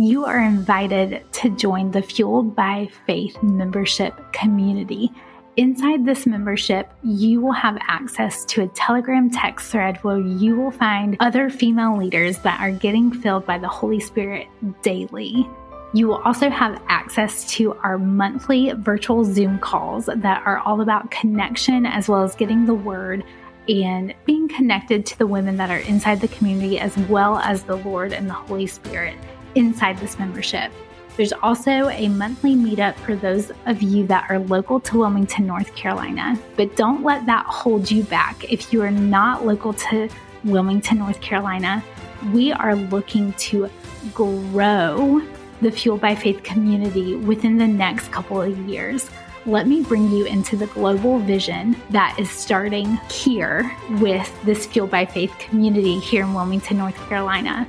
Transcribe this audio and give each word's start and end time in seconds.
you 0.00 0.24
are 0.24 0.40
invited 0.40 1.22
to 1.30 1.54
join 1.56 1.90
the 1.90 2.00
Fueled 2.00 2.56
by 2.56 2.88
Faith 3.06 3.36
membership 3.42 4.14
community. 4.32 5.12
Inside 5.58 6.06
this 6.06 6.24
membership, 6.24 6.90
you 7.02 7.42
will 7.42 7.52
have 7.52 7.76
access 7.82 8.46
to 8.46 8.62
a 8.62 8.68
Telegram 8.68 9.28
text 9.28 9.70
thread 9.70 9.98
where 9.98 10.18
you 10.18 10.56
will 10.56 10.70
find 10.70 11.18
other 11.20 11.50
female 11.50 11.98
leaders 11.98 12.38
that 12.38 12.58
are 12.62 12.70
getting 12.70 13.12
filled 13.12 13.44
by 13.44 13.58
the 13.58 13.68
Holy 13.68 14.00
Spirit 14.00 14.46
daily. 14.80 15.46
You 15.92 16.08
will 16.08 16.22
also 16.22 16.48
have 16.48 16.80
access 16.88 17.44
to 17.56 17.74
our 17.74 17.98
monthly 17.98 18.72
virtual 18.78 19.22
Zoom 19.26 19.58
calls 19.58 20.06
that 20.06 20.42
are 20.46 20.60
all 20.60 20.80
about 20.80 21.10
connection 21.10 21.84
as 21.84 22.08
well 22.08 22.22
as 22.22 22.34
getting 22.36 22.64
the 22.64 22.72
word 22.72 23.22
and 23.68 24.14
being 24.24 24.48
connected 24.48 25.04
to 25.04 25.18
the 25.18 25.26
women 25.26 25.58
that 25.58 25.68
are 25.68 25.80
inside 25.80 26.22
the 26.22 26.28
community 26.28 26.78
as 26.78 26.96
well 26.96 27.36
as 27.40 27.64
the 27.64 27.76
Lord 27.76 28.14
and 28.14 28.30
the 28.30 28.34
Holy 28.34 28.66
Spirit 28.66 29.18
inside 29.54 29.98
this 29.98 30.18
membership. 30.18 30.72
There's 31.16 31.32
also 31.32 31.88
a 31.90 32.08
monthly 32.08 32.54
meetup 32.54 32.94
for 32.96 33.14
those 33.14 33.52
of 33.66 33.82
you 33.82 34.06
that 34.06 34.30
are 34.30 34.38
local 34.38 34.80
to 34.80 34.98
Wilmington, 34.98 35.46
North 35.46 35.74
Carolina. 35.74 36.38
But 36.56 36.76
don't 36.76 37.02
let 37.02 37.26
that 37.26 37.44
hold 37.46 37.90
you 37.90 38.04
back. 38.04 38.50
If 38.50 38.72
you 38.72 38.80
are 38.82 38.90
not 38.90 39.44
local 39.44 39.74
to 39.74 40.08
Wilmington, 40.44 40.98
North 40.98 41.20
Carolina, 41.20 41.84
we 42.32 42.52
are 42.52 42.74
looking 42.74 43.32
to 43.34 43.68
grow 44.14 45.20
the 45.60 45.70
Fueled 45.70 46.00
by 46.00 46.14
Faith 46.14 46.42
community 46.42 47.16
within 47.16 47.58
the 47.58 47.66
next 47.66 48.10
couple 48.10 48.40
of 48.40 48.56
years. 48.60 49.10
Let 49.46 49.66
me 49.66 49.82
bring 49.82 50.10
you 50.10 50.24
into 50.24 50.56
the 50.56 50.68
global 50.68 51.18
vision 51.18 51.76
that 51.90 52.16
is 52.18 52.30
starting 52.30 52.96
here 53.10 53.74
with 54.00 54.34
this 54.44 54.64
Fueled 54.66 54.90
by 54.90 55.04
Faith 55.04 55.34
community 55.38 55.98
here 55.98 56.22
in 56.22 56.32
Wilmington, 56.32 56.78
North 56.78 56.96
Carolina 57.08 57.66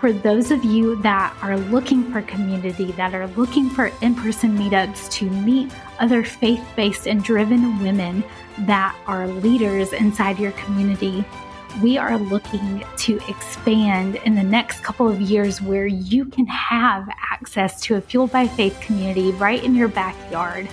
for 0.00 0.12
those 0.12 0.50
of 0.50 0.64
you 0.64 0.96
that 1.02 1.36
are 1.42 1.58
looking 1.58 2.10
for 2.10 2.22
community, 2.22 2.90
that 2.92 3.14
are 3.14 3.26
looking 3.28 3.68
for 3.68 3.92
in 4.00 4.14
person 4.14 4.56
meetups 4.56 5.10
to 5.12 5.28
meet 5.28 5.70
other 5.98 6.24
faith 6.24 6.66
based 6.74 7.06
and 7.06 7.22
driven 7.22 7.78
women 7.80 8.24
that 8.60 8.96
are 9.06 9.28
leaders 9.28 9.92
inside 9.92 10.38
your 10.38 10.52
community, 10.52 11.22
we 11.82 11.98
are 11.98 12.16
looking 12.16 12.82
to 12.96 13.20
expand 13.28 14.16
in 14.24 14.34
the 14.34 14.42
next 14.42 14.82
couple 14.82 15.06
of 15.06 15.20
years 15.20 15.60
where 15.60 15.86
you 15.86 16.24
can 16.24 16.46
have 16.46 17.06
access 17.30 17.80
to 17.82 17.96
a 17.96 18.00
Fueled 18.00 18.32
by 18.32 18.48
Faith 18.48 18.80
community 18.80 19.32
right 19.32 19.62
in 19.62 19.74
your 19.74 19.88
backyard 19.88 20.66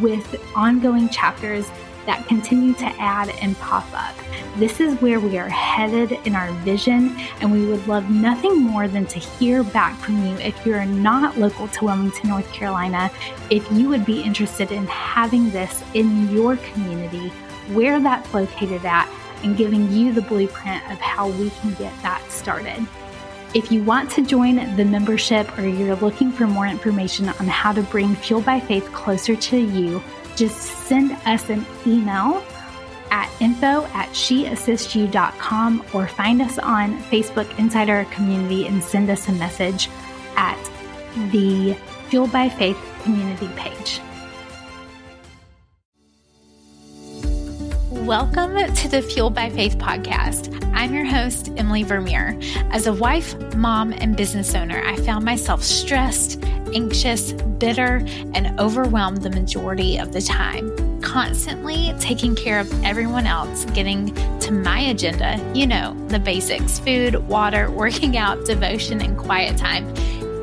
with 0.00 0.42
ongoing 0.56 1.08
chapters 1.10 1.70
that 2.10 2.26
continue 2.26 2.74
to 2.74 2.86
add 2.98 3.30
and 3.40 3.56
pop 3.58 3.86
up. 3.94 4.16
This 4.56 4.80
is 4.80 5.00
where 5.00 5.20
we 5.20 5.38
are 5.38 5.48
headed 5.48 6.10
in 6.26 6.34
our 6.34 6.50
vision, 6.64 7.16
and 7.40 7.52
we 7.52 7.64
would 7.66 7.86
love 7.86 8.10
nothing 8.10 8.58
more 8.58 8.88
than 8.88 9.06
to 9.06 9.20
hear 9.20 9.62
back 9.62 9.96
from 10.00 10.26
you 10.26 10.34
if 10.38 10.66
you're 10.66 10.84
not 10.84 11.38
local 11.38 11.68
to 11.68 11.84
Wilmington, 11.84 12.30
North 12.30 12.52
Carolina, 12.52 13.12
if 13.48 13.70
you 13.70 13.88
would 13.88 14.04
be 14.04 14.22
interested 14.22 14.72
in 14.72 14.88
having 14.88 15.50
this 15.50 15.84
in 15.94 16.28
your 16.34 16.56
community, 16.56 17.28
where 17.74 18.00
that's 18.00 18.34
located 18.34 18.84
at, 18.84 19.08
and 19.44 19.56
giving 19.56 19.92
you 19.92 20.12
the 20.12 20.22
blueprint 20.22 20.82
of 20.90 20.98
how 20.98 21.28
we 21.28 21.50
can 21.50 21.72
get 21.74 21.92
that 22.02 22.20
started. 22.28 22.84
If 23.54 23.70
you 23.70 23.84
want 23.84 24.10
to 24.12 24.26
join 24.26 24.56
the 24.76 24.84
membership 24.84 25.56
or 25.56 25.64
you're 25.64 25.94
looking 25.96 26.32
for 26.32 26.48
more 26.48 26.66
information 26.66 27.28
on 27.28 27.46
how 27.46 27.72
to 27.72 27.82
bring 27.84 28.16
Fueled 28.16 28.44
by 28.44 28.58
Faith 28.58 28.90
closer 28.92 29.36
to 29.36 29.56
you, 29.56 30.02
just 30.36 30.60
send 30.86 31.12
us 31.26 31.48
an 31.50 31.64
email 31.86 32.42
at 33.10 33.30
info 33.40 33.84
at 33.86 34.08
sheassistsyou.com 34.10 35.84
or 35.92 36.06
find 36.06 36.40
us 36.40 36.58
on 36.58 36.98
Facebook 37.04 37.58
inside 37.58 37.90
our 37.90 38.04
community 38.06 38.66
and 38.66 38.82
send 38.82 39.10
us 39.10 39.28
a 39.28 39.32
message 39.32 39.88
at 40.36 40.58
the 41.30 41.74
Fueled 42.08 42.32
by 42.32 42.48
Faith 42.48 42.78
community 43.02 43.48
page. 43.56 44.00
Welcome 48.04 48.56
to 48.56 48.88
the 48.88 49.02
Fueled 49.02 49.34
by 49.34 49.50
Faith 49.50 49.76
podcast. 49.76 50.58
I'm 50.74 50.94
your 50.94 51.04
host, 51.04 51.52
Emily 51.58 51.82
Vermeer. 51.82 52.34
As 52.70 52.86
a 52.86 52.94
wife, 52.94 53.38
mom, 53.54 53.92
and 53.92 54.16
business 54.16 54.54
owner, 54.54 54.82
I 54.82 54.96
found 54.96 55.22
myself 55.22 55.62
stressed, 55.62 56.42
anxious, 56.74 57.32
bitter, 57.32 58.02
and 58.34 58.58
overwhelmed 58.58 59.18
the 59.18 59.28
majority 59.28 59.98
of 59.98 60.14
the 60.14 60.22
time. 60.22 61.00
Constantly 61.02 61.92
taking 62.00 62.34
care 62.34 62.58
of 62.58 62.84
everyone 62.84 63.26
else, 63.26 63.66
getting 63.66 64.14
to 64.40 64.50
my 64.50 64.80
agenda, 64.80 65.38
you 65.54 65.66
know, 65.66 65.94
the 66.08 66.18
basics 66.18 66.78
food, 66.78 67.16
water, 67.28 67.70
working 67.82 68.16
out, 68.16 68.46
devotion, 68.46 69.02
and 69.02 69.18
quiet 69.18 69.58
time. 69.58 69.92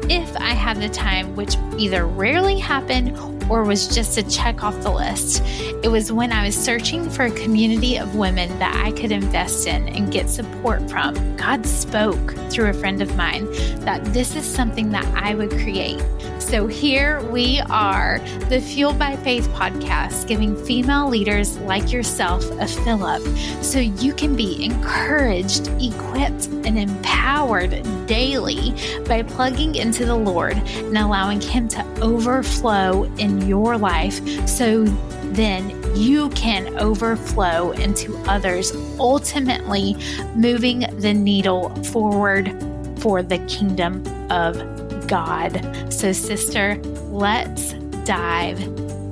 If 0.10 0.38
I 0.38 0.54
had 0.54 0.78
the 0.78 0.90
time, 0.90 1.36
which 1.36 1.56
either 1.80 2.06
rarely 2.06 2.60
happened 2.60 3.18
or 3.50 3.64
was 3.64 3.88
just 3.88 4.18
a 4.18 4.24
check 4.30 4.64
off 4.64 4.80
the 4.82 4.92
list. 4.92 5.42
It 5.84 5.90
was 5.90 6.12
when 6.12 6.32
I 6.32 6.46
was 6.46 6.56
searching 6.56 7.10
for 7.10 7.26
a 7.26 7.32
community 7.32 7.98
of 7.98 8.16
women 8.16 8.58
that 8.60 8.76
I 8.84 8.92
could 8.92 9.12
invest 9.12 9.68
in 9.68 9.88
and 9.90 10.12
get 10.12 10.30
support 10.30 10.90
from. 10.90 11.36
God 11.38 11.66
spoke 11.66 12.36
through 12.50 12.70
a 12.70 12.74
friend 12.74 13.02
of 13.02 13.16
mine 13.16 13.46
that 13.82 14.04
this 14.14 14.36
is 14.36 14.46
something 14.46 14.90
that 14.92 15.06
I 15.16 15.36
would 15.36 15.52
create. 15.52 16.02
So 16.48 16.66
here 16.66 17.22
we 17.30 17.60
are, 17.70 18.20
the 18.48 18.62
Fueled 18.62 18.98
by 18.98 19.18
Faith 19.18 19.50
podcast, 19.50 20.30
giving 20.30 20.56
female 20.56 21.10
leaders 21.10 21.58
like 21.58 21.92
yourself 21.92 22.42
a 22.52 22.66
fill 22.66 23.04
up 23.04 23.22
so 23.62 23.80
you 23.80 24.14
can 24.14 24.34
be 24.34 24.64
encouraged, 24.64 25.68
equipped, 25.82 26.48
and 26.66 26.80
empowered 26.80 27.86
daily 28.08 28.74
by 29.10 29.24
plugging 29.24 29.76
into 29.76 30.06
the 30.06 30.16
Lord 30.16 30.54
and 30.54 30.98
allowing 30.98 31.42
Him 31.42 31.68
to 31.68 31.86
overflow 32.00 33.04
in 33.18 33.46
your 33.46 33.78
life 33.78 34.26
so 34.48 34.86
then 35.34 35.70
you 35.98 36.30
can 36.30 36.80
overflow 36.80 37.72
into 37.72 38.16
others, 38.20 38.72
ultimately 38.98 39.98
moving 40.34 40.86
the 41.02 41.14
needle 41.14 41.76
forward 41.84 42.56
for 43.02 43.22
the 43.22 43.38
kingdom 43.50 44.02
of 44.32 44.87
God. 45.08 45.94
So, 45.94 46.12
sister, 46.12 46.76
let's 47.12 47.74
dive 48.04 48.60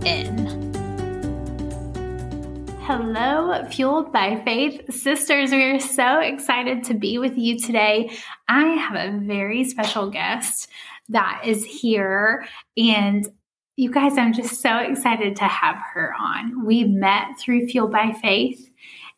in. 0.06 0.56
Hello, 2.82 3.66
Fueled 3.72 4.12
by 4.12 4.42
Faith 4.44 4.94
sisters. 4.94 5.52
We 5.52 5.64
are 5.64 5.80
so 5.80 6.20
excited 6.20 6.84
to 6.86 6.94
be 6.94 7.18
with 7.18 7.38
you 7.38 7.58
today. 7.58 8.12
I 8.48 8.66
have 8.66 8.96
a 8.96 9.18
very 9.18 9.64
special 9.64 10.12
guest 10.12 10.70
that 11.10 11.44
is 11.46 11.64
here, 11.64 12.46
and 12.78 13.28
you 13.76 13.92
guys, 13.92 14.18
I'm 14.18 14.34
just 14.34 14.62
so 14.62 14.78
excited 14.78 15.38
to 15.38 15.46
have 15.46 15.78
her 15.94 16.14
on. 16.20 16.66
We 16.66 16.84
met 16.84 17.40
through 17.40 17.68
Fueled 17.68 17.92
by 17.92 18.14
Faith, 18.22 18.65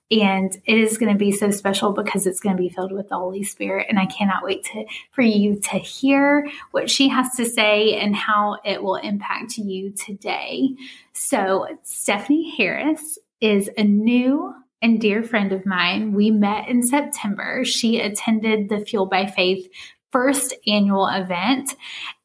and 0.10 0.56
it 0.66 0.78
is 0.78 0.98
going 0.98 1.12
to 1.12 1.18
be 1.18 1.32
so 1.32 1.52
special 1.52 1.92
because 1.92 2.26
it's 2.26 2.40
going 2.40 2.56
to 2.56 2.62
be 2.62 2.70
filled 2.70 2.94
with 2.94 3.10
the 3.10 3.18
Holy 3.18 3.44
Spirit. 3.44 3.88
And 3.90 4.00
I 4.00 4.06
cannot 4.06 4.44
wait 4.44 4.64
to, 4.66 4.86
for 5.12 5.22
you 5.22 5.58
to 5.60 5.78
hear 5.78 6.48
what 6.72 6.90
she 6.90 7.10
has 7.10 7.36
to 7.36 7.46
say 7.46 7.96
and 7.96 8.16
how 8.16 8.58
it 8.64 8.82
will 8.82 8.96
impact 8.96 9.58
you 9.58 9.92
today. 9.92 10.70
So, 11.14 11.68
Stephanie 11.84 12.56
Harris 12.56 13.18
is 13.42 13.70
a 13.78 13.84
new 13.84 14.54
and 14.82 15.02
dear 15.02 15.24
friend 15.24 15.52
of 15.52 15.66
mine. 15.66 16.14
We 16.14 16.32
met 16.32 16.70
in 16.70 16.84
September. 16.84 17.66
She 17.66 18.00
attended 18.00 18.70
the 18.70 18.80
Fueled 18.80 19.10
by 19.10 19.26
Faith 19.26 19.68
first 20.12 20.54
annual 20.66 21.08
event 21.08 21.76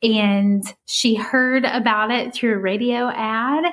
and 0.02 0.62
she 0.86 1.16
heard 1.16 1.64
about 1.64 2.12
it 2.12 2.32
through 2.32 2.54
a 2.54 2.58
radio 2.58 3.08
ad 3.08 3.64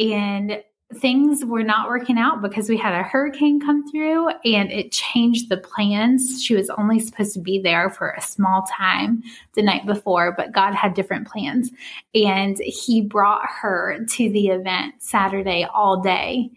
and 0.00 0.62
things 0.96 1.44
were 1.44 1.62
not 1.62 1.88
working 1.88 2.18
out 2.18 2.42
because 2.42 2.68
we 2.68 2.76
had 2.76 2.94
a 2.94 3.02
hurricane 3.02 3.60
come 3.60 3.88
through 3.90 4.28
and 4.44 4.70
it 4.70 4.92
changed 4.92 5.48
the 5.48 5.56
plans. 5.56 6.42
She 6.42 6.54
was 6.54 6.70
only 6.70 6.98
supposed 6.98 7.34
to 7.34 7.40
be 7.40 7.58
there 7.58 7.90
for 7.90 8.10
a 8.10 8.20
small 8.20 8.66
time 8.70 9.22
the 9.54 9.62
night 9.62 9.86
before, 9.86 10.32
but 10.36 10.52
God 10.52 10.74
had 10.74 10.94
different 10.94 11.28
plans. 11.28 11.70
And 12.14 12.58
He 12.58 13.00
brought 13.00 13.46
her 13.46 14.04
to 14.08 14.30
the 14.30 14.48
event 14.48 14.94
Saturday 14.98 15.66
all 15.72 16.00
day. 16.00 16.50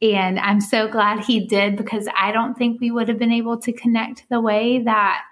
And 0.00 0.38
I'm 0.40 0.60
so 0.60 0.88
glad 0.88 1.20
He 1.20 1.46
did 1.46 1.76
because 1.76 2.08
I 2.16 2.32
don't 2.32 2.56
think 2.56 2.80
we 2.80 2.90
would 2.90 3.08
have 3.08 3.18
been 3.18 3.32
able 3.32 3.58
to 3.58 3.72
connect 3.72 4.28
the 4.28 4.40
way 4.40 4.82
that 4.82 5.22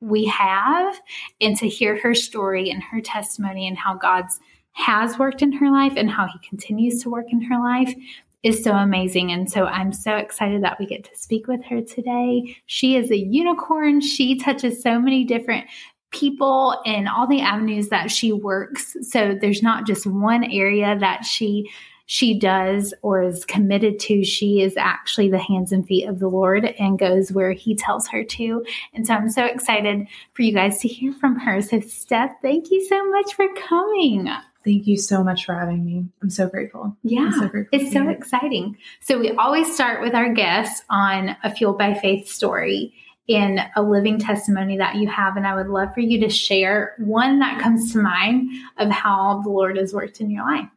we 0.00 0.24
have 0.26 1.00
and 1.40 1.56
to 1.58 1.68
hear 1.68 2.00
her 2.00 2.14
story 2.14 2.70
and 2.70 2.82
her 2.82 3.00
testimony 3.00 3.68
and 3.68 3.76
how 3.76 3.94
God's 3.94 4.40
has 4.72 5.18
worked 5.18 5.42
in 5.42 5.52
her 5.52 5.70
life 5.70 5.94
and 5.96 6.10
how 6.10 6.26
he 6.26 6.38
continues 6.48 7.02
to 7.02 7.10
work 7.10 7.26
in 7.30 7.42
her 7.42 7.58
life 7.58 7.94
is 8.42 8.64
so 8.64 8.72
amazing. 8.72 9.30
And 9.30 9.50
so 9.50 9.66
I'm 9.66 9.92
so 9.92 10.16
excited 10.16 10.62
that 10.62 10.78
we 10.78 10.86
get 10.86 11.04
to 11.04 11.16
speak 11.16 11.46
with 11.46 11.62
her 11.66 11.82
today. 11.82 12.56
She 12.66 12.96
is 12.96 13.10
a 13.10 13.18
unicorn. 13.18 14.00
She 14.00 14.38
touches 14.38 14.82
so 14.82 14.98
many 14.98 15.24
different 15.24 15.66
people 16.10 16.80
and 16.86 17.08
all 17.08 17.26
the 17.26 17.42
avenues 17.42 17.88
that 17.88 18.10
she 18.10 18.32
works. 18.32 18.96
So 19.02 19.36
there's 19.38 19.62
not 19.62 19.86
just 19.86 20.06
one 20.06 20.44
area 20.44 20.98
that 20.98 21.24
she 21.24 21.70
she 22.06 22.36
does 22.36 22.92
or 23.02 23.22
is 23.22 23.44
committed 23.44 24.00
to, 24.00 24.24
she 24.24 24.62
is 24.62 24.76
actually 24.76 25.30
the 25.30 25.38
hands 25.38 25.70
and 25.70 25.86
feet 25.86 26.08
of 26.08 26.18
the 26.18 26.26
Lord 26.26 26.64
and 26.64 26.98
goes 26.98 27.30
where 27.30 27.52
he 27.52 27.76
tells 27.76 28.08
her 28.08 28.24
to. 28.24 28.64
And 28.92 29.06
so 29.06 29.14
I'm 29.14 29.30
so 29.30 29.44
excited 29.44 30.08
for 30.32 30.42
you 30.42 30.52
guys 30.52 30.80
to 30.80 30.88
hear 30.88 31.12
from 31.12 31.38
her. 31.38 31.62
So, 31.62 31.78
Steph, 31.78 32.32
thank 32.42 32.72
you 32.72 32.84
so 32.84 33.08
much 33.12 33.34
for 33.34 33.46
coming. 33.54 34.28
Thank 34.64 34.86
you 34.86 34.96
so 34.96 35.24
much 35.24 35.46
for 35.46 35.54
having 35.54 35.84
me. 35.84 36.04
I'm 36.22 36.30
so 36.30 36.48
grateful. 36.48 36.96
Yeah, 37.02 37.30
so 37.30 37.48
grateful 37.48 37.80
it's 37.80 37.92
so 37.92 38.08
exciting. 38.08 38.76
So, 39.00 39.18
we 39.18 39.30
always 39.30 39.72
start 39.74 40.02
with 40.02 40.14
our 40.14 40.32
guests 40.32 40.82
on 40.90 41.36
a 41.42 41.54
Fueled 41.54 41.78
by 41.78 41.94
Faith 41.94 42.28
story 42.28 42.92
in 43.26 43.60
a 43.76 43.82
living 43.82 44.18
testimony 44.18 44.76
that 44.78 44.96
you 44.96 45.08
have. 45.08 45.36
And 45.36 45.46
I 45.46 45.54
would 45.54 45.68
love 45.68 45.94
for 45.94 46.00
you 46.00 46.20
to 46.20 46.28
share 46.28 46.94
one 46.98 47.38
that 47.38 47.60
comes 47.60 47.92
to 47.92 48.02
mind 48.02 48.50
of 48.76 48.90
how 48.90 49.40
the 49.42 49.50
Lord 49.50 49.76
has 49.78 49.94
worked 49.94 50.20
in 50.20 50.30
your 50.30 50.44
life. 50.44 50.68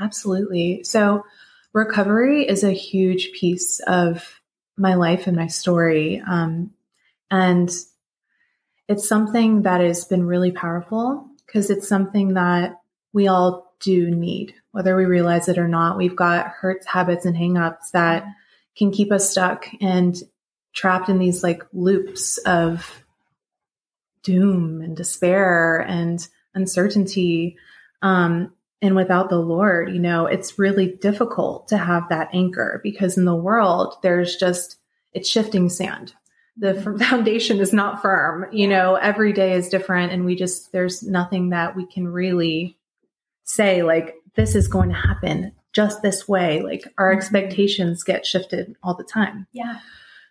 Absolutely. 0.00 0.84
So, 0.84 1.24
recovery 1.72 2.48
is 2.48 2.64
a 2.64 2.72
huge 2.72 3.32
piece 3.32 3.80
of 3.80 4.40
my 4.78 4.94
life 4.94 5.26
and 5.26 5.36
my 5.36 5.48
story. 5.48 6.22
Um, 6.26 6.70
and 7.30 7.70
it's 8.88 9.06
something 9.06 9.62
that 9.62 9.80
has 9.82 10.06
been 10.06 10.24
really 10.24 10.52
powerful 10.52 11.28
because 11.46 11.68
it's 11.68 11.88
something 11.88 12.34
that 12.34 12.80
we 13.18 13.26
all 13.26 13.74
do 13.80 14.12
need, 14.12 14.54
whether 14.70 14.94
we 14.94 15.04
realize 15.04 15.48
it 15.48 15.58
or 15.58 15.66
not. 15.66 15.96
We've 15.96 16.14
got 16.14 16.46
hurts, 16.46 16.86
habits, 16.86 17.24
and 17.24 17.36
hangups 17.36 17.90
that 17.92 18.24
can 18.76 18.92
keep 18.92 19.10
us 19.10 19.28
stuck 19.28 19.66
and 19.80 20.16
trapped 20.72 21.08
in 21.08 21.18
these 21.18 21.42
like 21.42 21.64
loops 21.72 22.38
of 22.38 23.04
doom 24.22 24.82
and 24.82 24.96
despair 24.96 25.80
and 25.80 26.24
uncertainty. 26.54 27.56
Um, 28.02 28.52
and 28.80 28.94
without 28.94 29.30
the 29.30 29.40
Lord, 29.40 29.90
you 29.92 29.98
know, 29.98 30.26
it's 30.26 30.56
really 30.56 30.86
difficult 30.86 31.66
to 31.68 31.76
have 31.76 32.08
that 32.10 32.28
anchor 32.32 32.80
because 32.84 33.18
in 33.18 33.24
the 33.24 33.34
world, 33.34 33.96
there's 34.04 34.36
just, 34.36 34.76
it's 35.12 35.28
shifting 35.28 35.68
sand. 35.70 36.14
The 36.56 36.74
foundation 37.00 37.58
is 37.58 37.72
not 37.72 38.00
firm. 38.00 38.46
You 38.52 38.68
know, 38.68 38.94
every 38.94 39.32
day 39.32 39.54
is 39.54 39.70
different. 39.70 40.12
And 40.12 40.24
we 40.24 40.36
just, 40.36 40.70
there's 40.70 41.02
nothing 41.02 41.48
that 41.48 41.74
we 41.74 41.84
can 41.84 42.06
really 42.06 42.77
say, 43.48 43.82
like, 43.82 44.14
this 44.36 44.54
is 44.54 44.68
going 44.68 44.90
to 44.90 44.94
happen 44.94 45.52
just 45.72 46.02
this 46.02 46.28
way. 46.28 46.60
Like, 46.60 46.84
our 46.98 47.10
mm-hmm. 47.10 47.18
expectations 47.18 48.04
get 48.04 48.26
shifted 48.26 48.76
all 48.82 48.94
the 48.94 49.04
time. 49.04 49.46
Yeah. 49.52 49.78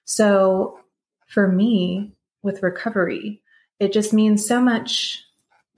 So 0.05 0.79
for 1.27 1.47
me, 1.47 2.13
with 2.43 2.63
recovery, 2.63 3.41
it 3.79 3.91
just 3.91 4.13
means 4.13 4.47
so 4.47 4.61
much. 4.61 5.23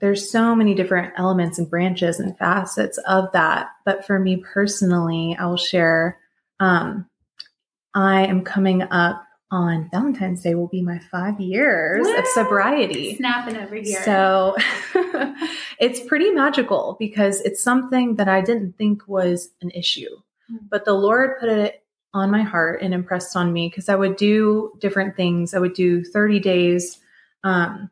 There's 0.00 0.30
so 0.30 0.54
many 0.54 0.74
different 0.74 1.12
elements 1.16 1.58
and 1.58 1.68
branches 1.68 2.20
and 2.20 2.38
facets 2.38 2.98
of 2.98 3.32
that. 3.32 3.70
But 3.84 4.06
for 4.06 4.18
me 4.18 4.36
personally, 4.36 5.36
I 5.38 5.46
will 5.46 5.56
share 5.56 6.18
um, 6.60 7.06
I 7.94 8.26
am 8.26 8.44
coming 8.44 8.82
up 8.82 9.24
on 9.50 9.88
Valentine's 9.90 10.42
Day 10.42 10.54
will 10.54 10.68
be 10.68 10.82
my 10.82 10.98
five 11.10 11.40
years 11.40 12.06
Woo! 12.06 12.16
of 12.16 12.26
sobriety. 12.28 13.16
Snapping 13.16 13.56
over 13.56 13.74
here. 13.74 14.02
So 14.04 14.56
it's 15.78 16.00
pretty 16.00 16.30
magical 16.30 16.96
because 16.98 17.40
it's 17.40 17.62
something 17.62 18.16
that 18.16 18.28
I 18.28 18.40
didn't 18.40 18.78
think 18.78 19.08
was 19.08 19.50
an 19.60 19.70
issue. 19.70 20.10
Mm. 20.50 20.68
But 20.70 20.84
the 20.84 20.94
Lord 20.94 21.40
put 21.40 21.48
it 21.48 21.82
on 22.12 22.30
my 22.30 22.42
heart 22.42 22.82
and 22.82 22.94
impressed 22.94 23.36
on 23.36 23.52
me 23.52 23.68
because 23.68 23.88
I 23.88 23.94
would 23.94 24.16
do 24.16 24.72
different 24.80 25.16
things. 25.16 25.54
I 25.54 25.58
would 25.58 25.74
do 25.74 26.04
30 26.04 26.40
days 26.40 26.98
um, 27.44 27.90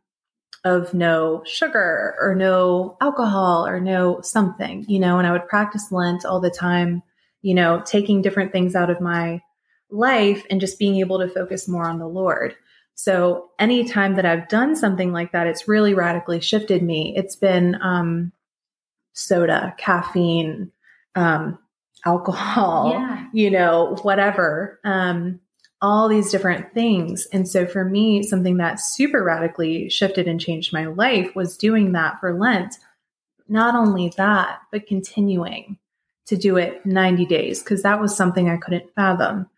of 0.65 0.93
no 0.93 1.43
sugar 1.45 2.17
or 2.21 2.35
no 2.35 2.97
alcohol 3.01 3.67
or 3.67 3.81
no 3.81 4.21
something, 4.23 4.85
you 4.89 4.99
know, 4.99 5.19
and 5.19 5.27
I 5.27 5.33
would 5.33 5.49
practice 5.49 5.93
Lent 5.93 6.25
all 6.25 6.41
the 6.41 6.51
time, 6.51 7.03
you 7.43 7.55
know, 7.55 7.83
taking 7.85 8.23
different 8.23 8.53
things 8.53 8.75
out 8.75 8.91
of 8.91 9.01
my 9.01 9.41
life 9.91 10.45
and 10.51 10.61
just 10.61 10.79
being 10.79 10.97
able 10.97 11.19
to 11.19 11.29
focus 11.29 11.69
more 11.69 11.89
on 11.89 11.99
the 11.99 12.09
Lord. 12.09 12.55
So 12.95 13.51
anytime 13.59 14.17
that 14.17 14.27
I've 14.27 14.49
done 14.49 14.75
something 14.75 15.13
like 15.13 15.33
that, 15.33 15.47
it's 15.47 15.69
really 15.69 15.95
radically 15.95 16.41
shifted 16.41 16.83
me. 16.83 17.15
It's 17.17 17.37
been 17.37 17.79
um, 17.81 18.33
soda, 19.13 19.75
caffeine, 19.79 20.73
um, 21.15 21.59
alcohol, 22.05 22.91
yeah. 22.91 23.27
you 23.33 23.51
know, 23.51 23.97
whatever, 24.03 24.81
um, 24.85 25.41
all 25.81 26.09
these 26.09 26.31
different 26.31 26.75
things. 26.75 27.27
And 27.33 27.49
so 27.49 27.67
for 27.67 27.85
me, 27.85 28.23
something 28.23 28.57
that 28.57 28.81
super 28.81 29.23
radically 29.23 29.89
shifted 29.89 30.27
and 30.27 30.41
changed 30.41 30.73
my 30.73 30.87
life 30.87 31.37
was 31.37 31.57
doing 31.57 31.93
that 31.93 32.19
for 32.19 32.37
Lent. 32.37 32.77
Not 33.49 33.75
only 33.75 34.13
that, 34.17 34.59
but 34.73 34.87
continuing 34.87 35.79
to 36.27 36.37
do 36.37 36.57
it 36.57 36.85
90 36.85 37.27
days, 37.27 37.63
because 37.63 37.83
that 37.83 38.01
was 38.01 38.15
something 38.15 38.51
I 38.51 38.57
couldn't 38.57 38.93
fathom. 38.95 39.49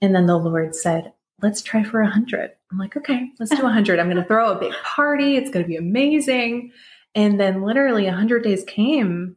And 0.00 0.14
then 0.14 0.26
the 0.26 0.36
Lord 0.36 0.74
said, 0.74 1.12
let's 1.42 1.62
try 1.62 1.82
for 1.82 2.00
a 2.00 2.04
100. 2.04 2.50
I'm 2.70 2.78
like, 2.78 2.96
okay, 2.96 3.30
let's 3.38 3.50
do 3.50 3.60
a 3.60 3.64
100. 3.64 3.98
I'm 3.98 4.06
going 4.06 4.16
to 4.16 4.24
throw 4.24 4.52
a 4.52 4.58
big 4.58 4.72
party. 4.82 5.36
It's 5.36 5.50
going 5.50 5.64
to 5.64 5.68
be 5.68 5.76
amazing. 5.76 6.72
And 7.14 7.40
then 7.40 7.62
literally 7.62 8.06
a 8.06 8.10
100 8.10 8.42
days 8.42 8.64
came 8.64 9.36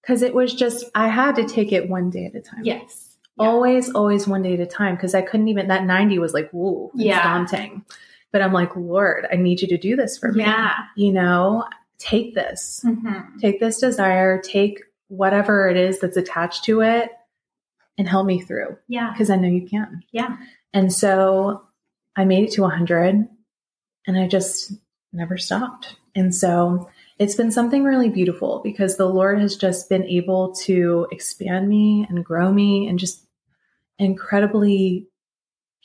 because 0.00 0.22
it 0.22 0.34
was 0.34 0.54
just 0.54 0.86
I 0.94 1.08
had 1.08 1.36
to 1.36 1.44
take 1.44 1.72
it 1.72 1.88
one 1.88 2.10
day 2.10 2.26
at 2.26 2.34
a 2.34 2.40
time. 2.40 2.64
Yes. 2.64 3.16
Yeah. 3.38 3.46
Always, 3.46 3.90
always 3.94 4.26
one 4.26 4.42
day 4.42 4.54
at 4.54 4.60
a 4.60 4.66
time 4.66 4.96
because 4.96 5.14
I 5.14 5.22
couldn't 5.22 5.48
even 5.48 5.68
that 5.68 5.84
90 5.84 6.18
was 6.18 6.34
like, 6.34 6.50
whoa, 6.50 6.90
it's 6.94 7.04
yeah. 7.04 7.22
daunting. 7.22 7.84
But 8.32 8.42
I'm 8.42 8.52
like, 8.52 8.74
Lord, 8.74 9.26
I 9.30 9.36
need 9.36 9.60
you 9.60 9.68
to 9.68 9.78
do 9.78 9.94
this 9.94 10.18
for 10.18 10.32
me. 10.32 10.42
Yeah. 10.42 10.74
You 10.96 11.12
know, 11.12 11.66
take 11.98 12.34
this. 12.34 12.80
Mm-hmm. 12.84 13.38
Take 13.38 13.60
this 13.60 13.78
desire, 13.78 14.40
take 14.40 14.80
whatever 15.08 15.68
it 15.68 15.76
is 15.76 16.00
that's 16.00 16.16
attached 16.16 16.64
to 16.64 16.80
it 16.80 17.10
and 17.98 18.08
help 18.08 18.26
me 18.26 18.40
through. 18.40 18.76
Yeah. 18.88 19.10
Because 19.12 19.30
I 19.30 19.36
know 19.36 19.48
you 19.48 19.66
can. 19.66 20.02
Yeah. 20.12 20.36
And 20.72 20.92
so 20.92 21.62
I 22.16 22.24
made 22.24 22.44
it 22.44 22.52
to 22.52 22.62
100 22.62 23.28
and 24.06 24.18
I 24.18 24.26
just 24.26 24.72
never 25.12 25.36
stopped. 25.36 25.96
And 26.14 26.34
so 26.34 26.90
it's 27.18 27.34
been 27.34 27.50
something 27.52 27.84
really 27.84 28.08
beautiful 28.08 28.60
because 28.64 28.96
the 28.96 29.06
Lord 29.06 29.40
has 29.40 29.56
just 29.56 29.88
been 29.88 30.04
able 30.04 30.54
to 30.64 31.06
expand 31.12 31.68
me 31.68 32.06
and 32.08 32.24
grow 32.24 32.50
me 32.50 32.88
in 32.88 32.98
just 32.98 33.24
incredibly 33.98 35.08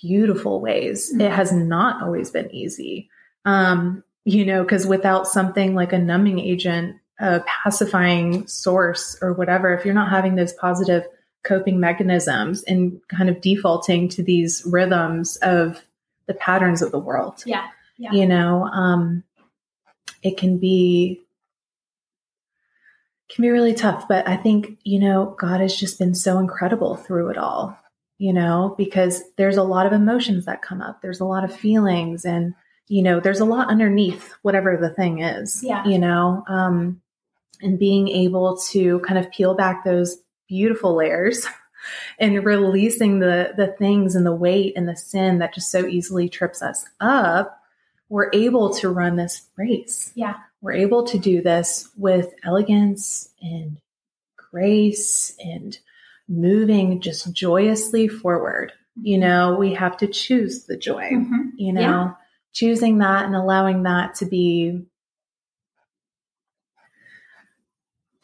beautiful 0.01 0.61
ways. 0.61 1.11
Mm-hmm. 1.11 1.21
It 1.21 1.31
has 1.31 1.51
not 1.51 2.01
always 2.01 2.31
been 2.31 2.53
easy. 2.53 3.09
Um, 3.45 4.03
you 4.25 4.45
know, 4.45 4.63
because 4.63 4.85
without 4.85 5.27
something 5.27 5.73
like 5.73 5.93
a 5.93 5.97
numbing 5.97 6.39
agent, 6.39 6.97
a 7.19 7.41
pacifying 7.41 8.45
source, 8.47 9.17
or 9.21 9.33
whatever, 9.33 9.73
if 9.73 9.85
you're 9.85 9.93
not 9.93 10.09
having 10.09 10.35
those 10.35 10.53
positive 10.53 11.03
coping 11.47 11.79
mechanisms 11.79 12.63
and 12.63 12.99
kind 13.07 13.29
of 13.29 13.41
defaulting 13.41 14.09
to 14.09 14.23
these 14.23 14.63
rhythms 14.65 15.37
of 15.37 15.83
the 16.27 16.33
patterns 16.33 16.81
of 16.81 16.91
the 16.91 16.99
world, 16.99 17.43
yeah, 17.45 17.67
yeah. 17.97 18.11
you 18.11 18.27
know, 18.27 18.63
um, 18.65 19.23
it 20.21 20.37
can 20.37 20.57
be 20.57 21.21
can 23.29 23.41
be 23.41 23.49
really 23.49 23.73
tough 23.73 24.07
but 24.07 24.25
i 24.25 24.37
think 24.37 24.79
you 24.85 24.97
know 24.97 25.35
god 25.37 25.59
has 25.59 25.75
just 25.75 25.99
been 25.99 26.15
so 26.15 26.39
incredible 26.39 26.95
through 26.95 27.27
it 27.27 27.37
all 27.37 27.77
you 28.17 28.33
know 28.33 28.73
because 28.77 29.23
there's 29.37 29.57
a 29.57 29.63
lot 29.63 29.85
of 29.85 29.93
emotions 29.93 30.45
that 30.45 30.61
come 30.61 30.81
up. 30.81 31.01
There's 31.01 31.19
a 31.19 31.25
lot 31.25 31.43
of 31.43 31.55
feelings 31.55 32.25
and 32.25 32.53
you 32.87 33.03
know 33.03 33.19
there's 33.19 33.39
a 33.39 33.45
lot 33.45 33.69
underneath 33.69 34.33
whatever 34.41 34.77
the 34.77 34.89
thing 34.89 35.19
is 35.19 35.63
yeah. 35.63 35.85
you 35.85 35.99
know 35.99 36.43
um 36.47 37.01
and 37.61 37.77
being 37.79 38.07
able 38.07 38.57
to 38.69 38.99
kind 39.01 39.19
of 39.19 39.31
peel 39.31 39.55
back 39.55 39.83
those 39.83 40.17
beautiful 40.47 40.95
layers 40.95 41.45
and 42.19 42.43
releasing 42.43 43.19
the 43.19 43.53
the 43.55 43.67
things 43.79 44.15
and 44.15 44.25
the 44.25 44.35
weight 44.35 44.73
and 44.75 44.87
the 44.87 44.95
sin 44.95 45.39
that 45.39 45.53
just 45.53 45.71
so 45.71 45.85
easily 45.85 46.29
trips 46.29 46.61
us 46.61 46.85
up 46.99 47.57
we're 48.09 48.29
able 48.33 48.73
to 48.75 48.89
run 48.89 49.15
this 49.15 49.47
race. 49.57 50.11
Yeah. 50.15 50.35
We're 50.61 50.73
able 50.73 51.03
to 51.05 51.17
do 51.17 51.41
this 51.41 51.89
with 51.97 52.33
elegance 52.43 53.29
and 53.41 53.77
grace 54.37 55.35
and 55.39 55.77
moving 56.27 57.01
just 57.01 57.31
joyously 57.33 58.07
forward. 58.07 58.71
You 58.95 59.17
mm-hmm. 59.17 59.27
know, 59.27 59.55
we 59.57 59.73
have 59.73 59.97
to 59.97 60.07
choose 60.07 60.65
the 60.65 60.77
joy, 60.77 61.09
mm-hmm. 61.11 61.49
you 61.57 61.73
know, 61.73 61.81
yeah. 61.81 62.11
choosing 62.53 62.99
that 62.99 63.25
and 63.25 63.35
allowing 63.35 63.83
that 63.83 64.15
to 64.15 64.25
be 64.25 64.85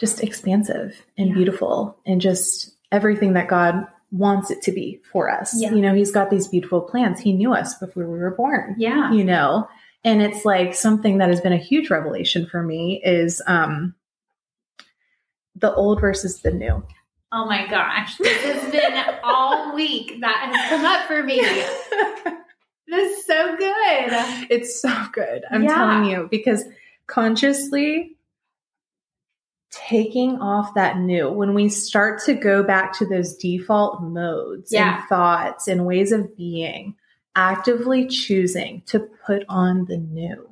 just 0.04 0.22
expansive 0.22 1.02
and 1.18 1.30
yeah. 1.30 1.34
beautiful 1.34 1.98
and 2.06 2.20
just 2.20 2.76
everything 2.92 3.32
that 3.32 3.48
God 3.48 3.88
wants 4.12 4.52
it 4.52 4.62
to 4.64 4.72
be 4.74 5.00
for 5.10 5.30
us. 5.30 5.54
Yeah. 5.56 5.72
You 5.72 5.82
know, 5.82 5.96
he's 5.96 6.12
got 6.12 6.30
these 6.30 6.46
beautiful 6.46 6.82
plans. 6.82 7.22
He 7.22 7.32
knew 7.32 7.54
us 7.54 7.76
before 7.76 8.04
we 8.04 8.20
were 8.20 8.36
born. 8.36 8.76
Yeah. 8.78 9.14
You 9.14 9.24
know, 9.24 9.66
and 10.04 10.22
it's 10.22 10.44
like 10.44 10.76
something 10.76 11.20
that 11.20 11.30
has 11.30 11.40
been 11.40 11.54
a 11.54 11.58
huge 11.58 11.90
revelation 11.90 12.46
for 12.46 12.62
me 12.62 13.02
is 13.02 13.42
um 13.48 13.96
the 15.56 15.74
old 15.74 16.02
versus 16.02 16.42
the 16.42 16.52
new. 16.52 16.86
Oh 17.32 17.46
my 17.46 17.66
gosh. 17.68 18.18
This 18.18 18.44
has 18.44 18.72
been 18.74 19.06
all 19.24 19.74
week 19.74 20.20
that 20.20 20.52
has 20.52 20.70
come 20.70 20.84
up 20.84 21.08
for 21.08 21.24
me. 21.24 21.40
this 22.88 23.20
is 23.20 23.26
so 23.26 23.56
good. 23.56 24.50
It's 24.50 24.82
so 24.82 24.94
good. 25.14 25.46
I'm 25.50 25.64
yeah. 25.64 25.76
telling 25.76 26.12
you 26.12 26.28
because 26.30 26.66
consciously 27.08 28.18
taking 29.74 30.40
off 30.40 30.74
that 30.76 30.98
new, 31.00 31.30
when 31.32 31.54
we 31.54 31.68
start 31.70 32.22
to 32.26 32.34
go 32.34 32.64
back 32.64 32.94
to 33.00 33.06
those 33.06 33.36
default 33.36 34.02
modes 34.04 34.72
Yeah. 34.72 35.00
and 35.00 35.10
thoughts 35.10 35.68
and 35.68 35.86
ways 35.86 36.12
of 36.12 36.36
being, 36.38 36.96
actively 37.36 38.06
choosing 38.08 38.84
to 38.86 39.00
put 39.26 39.44
on 39.50 39.86
the 39.86 39.98
new 39.98 40.48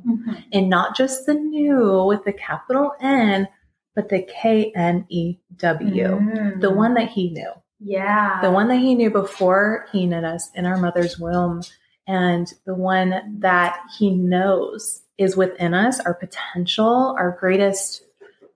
and 0.52 0.68
not 0.70 0.96
just 0.96 1.26
the 1.28 1.36
new 1.36 2.04
with 2.06 2.24
the 2.26 2.34
capital 2.34 2.94
N, 3.00 3.48
but 3.96 4.10
the 4.10 4.24
K 4.24 4.72
N 4.76 5.06
E 5.10 5.38
W, 5.58 6.08
Mm. 6.08 6.62
the 6.62 6.72
one 6.72 6.96
that 6.96 7.10
he 7.10 7.30
knew, 7.30 7.52
Yeah. 7.80 8.40
the 8.42 8.50
one 8.50 8.68
that 8.70 8.78
he 8.80 8.96
knew 8.96 9.12
before 9.12 9.86
he 9.92 10.08
knit 10.08 10.24
us 10.24 10.50
in 10.56 10.66
our 10.66 10.78
mother's 10.78 11.20
womb, 11.20 11.62
and 12.08 12.52
the 12.66 12.74
one 12.74 13.38
that 13.40 13.78
he 14.00 14.10
knows 14.10 15.04
is 15.20 15.38
within 15.38 15.76
us, 15.76 16.00
our 16.00 16.16
potential, 16.16 17.16
our 17.20 17.38
greatest 17.40 18.04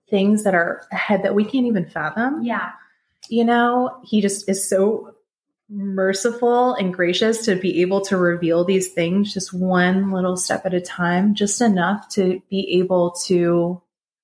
things 0.08 0.44
that 0.44 0.54
are 0.54 0.86
ahead 0.92 1.22
that 1.24 1.34
we 1.34 1.44
can't 1.44 1.66
even 1.66 1.86
fathom. 1.86 2.42
Yeah. 2.42 2.70
You 3.28 3.44
know, 3.44 4.00
he 4.04 4.20
just 4.20 4.48
is 4.48 4.68
so 4.68 5.12
merciful 5.68 6.74
and 6.74 6.94
gracious 6.94 7.44
to 7.44 7.56
be 7.56 7.80
able 7.82 8.00
to 8.00 8.16
reveal 8.16 8.64
these 8.64 8.92
things 8.92 9.34
just 9.34 9.52
one 9.52 10.12
little 10.12 10.36
step 10.36 10.64
at 10.64 10.74
a 10.74 10.80
time, 10.80 11.34
just 11.34 11.60
enough 11.60 12.08
to 12.10 12.40
be 12.48 12.78
able 12.78 13.10
to 13.26 13.80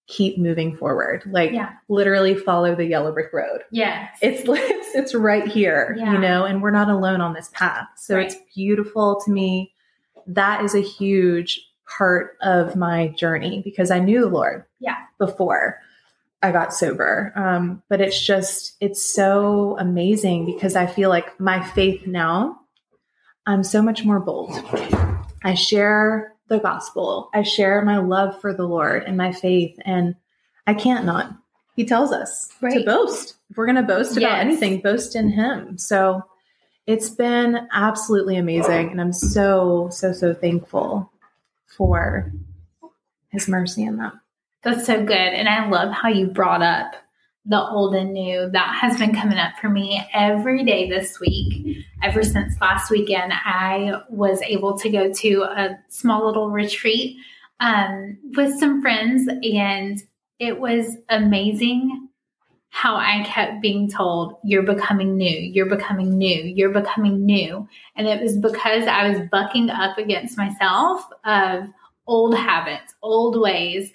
keep 0.07 0.39
moving 0.39 0.77
forward. 0.77 1.23
Like 1.27 1.53
Yeah. 1.53 1.73
literally 1.89 2.35
follow 2.35 2.75
the 2.75 2.85
yellow 2.85 3.13
brick 3.13 3.33
road. 3.33 3.63
Yeah. 3.71 4.09
It's 4.21 4.43
it's 4.47 4.95
it's 4.95 5.15
right 5.15 5.47
here, 5.49 5.97
Yeah. 5.99 6.13
you 6.13 6.19
know, 6.19 6.45
and 6.45 6.63
we're 6.63 6.71
not 6.71 6.89
alone 6.91 7.21
on 7.21 7.35
this 7.35 7.49
path. 7.53 7.89
So 7.97 8.17
Right. 8.17 8.27
it's 8.27 8.37
beautiful 8.55 9.21
to 9.25 9.31
me. 9.31 9.73
That 10.29 10.65
is 10.65 10.75
a 10.75 10.81
huge 10.81 11.61
part 11.89 12.37
of 12.43 12.77
my 12.77 13.09
journey 13.09 13.61
because 13.65 13.91
I 13.91 13.99
knew 13.99 14.21
the 14.23 14.29
Lord 14.29 14.65
Yeah. 14.81 14.97
before 15.19 15.81
I 16.43 16.51
got 16.53 16.75
sober. 16.75 17.33
Um, 17.37 17.83
but 17.89 18.01
it's 18.01 18.21
just, 18.21 18.77
it's 18.81 19.03
so 19.03 19.77
amazing 19.79 20.47
because 20.47 20.75
I 20.77 20.87
feel 20.87 21.09
like 21.09 21.39
my 21.39 21.63
faith 21.63 22.07
now, 22.07 22.61
I'm 23.47 23.63
so 23.65 23.83
much 23.83 24.05
more 24.05 24.21
bold. 24.21 24.51
I 25.45 25.55
share 25.55 26.35
the 26.49 26.59
gospel, 26.59 27.31
I 27.35 27.43
share 27.43 27.83
my 27.83 27.99
love 27.99 28.41
for 28.41 28.53
the 28.53 28.67
Lord 28.67 29.05
and 29.05 29.17
my 29.17 29.33
faith, 29.33 29.77
and 29.85 30.15
I 30.67 30.75
can't 30.75 31.05
not. 31.05 31.33
He 31.77 31.85
tells 31.87 32.13
us 32.13 32.49
to 32.61 32.85
boast. 32.85 33.37
If 33.51 33.57
we're 33.57 33.67
going 33.67 33.77
to 33.77 33.83
boast 33.83 34.13
about 34.17 34.23
Yes. 34.37 34.41
anything, 34.41 34.81
boast 34.81 35.17
in 35.17 35.31
Him. 35.31 35.79
So 35.79 36.23
it's 36.87 37.09
been 37.09 37.67
absolutely 37.73 38.37
amazing. 38.37 38.91
And 38.91 39.01
I'm 39.01 39.13
so, 39.13 39.89
so, 39.91 40.13
so 40.13 40.35
thankful 40.35 41.11
for 41.77 42.33
His 43.31 43.49
mercy 43.49 43.85
in 43.85 43.97
them. 43.97 44.21
That's 44.63 44.87
so 44.87 45.05
good. 45.05 45.17
And 45.17 45.49
I 45.49 45.69
love 45.69 45.93
how 45.93 46.09
you 46.09 46.27
brought 46.29 46.63
up 46.63 46.95
the 47.45 47.61
old 47.61 47.95
and 47.95 48.13
new. 48.13 48.49
That 48.51 48.79
has 48.81 48.99
been 48.99 49.15
coming 49.15 49.39
up 49.39 49.55
for 49.61 49.69
me 49.69 50.03
every 50.13 50.65
day 50.65 50.89
this 50.89 51.19
week. 51.19 51.85
Ever 52.03 52.23
since 52.23 52.61
last 52.61 52.91
weekend, 52.91 53.33
I 53.33 54.03
was 54.09 54.41
able 54.43 54.79
to 54.79 54.91
go 54.91 55.13
to 55.13 55.43
a 55.43 55.79
small 55.89 56.27
little 56.27 56.51
retreat 56.51 57.17
um, 57.59 58.19
with 58.37 58.59
some 58.59 58.83
friends, 58.83 59.29
and 59.29 60.01
it 60.39 60.61
was 60.61 60.97
amazing 61.09 62.09
how 62.73 62.97
I 62.97 63.23
kept 63.27 63.61
being 63.61 63.87
told, 63.89 64.39
You're 64.43 64.63
becoming 64.63 65.15
new, 65.15 65.29
you're 65.29 65.69
becoming 65.69 66.17
new, 66.17 66.43
you're 66.43 66.73
becoming 66.73 67.25
new. 67.27 67.69
And 67.97 68.09
it 68.09 68.21
was 68.23 68.39
because 68.39 68.87
I 68.87 69.11
was 69.11 69.21
bucking 69.31 69.69
up 69.69 69.99
against 69.99 70.39
myself 70.39 71.05
of 71.27 71.69
old 72.07 72.35
habits, 72.35 72.95
old 73.03 73.39
ways 73.39 73.93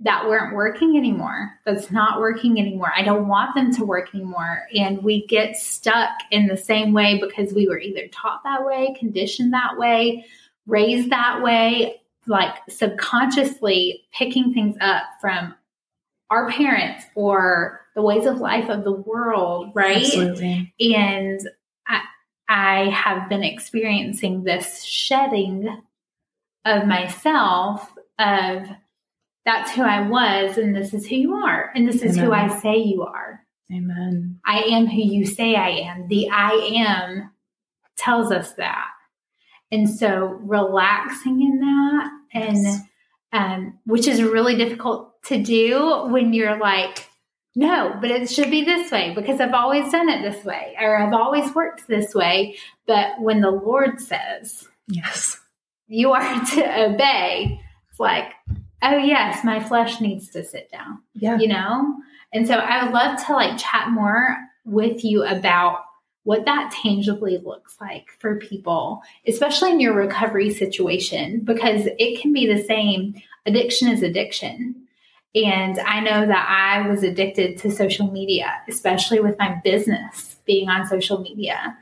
that 0.00 0.26
weren't 0.26 0.56
working 0.56 0.96
anymore. 0.96 1.52
That's 1.64 1.92
not 1.92 2.18
working 2.18 2.58
anymore. 2.58 2.92
I 2.94 3.04
don't 3.04 3.28
want 3.28 3.54
them 3.54 3.72
to 3.76 3.84
work 3.84 4.12
anymore. 4.12 4.66
And 4.74 5.04
we 5.04 5.24
get 5.28 5.56
stuck 5.56 6.10
in 6.32 6.48
the 6.48 6.56
same 6.56 6.92
way 6.92 7.20
because 7.20 7.54
we 7.54 7.68
were 7.68 7.78
either 7.78 8.08
taught 8.08 8.42
that 8.42 8.66
way, 8.66 8.94
conditioned 8.98 9.52
that 9.52 9.78
way, 9.78 10.26
raised 10.66 11.10
that 11.10 11.42
way, 11.42 12.02
like 12.26 12.54
subconsciously 12.68 14.02
picking 14.12 14.52
things 14.52 14.76
up 14.80 15.04
from 15.20 15.54
our 16.28 16.50
parents 16.50 17.04
or 17.14 17.85
the 17.96 18.02
ways 18.02 18.26
of 18.26 18.38
life 18.38 18.68
of 18.68 18.84
the 18.84 18.92
world, 18.92 19.72
right? 19.74 20.04
Absolutely. 20.04 20.72
And 20.94 21.40
I, 21.88 22.02
I 22.48 22.90
have 22.90 23.28
been 23.28 23.42
experiencing 23.42 24.44
this 24.44 24.84
shedding 24.84 25.66
of 26.64 26.86
myself 26.86 27.90
of 28.18 28.66
that's 29.44 29.70
who 29.72 29.82
I 29.82 30.08
was 30.08 30.58
and 30.58 30.76
this 30.76 30.92
is 30.92 31.06
who 31.06 31.16
you 31.16 31.34
are 31.34 31.72
and 31.74 31.88
this 31.88 32.02
is 32.02 32.16
who 32.16 32.32
I 32.32 32.58
say 32.60 32.76
you 32.76 33.02
are. 33.02 33.40
Amen. 33.72 34.40
I 34.44 34.58
am 34.62 34.86
who 34.86 35.00
you 35.00 35.24
say 35.26 35.54
I 35.56 35.70
am. 35.70 36.06
The 36.08 36.28
I 36.30 36.50
am 36.84 37.30
tells 37.96 38.30
us 38.30 38.52
that. 38.54 38.88
And 39.72 39.88
so 39.88 40.38
relaxing 40.42 41.40
in 41.42 41.60
that 41.60 42.10
and 42.34 42.56
Yes. 42.62 42.80
um, 43.32 43.78
which 43.86 44.06
is 44.06 44.22
really 44.22 44.56
difficult 44.56 45.12
to 45.24 45.42
do 45.42 46.06
when 46.08 46.32
you're 46.32 46.58
like, 46.58 47.08
no, 47.58 47.96
but 48.00 48.10
it 48.10 48.30
should 48.30 48.50
be 48.50 48.62
this 48.64 48.92
way 48.92 49.12
because 49.14 49.40
I've 49.40 49.54
always 49.54 49.90
done 49.90 50.08
it 50.10 50.22
this 50.22 50.44
way 50.44 50.76
or 50.80 50.96
I've 50.96 51.14
always 51.14 51.52
worked 51.54 51.88
this 51.88 52.14
way. 52.14 52.56
But 52.86 53.18
when 53.20 53.40
the 53.40 53.50
Lord 53.50 53.98
says 54.00 54.68
Yes. 54.86 55.40
you 55.88 56.12
are 56.12 56.44
to 56.54 56.84
obey, 56.84 57.60
it's 57.90 57.98
like, 57.98 58.34
oh, 58.82 58.98
yes, 58.98 59.42
my 59.42 59.58
flesh 59.64 60.00
needs 60.02 60.28
to 60.30 60.44
sit 60.44 60.70
down 60.70 61.00
Yeah. 61.14 61.38
you 61.38 61.48
know? 61.48 61.96
And 62.32 62.46
so 62.46 62.54
I 62.54 62.84
would 62.84 62.92
love 62.92 63.24
to 63.26 63.32
like 63.32 63.56
chat 63.58 63.88
more 63.90 64.36
with 64.66 65.02
you 65.02 65.24
about 65.24 65.80
what 66.24 66.44
that 66.44 66.72
tangibly 66.82 67.38
looks 67.38 67.76
like 67.80 68.08
for 68.18 68.36
people, 68.36 69.00
especially 69.26 69.70
in 69.70 69.80
your 69.80 69.94
recovery 69.94 70.52
situation, 70.52 71.40
because 71.44 71.86
it 71.98 72.20
can 72.20 72.32
be 72.32 72.52
the 72.52 72.62
same. 72.64 73.14
Addiction 73.46 73.88
is 73.88 74.02
addiction. 74.02 74.74
And 75.44 75.78
I 75.80 76.00
know 76.00 76.26
that 76.26 76.48
I 76.48 76.88
was 76.88 77.02
addicted 77.02 77.58
to 77.58 77.70
social 77.70 78.10
media, 78.10 78.50
especially 78.68 79.20
with 79.20 79.38
my 79.38 79.60
business 79.62 80.36
being 80.46 80.68
on 80.70 80.86
social 80.86 81.18
media 81.20 81.76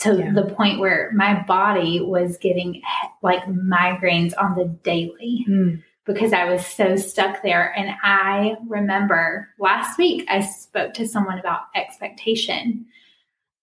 to 0.00 0.16
Yeah. 0.18 0.32
the 0.32 0.44
point 0.54 0.80
where 0.80 1.10
my 1.14 1.42
body 1.42 2.00
was 2.00 2.36
getting 2.38 2.82
like 3.22 3.42
migraines 3.46 4.34
on 4.38 4.54
the 4.54 4.66
daily 4.82 5.46
Mm. 5.48 5.82
because 6.04 6.32
I 6.32 6.44
was 6.44 6.64
so 6.66 6.96
stuck 6.96 7.42
there. 7.42 7.72
And 7.76 7.94
I 8.02 8.56
remember 8.66 9.48
last 9.58 9.96
week 9.98 10.26
I 10.28 10.40
spoke 10.40 10.92
to 10.94 11.06
someone 11.08 11.38
about 11.38 11.62
expectation. 11.74 12.86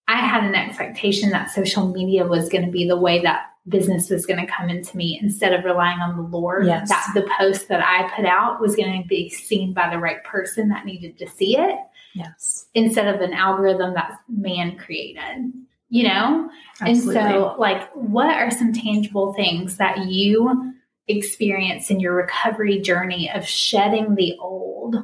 I 0.08 0.16
had 0.16 0.42
an 0.42 0.54
expectation 0.54 1.30
that 1.30 1.50
social 1.50 1.88
media 1.88 2.26
was 2.26 2.48
going 2.48 2.64
to 2.64 2.72
be 2.72 2.88
the 2.88 2.96
way 2.96 3.20
that 3.22 3.50
business 3.68 4.08
was 4.08 4.24
going 4.24 4.44
to 4.44 4.50
come 4.50 4.70
into 4.70 4.96
me 4.96 5.18
instead 5.22 5.52
of 5.52 5.64
relying 5.64 6.00
on 6.00 6.16
the 6.16 6.22
Lord. 6.22 6.66
Yes. 6.66 6.88
That 6.88 7.10
the 7.14 7.28
post 7.38 7.68
that 7.68 7.84
I 7.84 8.10
put 8.16 8.24
out 8.24 8.60
was 8.60 8.74
going 8.74 9.02
to 9.02 9.06
be 9.06 9.28
seen 9.28 9.74
by 9.74 9.90
the 9.90 9.98
right 9.98 10.24
person 10.24 10.70
that 10.70 10.86
needed 10.86 11.18
to 11.18 11.28
see 11.28 11.58
it 11.58 11.76
Yes. 12.14 12.66
instead 12.74 13.14
of 13.14 13.20
an 13.20 13.34
algorithm 13.34 13.92
that 13.94 14.18
man 14.28 14.78
created, 14.78 15.52
you 15.90 16.04
know? 16.04 16.50
Absolutely. 16.80 17.16
And 17.16 17.30
so, 17.30 17.56
like, 17.58 17.90
what 17.94 18.30
are 18.30 18.50
some 18.50 18.72
tangible 18.72 19.34
things 19.34 19.76
that 19.76 20.06
you 20.06 20.72
experienced 21.06 21.90
in 21.90 22.00
your 22.00 22.14
recovery 22.14 22.80
journey 22.80 23.30
of 23.30 23.46
shedding 23.46 24.14
the 24.14 24.36
old 24.40 24.96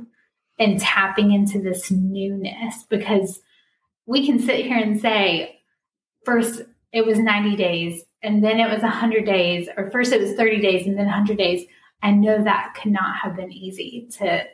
and 0.59 0.81
tapping 0.81 1.33
into 1.33 1.61
this 1.61 1.91
newness? 1.91 2.85
Because 2.89 3.41
we 4.07 4.27
can 4.27 4.39
sit 4.39 4.67
here 4.67 4.79
and 4.79 5.01
say, 5.01 5.61
first 6.25 6.63
it 6.93 7.05
was 7.05 7.19
90 7.19 7.57
days, 7.57 8.05
and 8.23 8.43
then 8.43 8.61
it 8.61 8.71
was 8.71 8.83
100 8.83 9.25
days, 9.25 9.69
or 9.77 9.91
first 9.91 10.13
it 10.13 10.21
was 10.21 10.35
30 10.35 10.61
days, 10.61 10.87
and 10.87 10.99
then 10.99 11.07
100 11.07 11.37
days. 11.37 11.67
I 12.03 12.11
know 12.11 12.43
that 12.43 12.75
could 12.81 12.93
not 12.93 13.17
have 13.17 13.37
been 13.37 13.53
easy 13.53 14.09
to 14.19 14.45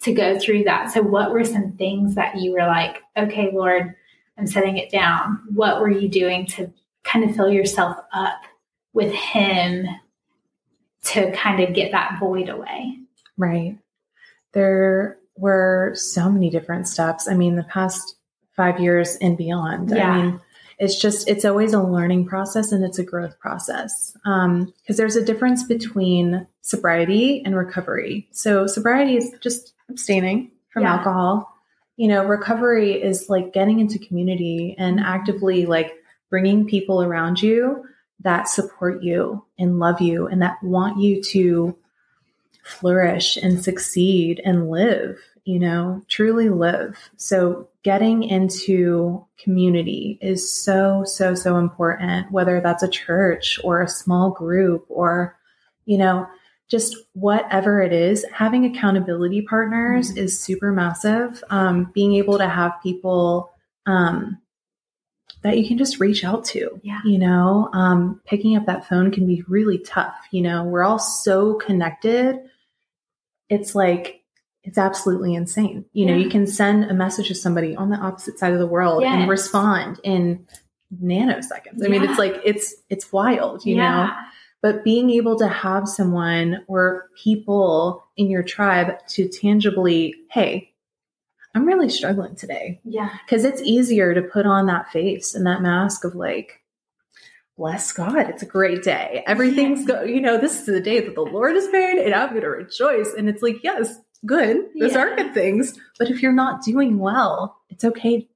to 0.00 0.12
go 0.12 0.38
through 0.38 0.64
that. 0.64 0.92
So, 0.92 1.02
what 1.02 1.32
were 1.32 1.44
some 1.44 1.72
things 1.72 2.14
that 2.14 2.36
you 2.38 2.52
were 2.52 2.66
like, 2.66 2.98
okay, 3.16 3.50
Lord, 3.52 3.94
I'm 4.38 4.46
setting 4.46 4.78
it 4.78 4.90
down? 4.90 5.40
What 5.54 5.80
were 5.80 5.90
you 5.90 6.08
doing 6.08 6.46
to 6.46 6.72
kind 7.04 7.28
of 7.28 7.34
fill 7.34 7.50
yourself 7.50 7.96
up 8.12 8.42
with 8.92 9.12
Him 9.12 9.86
to 11.04 11.32
kind 11.32 11.60
of 11.60 11.74
get 11.74 11.92
that 11.92 12.18
void 12.20 12.48
away? 12.48 12.98
Right. 13.36 13.78
There 14.52 15.18
were 15.36 15.92
so 15.94 16.30
many 16.30 16.50
different 16.50 16.88
steps. 16.88 17.28
I 17.28 17.34
mean, 17.34 17.56
the 17.56 17.64
past 17.64 18.16
five 18.58 18.78
years 18.78 19.16
and 19.22 19.38
beyond. 19.38 19.90
Yeah. 19.90 20.10
I 20.10 20.22
mean, 20.22 20.40
it's 20.78 21.00
just, 21.00 21.28
it's 21.28 21.44
always 21.46 21.72
a 21.72 21.82
learning 21.82 22.26
process 22.26 22.72
and 22.72 22.84
it's 22.84 22.98
a 22.98 23.04
growth 23.04 23.38
process. 23.40 24.14
Um, 24.26 24.74
cause 24.86 24.96
there's 24.98 25.16
a 25.16 25.24
difference 25.24 25.62
between 25.64 26.46
sobriety 26.60 27.42
and 27.44 27.56
recovery. 27.56 28.28
So 28.32 28.66
sobriety 28.66 29.16
is 29.16 29.34
just 29.40 29.72
abstaining 29.88 30.50
from 30.68 30.82
Yeah. 30.82 30.96
alcohol. 30.96 31.54
You 31.96 32.08
know, 32.08 32.24
recovery 32.26 32.92
is 33.02 33.28
like 33.28 33.52
getting 33.52 33.80
into 33.80 33.98
community 33.98 34.74
and 34.78 35.00
actively 35.00 35.64
like 35.66 35.94
bringing 36.30 36.66
people 36.66 37.02
around 37.02 37.40
you 37.42 37.84
that 38.20 38.48
support 38.48 39.02
you 39.02 39.44
and 39.58 39.78
love 39.78 40.00
you 40.00 40.26
and 40.26 40.42
that 40.42 40.62
want 40.62 41.00
you 41.00 41.22
to 41.22 41.76
flourish 42.64 43.36
and 43.36 43.62
succeed 43.64 44.40
and 44.44 44.70
live 44.70 45.18
you 45.48 45.58
know, 45.58 46.02
truly 46.08 46.50
live. 46.50 47.08
So 47.16 47.68
getting 47.82 48.22
into 48.22 49.24
community 49.42 50.18
is 50.20 50.54
so, 50.54 51.04
so, 51.06 51.34
so 51.34 51.56
important, 51.56 52.30
whether 52.30 52.60
that's 52.60 52.82
a 52.82 52.88
church 52.88 53.58
or 53.64 53.80
a 53.80 53.88
small 53.88 54.30
group 54.30 54.84
or, 54.90 55.38
you 55.86 55.96
know, 55.96 56.26
just 56.68 56.94
whatever 57.14 57.80
it 57.80 57.94
is, 57.94 58.26
having 58.30 58.66
accountability 58.66 59.40
partners 59.40 60.10
mm-hmm. 60.10 60.18
is 60.18 60.38
super 60.38 60.70
massive. 60.70 61.42
Um, 61.48 61.90
being 61.94 62.12
able 62.12 62.36
to 62.36 62.46
have 62.46 62.82
people 62.82 63.50
um, 63.86 64.36
that 65.42 65.56
you 65.56 65.66
can 65.66 65.78
just 65.78 65.98
reach 65.98 66.24
out 66.24 66.44
to. 66.44 66.78
Yeah. 66.82 67.00
You 67.06 67.16
know, 67.16 67.70
um, 67.72 68.20
picking 68.26 68.54
up 68.54 68.66
that 68.66 68.86
phone 68.86 69.10
can 69.10 69.26
be 69.26 69.42
really 69.48 69.78
tough. 69.78 70.26
You 70.30 70.42
know, 70.42 70.64
we're 70.64 70.84
all 70.84 70.98
so 70.98 71.54
connected. 71.54 72.38
It's 73.48 73.74
like, 73.74 74.16
it's 74.68 74.76
absolutely 74.76 75.34
insane. 75.34 75.86
You 75.94 76.04
yeah. 76.04 76.12
know, 76.12 76.18
you 76.18 76.28
can 76.28 76.46
send 76.46 76.84
a 76.84 76.94
message 76.94 77.28
to 77.28 77.34
somebody 77.34 77.74
on 77.74 77.88
the 77.88 77.96
opposite 77.96 78.38
side 78.38 78.52
of 78.52 78.58
the 78.58 78.66
world 78.66 79.02
yes. 79.02 79.14
and 79.14 79.28
respond 79.28 79.98
in 80.04 80.46
nanoseconds. 81.02 81.82
I 81.82 81.84
yeah. 81.84 81.88
mean, 81.88 82.04
it's 82.04 82.18
like, 82.18 82.38
it's, 82.44 82.74
it's 82.90 83.10
wild, 83.10 83.64
you 83.64 83.76
yeah. 83.76 84.06
know? 84.06 84.12
But 84.60 84.84
being 84.84 85.08
able 85.08 85.38
to 85.38 85.48
have 85.48 85.88
someone 85.88 86.66
or 86.68 87.08
people 87.16 88.04
in 88.18 88.28
your 88.28 88.42
tribe 88.42 88.98
to 89.08 89.26
tangibly, 89.26 90.14
hey, 90.30 90.74
I'm 91.54 91.64
really 91.64 91.88
struggling 91.88 92.36
today. 92.36 92.78
Yeah. 92.84 93.08
Because 93.24 93.44
it's 93.44 93.62
easier 93.62 94.12
to 94.12 94.20
put 94.20 94.44
on 94.44 94.66
that 94.66 94.90
face 94.90 95.34
and 95.34 95.46
that 95.46 95.62
mask 95.62 96.04
of 96.04 96.14
like, 96.14 96.60
bless 97.56 97.90
God, 97.90 98.28
it's 98.28 98.42
a 98.42 98.46
great 98.46 98.82
day. 98.82 99.24
Everything's 99.26 99.86
go, 99.86 100.02
you 100.02 100.20
know, 100.20 100.36
this 100.38 100.60
is 100.60 100.66
the 100.66 100.80
day 100.80 101.00
that 101.00 101.14
the 101.14 101.22
Lord 101.22 101.54
has 101.56 101.68
made 101.72 101.98
and 102.04 102.14
I'm 102.14 102.30
going 102.30 102.42
to 102.42 102.48
rejoice. 102.48 103.14
And 103.16 103.28
it's 103.28 103.42
like, 103.42 103.64
yes, 103.64 103.98
good. 104.24 104.68
Those 104.78 104.92
yeah. 104.92 104.98
are 104.98 105.16
good 105.16 105.34
things. 105.34 105.78
But 105.98 106.10
if 106.10 106.22
you're 106.22 106.32
not 106.32 106.62
doing 106.62 106.98
well, 106.98 107.58
it's 107.70 107.84
okay. 107.84 108.28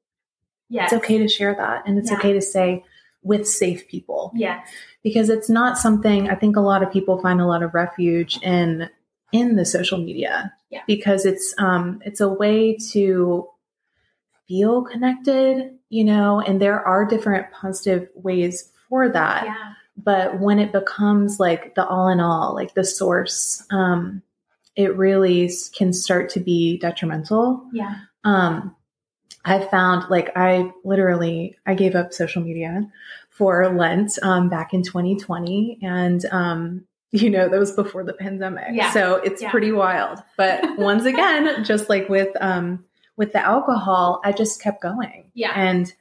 Yeah. 0.69 0.85
It's 0.85 0.93
okay 0.93 1.19
to 1.19 1.29
share 1.29 1.55
that. 1.55 1.83
And 1.87 1.99
it's 1.99 2.11
yeah. 2.11 2.19
okay 2.19 2.33
to 2.33 2.43
say 2.43 2.85
with 3.23 3.47
safe 3.47 3.87
people. 3.89 4.33
Yeah. 4.35 4.63
Because 5.03 5.29
it's 5.29 5.49
not 5.49 5.79
something 5.79 6.31
I 6.31 6.35
think 6.35 6.57
a 6.57 6.61
lot 6.61 6.83
of 6.83 6.93
people 6.93 7.21
find 7.21 7.41
a 7.41 7.47
lot 7.47 7.63
of 7.63 7.75
refuge 7.75 8.39
in 8.43 8.89
in 9.33 9.57
the 9.57 9.65
social 9.65 9.99
media 9.99 10.53
yeah. 10.71 10.83
because 10.87 11.25
it's 11.25 11.55
um 11.59 12.01
it's 12.05 12.21
a 12.21 12.29
way 12.29 12.77
to 12.93 13.49
feel 14.47 14.83
connected 14.83 15.79
you 15.89 16.05
know 16.05 16.41
and 16.41 16.61
there 16.61 16.87
are 16.87 17.07
different 17.07 17.51
positive 17.51 18.09
ways 18.15 18.71
for 18.89 19.09
that 19.09 19.45
yeah. 19.45 19.73
but 19.97 20.39
when 20.39 20.59
it 20.59 20.71
becomes 20.71 21.41
like 21.41 21.75
the 21.75 21.87
all 21.87 22.09
in 22.09 22.21
all 22.21 22.55
like 22.55 22.75
the 22.75 22.85
source 22.85 23.65
um 23.71 24.23
it 24.77 24.97
really 24.97 25.51
can 25.77 25.93
start 25.93 26.29
to 26.31 26.41
be 26.41 26.79
detrimental 26.79 27.65
yeah 27.73 27.97
um 28.25 28.75
i 29.45 29.59
found 29.59 30.09
like 30.11 30.31
i 30.37 30.71
literally 30.85 31.57
i 31.67 31.75
gave 31.75 31.95
up 31.95 32.13
social 32.13 32.43
media 32.43 32.89
for 33.31 33.75
lent 33.75 34.19
um, 34.23 34.49
back 34.49 34.75
in 34.75 34.83
2020 34.83 35.79
and 35.83 36.25
um 36.33 36.85
you 37.13 37.29
know, 37.29 37.49
that 37.49 37.61
was 37.61 37.73
before 37.73 38.05
the 38.05 38.15
pandemic. 38.15 38.69
Yeah. 38.73 38.91
So 38.91 39.17
it's 39.17 39.43
yeah. 39.43 39.51
pretty 39.51 39.71
wild. 39.71 40.21
But 40.37 40.65
once 40.79 41.05
again, 41.05 41.63
just 41.63 41.89
like 41.89 42.09
with 42.09 42.35
um 42.41 42.85
with 43.17 43.33
the 43.33 43.41
alcohol, 43.41 44.21
I 44.25 44.33
just 44.33 44.61
kept 44.61 44.83
going. 44.83 45.31
Yeah. 45.35 45.53
And 45.55 45.93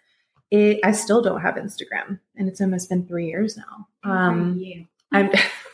it 0.50 0.80
I 0.84 0.94
still 0.94 1.22
don't 1.22 1.42
have 1.42 1.56
Instagram. 1.56 2.20
And 2.38 2.48
it's 2.48 2.62
almost 2.62 2.90
been 2.90 3.06
three 3.06 3.28
years 3.28 3.58
now. 3.58 3.88
Um 4.10 4.58
you. 4.58 4.88
I'm 5.12 5.30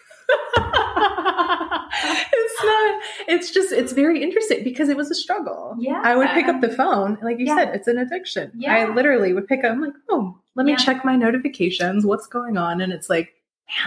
it's 2.58 2.66
not 2.66 3.02
it's 3.28 3.52
just 3.52 3.72
it's 3.72 3.94
very 3.94 4.24
interesting 4.24 4.64
because 4.64 4.90
it 4.90 4.98
was 4.98 5.12
a 5.12 5.16
struggle. 5.16 5.76
Yeah. 5.80 6.02
I 6.04 6.16
would 6.16 6.30
pick 6.30 6.48
up 6.48 6.62
the 6.62 6.70
phone. 6.70 7.18
Like 7.22 7.40
you 7.40 7.46
yeah. 7.46 7.56
said, 7.56 7.76
it's 7.76 7.88
an 7.88 7.98
addiction. 7.98 8.52
Yeah. 8.56 8.76
I 8.76 8.94
literally 8.94 9.34
would 9.34 9.48
pick 9.48 9.64
up, 9.64 9.72
I'm 9.72 9.82
like, 9.82 9.94
oh, 10.10 10.38
let 10.56 10.66
me 10.66 10.76
check 10.76 11.06
my 11.06 11.16
notifications. 11.16 12.06
What's 12.06 12.28
going 12.28 12.58
on? 12.58 12.82
And 12.82 12.92
it's 12.92 13.10
like, 13.10 13.36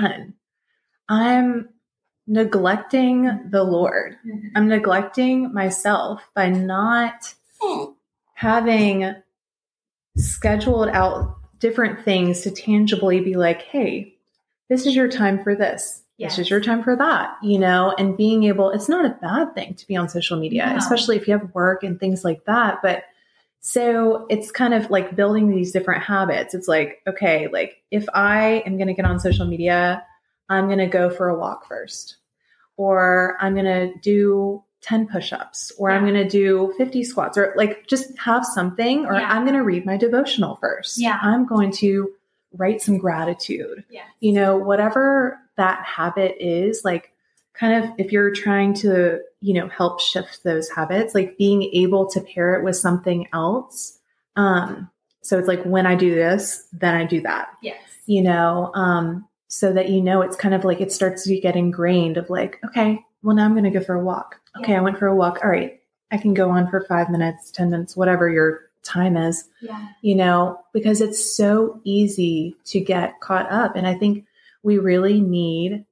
man, 0.00 0.34
I'm 1.08 1.68
neglecting 2.26 3.48
the 3.50 3.64
Lord. 3.64 4.16
Mm-hmm. 4.26 4.48
I'm 4.54 4.68
neglecting 4.68 5.52
myself 5.52 6.22
by 6.34 6.48
not 6.48 7.34
having 8.34 9.14
scheduled 10.16 10.88
out 10.88 11.36
different 11.58 12.04
things 12.04 12.42
to 12.42 12.50
tangibly 12.50 13.21
be 13.21 13.34
like, 13.34 13.62
hey, 13.62 14.14
this 14.68 14.86
is 14.86 14.95
your 14.95 15.08
time 15.08 15.42
for 15.42 15.54
this. 15.54 16.02
Yes. 16.21 16.37
This 16.37 16.47
is 16.47 16.50
your 16.50 16.61
time 16.61 16.83
for 16.83 16.95
that, 16.97 17.37
you 17.43 17.59
know, 17.59 17.95
and 17.99 18.17
being 18.17 18.45
able, 18.45 18.71
it's 18.71 18.89
not 18.89 19.06
a 19.06 19.19
bad 19.21 19.54
thing 19.54 19.75
to 19.75 19.87
be 19.87 19.97
on 19.97 20.09
social 20.09 20.39
media, 20.39 20.67
no. 20.71 20.76
especially 20.76 21.17
if 21.17 21.26
you 21.26 21.37
have 21.37 21.54
work 21.54 21.83
and 21.83 21.99
things 21.99 22.25
like 22.25 22.45
that. 22.45 22.80
But 22.83 23.04
so 23.61 24.26
it's 24.28 24.50
kind 24.50 24.75
of 24.75 24.91
like 24.91 25.17
building 25.17 25.50
these 25.50 25.73
different 25.73 26.02
habits. 26.02 26.54
It's 26.54 26.69
like, 26.69 27.00
okay, 27.06 27.49
like 27.49 27.83
if 27.91 28.06
I 28.13 28.63
am 28.67 28.76
going 28.76 28.89
to 28.89 28.95
get 28.95 29.06
on 29.06 29.19
social 29.19 29.47
media 29.47 30.04
I'm 30.50 30.67
going 30.67 30.78
to 30.78 30.87
go 30.87 31.09
for 31.09 31.28
a 31.28 31.39
walk 31.39 31.67
first, 31.67 32.17
or 32.76 33.37
I'm 33.41 33.54
going 33.54 33.67
to 33.67 33.95
do 34.00 34.63
10 34.83 35.06
push 35.06 35.33
ups, 35.33 35.73
or 35.78 35.91
yeah. 35.91 35.97
I'm 35.97 36.02
going 36.02 36.15
to 36.15 36.28
do 36.28 36.75
50 36.76 37.04
squats, 37.04 37.39
or 37.39 37.54
like 37.56 37.87
just 37.87 38.19
have 38.19 38.45
something, 38.45 39.06
or 39.06 39.15
yeah. 39.15 39.30
I'm 39.30 39.45
going 39.45 39.54
to 39.54 39.63
read 39.63 39.87
my 39.87 39.97
devotional 39.97 40.56
first. 40.56 41.00
Yeah. 41.00 41.19
I'm 41.23 41.47
going 41.47 41.71
to 41.75 42.11
write 42.52 42.83
some 42.83 42.99
gratitude. 42.99 43.85
Yeah. 43.89 44.02
You 44.19 44.33
know, 44.33 44.56
whatever 44.56 45.39
that 45.56 45.84
habit 45.84 46.36
is, 46.41 46.82
like 46.84 47.13
kind 47.54 47.84
of 47.84 47.91
if 47.99 48.13
you're 48.13 48.30
trying 48.30 48.75
to, 48.75 49.21
you 49.41 49.54
know, 49.54 49.69
help 49.69 50.00
shift 50.00 50.43
those 50.45 50.71
habits, 50.71 51.15
like 51.15 51.36
being 51.36 51.63
able 51.73 52.06
to 52.10 52.21
pair 52.21 52.54
it 52.54 52.65
with 52.65 52.76
something 52.76 53.28
else. 53.32 53.99
Um, 54.36 54.91
so 55.23 55.39
it's 55.39 55.49
like 55.49 55.63
when 55.65 55.86
I 55.86 55.95
do 55.95 56.15
this, 56.15 56.67
then 56.73 56.95
I 56.95 57.04
do 57.04 57.21
that. 57.23 57.50
Yes. 57.63 57.80
You 58.06 58.23
know, 58.23 58.73
um, 58.75 59.28
so 59.49 59.73
that 59.73 59.89
you 59.89 60.00
know 60.00 60.23
it's 60.23 60.36
kind 60.36 60.54
of 60.54 60.65
like 60.65 60.80
it 60.80 60.93
starts 60.93 61.25
to 61.25 61.39
get 61.39 61.56
ingrained 61.56 62.17
of 62.17 62.30
like, 62.30 62.58
okay, 62.65 63.00
well, 63.23 63.36
now 63.36 63.45
I'm 63.45 63.52
going 63.52 63.65
to 63.65 63.71
go 63.71 63.84
for 63.84 63.95
a 63.95 64.04
walk. 64.04 64.36
Okay, 64.58 64.73
yeah. 64.73 64.78
I 64.78 64.82
went 64.82 64.99
for 64.99 65.06
a 65.06 65.15
walk. 65.15 65.41
All 65.43 65.50
right, 65.50 65.80
I 66.10 66.17
can 66.17 66.34
go 66.34 66.50
on 66.50 66.71
for 66.71 66.84
five 66.89 67.10
minutes, 67.10 67.50
10 67.50 67.71
minutes, 67.71 67.97
whatever 67.97 68.30
your 68.30 68.71
time 68.82 69.17
is. 69.17 69.49
Yeah. 69.60 69.89
You 70.02 70.15
know, 70.15 70.60
because 70.73 71.00
it's 71.00 71.36
so 71.36 71.80
easy 71.84 72.56
to 72.67 72.80
get 72.80 73.21
caught 73.21 73.50
up. 73.50 73.76
And 73.76 73.86
I 73.86 73.95
think 73.95 74.25
we 74.62 74.78
really 74.78 75.20
need, 75.20 75.84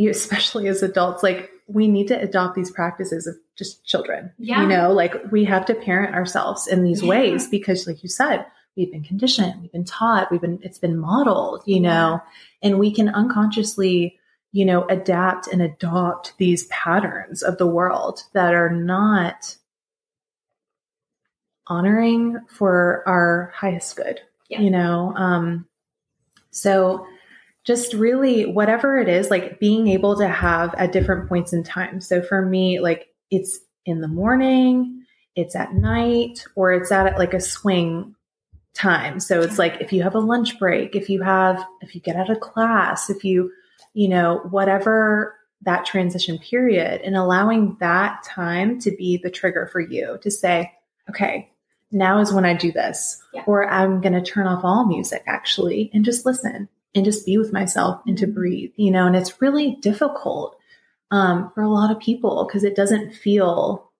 especially 0.00 0.68
as 0.68 0.82
adults, 0.82 1.22
like 1.22 1.50
we 1.66 1.86
need 1.86 2.08
to 2.08 2.20
adopt 2.20 2.54
these 2.56 2.70
practices 2.70 3.26
of 3.26 3.36
just 3.56 3.84
children. 3.84 4.32
Yeah. 4.38 4.62
You 4.62 4.68
know, 4.68 4.92
like 4.92 5.30
we 5.30 5.44
have 5.44 5.66
to 5.66 5.74
parent 5.74 6.14
ourselves 6.14 6.66
in 6.66 6.82
these 6.82 7.02
yeah. 7.02 7.08
ways 7.08 7.48
because, 7.48 7.86
like 7.86 8.02
you 8.02 8.08
said, 8.08 8.46
we've 8.76 8.90
been 8.90 9.04
conditioned, 9.04 9.60
we've 9.60 9.72
been 9.72 9.84
taught, 9.84 10.30
we've 10.30 10.40
been, 10.40 10.58
it's 10.62 10.78
been 10.78 10.98
modeled, 10.98 11.62
you 11.66 11.80
know, 11.80 12.20
and 12.62 12.78
we 12.78 12.92
can 12.92 13.08
unconsciously, 13.08 14.18
you 14.52 14.64
know, 14.64 14.84
adapt 14.88 15.46
and 15.46 15.62
adopt 15.62 16.34
these 16.38 16.66
patterns 16.66 17.42
of 17.42 17.58
the 17.58 17.66
world 17.66 18.24
that 18.32 18.54
are 18.54 18.70
not 18.70 19.56
honoring 21.66 22.40
for 22.48 23.04
our 23.06 23.52
highest 23.54 23.94
good, 23.96 24.20
yeah. 24.48 24.60
you 24.60 24.70
know? 24.70 25.14
Um, 25.14 25.66
so 26.50 27.06
just 27.64 27.92
really 27.92 28.46
whatever 28.46 28.98
it 28.98 29.08
is, 29.08 29.30
like 29.30 29.60
being 29.60 29.88
able 29.88 30.16
to 30.16 30.28
have 30.28 30.74
at 30.74 30.92
different 30.92 31.28
points 31.28 31.52
in 31.52 31.62
time. 31.62 32.00
So 32.00 32.22
for 32.22 32.44
me, 32.44 32.80
like 32.80 33.08
it's 33.30 33.58
in 33.84 34.00
the 34.00 34.08
morning, 34.08 35.04
it's 35.36 35.54
at 35.54 35.74
night, 35.74 36.44
or 36.54 36.72
it's 36.72 36.90
at 36.90 37.18
like 37.18 37.34
a 37.34 37.40
swing 37.40 38.14
time. 38.74 39.20
So 39.20 39.40
it's 39.40 39.58
like 39.58 39.80
if 39.80 39.92
you 39.92 40.02
have 40.02 40.14
a 40.14 40.20
lunch 40.20 40.58
break, 40.58 40.94
if 40.94 41.08
you 41.10 41.22
have, 41.22 41.64
if 41.80 41.94
you 41.94 42.00
get 42.00 42.16
out 42.16 42.30
of 42.30 42.40
class, 42.40 43.10
if 43.10 43.24
you, 43.24 43.50
you 43.94 44.08
know, 44.08 44.40
whatever 44.50 45.34
that 45.62 45.84
transition 45.84 46.38
period 46.38 47.02
and 47.02 47.16
allowing 47.16 47.76
that 47.80 48.22
time 48.22 48.80
to 48.80 48.90
be 48.90 49.18
the 49.18 49.30
trigger 49.30 49.68
for 49.70 49.80
you 49.80 50.18
to 50.22 50.30
say, 50.30 50.72
okay, 51.10 51.50
now 51.92 52.20
is 52.20 52.32
when 52.32 52.44
I 52.44 52.54
do 52.54 52.72
this, 52.72 53.22
yeah. 53.34 53.42
or 53.46 53.68
I'm 53.68 54.00
going 54.00 54.12
to 54.12 54.22
turn 54.22 54.46
off 54.46 54.64
all 54.64 54.86
music 54.86 55.22
actually 55.26 55.90
and 55.92 56.04
just 56.04 56.24
listen 56.24 56.68
and 56.94 57.04
just 57.04 57.26
be 57.26 57.38
with 57.38 57.52
myself 57.52 58.00
and 58.06 58.18
to 58.18 58.26
mm-hmm. 58.26 58.34
breathe, 58.34 58.72
you 58.76 58.90
know, 58.90 59.06
and 59.06 59.16
it's 59.16 59.40
really 59.40 59.76
difficult 59.80 60.56
um, 61.10 61.50
for 61.54 61.62
a 61.62 61.68
lot 61.68 61.90
of 61.90 62.00
people 62.00 62.44
because 62.46 62.64
it 62.64 62.76
doesn't 62.76 63.14
feel 63.14 63.90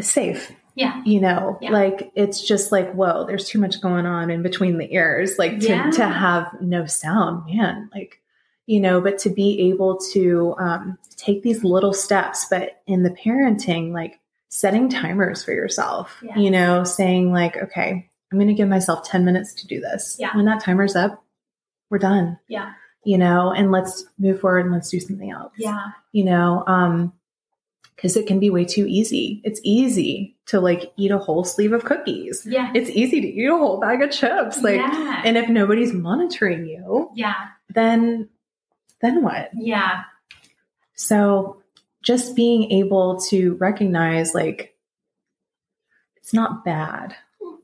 safe 0.00 0.52
yeah. 0.74 1.02
You 1.04 1.20
know, 1.20 1.58
yeah. 1.60 1.70
like 1.72 2.10
it's 2.14 2.40
just 2.40 2.72
like, 2.72 2.92
whoa, 2.92 3.26
there's 3.26 3.48
too 3.48 3.58
much 3.58 3.80
going 3.80 4.06
on 4.06 4.30
in 4.30 4.42
between 4.42 4.78
the 4.78 4.92
ears, 4.92 5.38
like 5.38 5.60
to, 5.60 5.68
yeah. 5.68 5.90
to 5.90 6.06
have 6.06 6.48
no 6.60 6.86
sound, 6.86 7.46
man. 7.46 7.90
Like, 7.94 8.20
you 8.66 8.80
know, 8.80 9.00
but 9.00 9.18
to 9.18 9.30
be 9.30 9.70
able 9.70 9.98
to 10.12 10.54
um, 10.58 10.98
take 11.16 11.42
these 11.42 11.64
little 11.64 11.92
steps, 11.92 12.46
but 12.48 12.80
in 12.86 13.02
the 13.02 13.10
parenting, 13.10 13.92
like 13.92 14.20
setting 14.48 14.88
timers 14.88 15.44
for 15.44 15.52
yourself, 15.52 16.16
yeah. 16.22 16.38
you 16.38 16.50
know, 16.50 16.84
saying 16.84 17.32
like, 17.32 17.56
okay, 17.56 18.09
I'm 18.30 18.38
going 18.38 18.48
to 18.48 18.54
give 18.54 18.68
myself 18.68 19.04
10 19.04 19.24
minutes 19.24 19.54
to 19.54 19.66
do 19.66 19.80
this. 19.80 20.16
Yeah. 20.18 20.36
When 20.36 20.44
that 20.44 20.62
timer's 20.62 20.94
up, 20.94 21.24
we're 21.90 21.98
done. 21.98 22.38
Yeah. 22.48 22.72
You 23.04 23.18
know, 23.18 23.52
and 23.52 23.72
let's 23.72 24.04
move 24.18 24.40
forward 24.40 24.66
and 24.66 24.72
let's 24.72 24.90
do 24.90 25.00
something 25.00 25.30
else. 25.30 25.52
Yeah. 25.56 25.88
You 26.12 26.24
know, 26.24 26.64
um, 26.66 27.12
because 27.96 28.16
it 28.16 28.26
can 28.26 28.40
be 28.40 28.48
way 28.48 28.64
too 28.64 28.86
easy. 28.88 29.42
It's 29.44 29.60
easy 29.62 30.36
to 30.46 30.58
like 30.58 30.90
eat 30.96 31.10
a 31.10 31.18
whole 31.18 31.44
sleeve 31.44 31.72
of 31.72 31.84
cookies. 31.84 32.46
Yeah. 32.48 32.72
It's 32.74 32.88
easy 32.88 33.20
to 33.20 33.26
eat 33.26 33.46
a 33.46 33.56
whole 33.56 33.78
bag 33.78 34.00
of 34.00 34.10
chips. 34.10 34.62
Like, 34.62 34.76
yeah. 34.76 35.22
and 35.24 35.36
if 35.36 35.50
nobody's 35.50 35.92
monitoring 35.92 36.66
you, 36.66 37.10
yeah. 37.14 37.48
then 37.74 38.30
then 39.02 39.22
what? 39.22 39.50
Yeah. 39.54 40.04
So 40.94 41.62
just 42.02 42.34
being 42.34 42.70
able 42.72 43.20
to 43.28 43.54
recognize 43.56 44.34
like 44.34 44.74
it's 46.16 46.32
not 46.32 46.64
bad. 46.64 47.14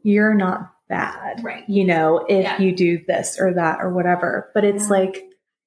You're 0.06 0.34
not 0.34 0.72
bad. 0.88 1.42
Right. 1.42 1.68
You 1.68 1.84
know, 1.84 2.18
if 2.28 2.44
Yeah. 2.44 2.58
you 2.60 2.74
do 2.74 3.04
this 3.08 3.40
or 3.40 3.54
that 3.54 3.80
or 3.82 3.92
whatever. 3.92 4.50
But 4.54 4.62
it's 4.64 4.84
Yeah. 4.84 4.90
like 4.98 5.24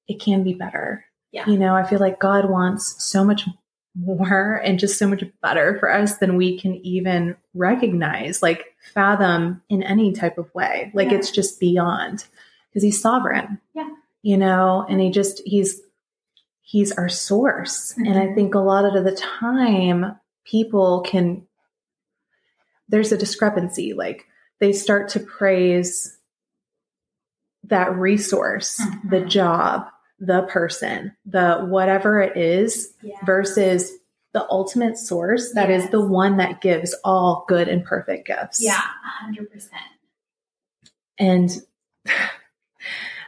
it 0.08 0.18
can 0.18 0.42
be 0.42 0.54
better. 0.54 1.04
Yeah. 1.30 1.44
You 1.46 1.58
know, 1.58 1.74
I 1.76 1.82
feel 1.82 1.98
like 2.00 2.18
God 2.18 2.48
wants 2.48 3.04
so 3.04 3.22
much 3.22 3.46
more 3.94 4.54
and 4.64 4.78
just 4.78 4.98
so 4.98 5.06
much 5.06 5.22
better 5.42 5.78
for 5.78 5.92
us 5.92 6.16
than 6.16 6.36
we 6.36 6.58
can 6.58 6.74
even 6.76 7.36
recognize, 7.54 8.40
like 8.42 8.64
fathom 8.94 9.60
in 9.68 9.82
any 9.82 10.12
type 10.12 10.38
of 10.38 10.52
way. 10.54 10.90
Like 10.94 11.10
Yeah. 11.10 11.18
it's 11.18 11.30
just 11.30 11.60
beyond 11.60 12.24
because 12.70 12.82
he's 12.82 13.00
sovereign. 13.02 13.60
Yeah. 13.74 13.90
You 14.22 14.38
know, 14.38 14.86
and 14.88 15.00
he 15.02 15.10
just 15.10 15.42
he's 15.44 15.82
he's 16.62 16.92
our 16.92 17.08
source. 17.10 17.94
And 17.98 18.16
I 18.18 18.28
Mhm. 18.28 18.34
think 18.36 18.54
a 18.54 18.58
lot 18.60 18.84
of 18.96 19.04
the 19.04 19.12
time 19.14 20.16
people 20.44 21.02
can 21.02 21.46
there's 22.88 23.12
a 23.12 23.18
discrepancy. 23.18 23.92
Like 23.92 24.26
they 24.60 24.72
start 24.72 25.08
to 25.10 25.20
praise 25.20 26.16
that 27.64 27.94
resource, 27.96 28.76
the 29.08 29.20
Mhm. 29.20 29.28
job, 29.28 29.86
the 30.18 30.42
person, 30.42 31.16
the 31.26 31.58
whatever 31.68 32.20
it 32.20 32.36
is, 32.36 32.94
versus 33.24 33.92
the 34.32 34.46
ultimate 34.50 34.96
source 34.96 35.52
that 35.54 35.70
is 35.70 35.82
Yes. 35.84 35.90
the 35.92 36.04
one 36.06 36.36
that 36.36 36.60
gives 36.60 36.94
all 37.04 37.44
good 37.48 37.68
and 37.68 37.84
perfect 37.84 38.26
gifts. 38.26 38.62
Yeah. 38.62 38.72
A 38.80 39.24
hundred 39.24 39.50
percent. 39.50 39.80
And 41.18 41.50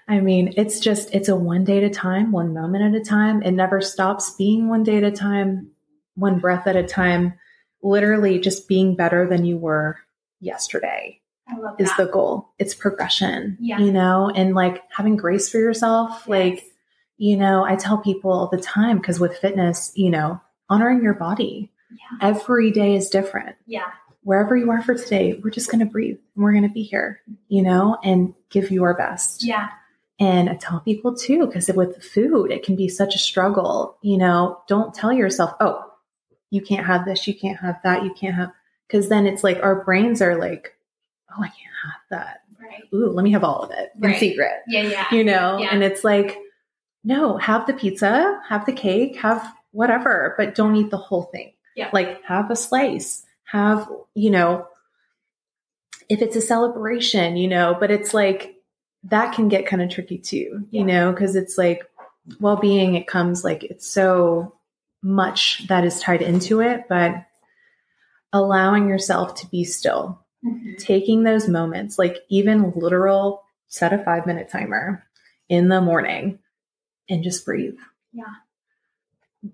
I 0.08 0.20
mean, 0.20 0.52
it's 0.56 0.80
just, 0.80 1.14
it's 1.14 1.28
a 1.28 1.36
one 1.36 1.64
day 1.64 1.78
at 1.78 1.84
a 1.84 1.90
time, 1.90 2.32
one 2.32 2.52
moment 2.52 2.94
at 2.94 3.00
a 3.00 3.04
time. 3.04 3.42
It 3.42 3.52
never 3.52 3.80
stops 3.80 4.30
being 4.36 4.68
one 4.68 4.82
day 4.82 4.96
at 4.98 5.04
a 5.04 5.12
time, 5.12 5.70
one 6.16 6.38
breath 6.40 6.66
at 6.66 6.76
a 6.76 6.82
time, 6.82 7.34
literally 7.82 8.38
just 8.40 8.68
being 8.68 8.96
better 8.96 9.26
than 9.28 9.44
you 9.44 9.56
were 9.56 9.98
yesterday 10.40 11.20
is 11.78 11.88
that. 11.88 11.96
the 11.96 12.06
goal. 12.12 12.48
It's 12.58 12.74
progression, 12.74 13.56
Yeah. 13.60 13.78
you 13.78 13.92
know, 13.92 14.30
and 14.34 14.54
like 14.54 14.82
having 14.90 15.16
grace 15.16 15.48
for 15.48 15.58
yourself. 15.58 16.26
Like, 16.28 16.64
you 17.18 17.36
know, 17.36 17.64
I 17.64 17.76
tell 17.76 17.98
people 17.98 18.32
all 18.32 18.48
the 18.48 18.60
time 18.60 18.98
because 18.98 19.20
with 19.20 19.36
fitness, 19.38 19.92
you 19.94 20.10
know, 20.10 20.40
honoring 20.68 21.02
your 21.02 21.14
body 21.14 21.70
Yeah. 21.90 22.28
every 22.28 22.70
day 22.70 22.94
is 22.96 23.10
different. 23.10 23.56
Yeah. 23.66 23.90
Wherever 24.24 24.56
you 24.56 24.70
are 24.70 24.82
for 24.82 24.94
today, 24.94 25.40
we're 25.42 25.50
just 25.50 25.70
going 25.70 25.80
to 25.84 25.90
breathe 25.90 26.18
and 26.34 26.44
we're 26.44 26.52
going 26.52 26.62
to 26.62 26.68
be 26.68 26.82
here, 26.82 27.20
you 27.48 27.62
know, 27.62 27.98
and 28.04 28.34
give 28.50 28.70
you 28.70 28.84
our 28.84 28.94
best. 28.94 29.44
Yeah. 29.44 29.68
And 30.20 30.48
I 30.48 30.54
tell 30.54 30.78
people 30.80 31.16
too, 31.16 31.46
because 31.46 31.68
with 31.68 32.02
food, 32.04 32.52
it 32.52 32.62
can 32.62 32.76
be 32.76 32.88
such 32.88 33.16
a 33.16 33.18
struggle. 33.18 33.96
You 34.02 34.18
know, 34.18 34.60
don't 34.68 34.94
tell 34.94 35.12
yourself, 35.12 35.54
oh, 35.58 35.84
you 36.50 36.60
can't 36.60 36.86
have 36.86 37.04
this, 37.04 37.26
you 37.26 37.34
can't 37.34 37.58
have 37.58 37.80
that, 37.82 38.04
you 38.04 38.12
can't 38.14 38.34
have, 38.36 38.52
because 38.86 39.08
then 39.08 39.26
it's 39.26 39.42
like 39.42 39.58
our 39.62 39.82
brains 39.84 40.22
are 40.22 40.36
like, 40.38 40.76
oh, 41.36 41.42
I 41.42 41.48
can't 41.48 41.58
have 41.84 42.00
that. 42.10 42.40
Right. 42.60 42.82
Ooh, 42.94 43.10
let 43.10 43.24
me 43.24 43.32
have 43.32 43.44
all 43.44 43.62
of 43.62 43.70
it 43.72 43.90
in 44.00 44.14
secret, 44.14 44.62
Yeah. 44.68 44.82
Yeah. 44.82 45.06
you 45.14 45.24
know? 45.24 45.58
Yeah. 45.58 45.68
And 45.72 45.82
it's 45.82 46.04
like, 46.04 46.38
no, 47.04 47.36
have 47.38 47.66
the 47.66 47.72
pizza, 47.72 48.40
have 48.48 48.64
the 48.66 48.72
cake, 48.72 49.16
have 49.16 49.52
whatever, 49.72 50.34
but 50.38 50.54
don't 50.54 50.76
eat 50.76 50.90
the 50.90 50.96
whole 50.96 51.24
thing. 51.24 51.52
Yeah. 51.74 51.90
Like 51.92 52.22
have 52.24 52.50
a 52.50 52.56
slice, 52.56 53.24
have, 53.44 53.88
you 54.14 54.30
know, 54.30 54.66
if 56.08 56.22
it's 56.22 56.36
a 56.36 56.40
celebration, 56.40 57.36
you 57.36 57.48
know, 57.48 57.76
but 57.78 57.90
it's 57.90 58.14
like 58.14 58.54
that 59.04 59.34
can 59.34 59.48
get 59.48 59.66
kind 59.66 59.82
of 59.82 59.90
tricky 59.90 60.18
too, 60.18 60.64
Yeah. 60.70 60.80
you 60.80 60.86
know, 60.86 61.10
because 61.10 61.34
it's 61.34 61.58
like 61.58 61.82
well 62.38 62.56
being, 62.56 62.94
it 62.94 63.08
comes 63.08 63.42
like 63.42 63.64
it's 63.64 63.88
so 63.88 64.54
much 65.02 65.66
that 65.66 65.84
is 65.84 65.98
tied 66.00 66.22
into 66.22 66.60
it, 66.60 66.84
but 66.88 67.14
allowing 68.32 68.88
yourself 68.88 69.34
to 69.40 69.46
be 69.48 69.64
still, 69.64 70.21
Mhm. 70.44 70.76
taking 70.78 71.22
those 71.22 71.48
moments, 71.48 71.98
like 71.98 72.18
even 72.28 72.72
literal 72.74 73.42
set 73.68 73.92
a 73.92 73.98
five 73.98 74.26
minute 74.26 74.48
timer 74.50 75.04
in 75.48 75.68
the 75.68 75.80
morning 75.80 76.38
and 77.08 77.22
just 77.22 77.44
breathe. 77.44 77.76
Yeah. 78.12 78.24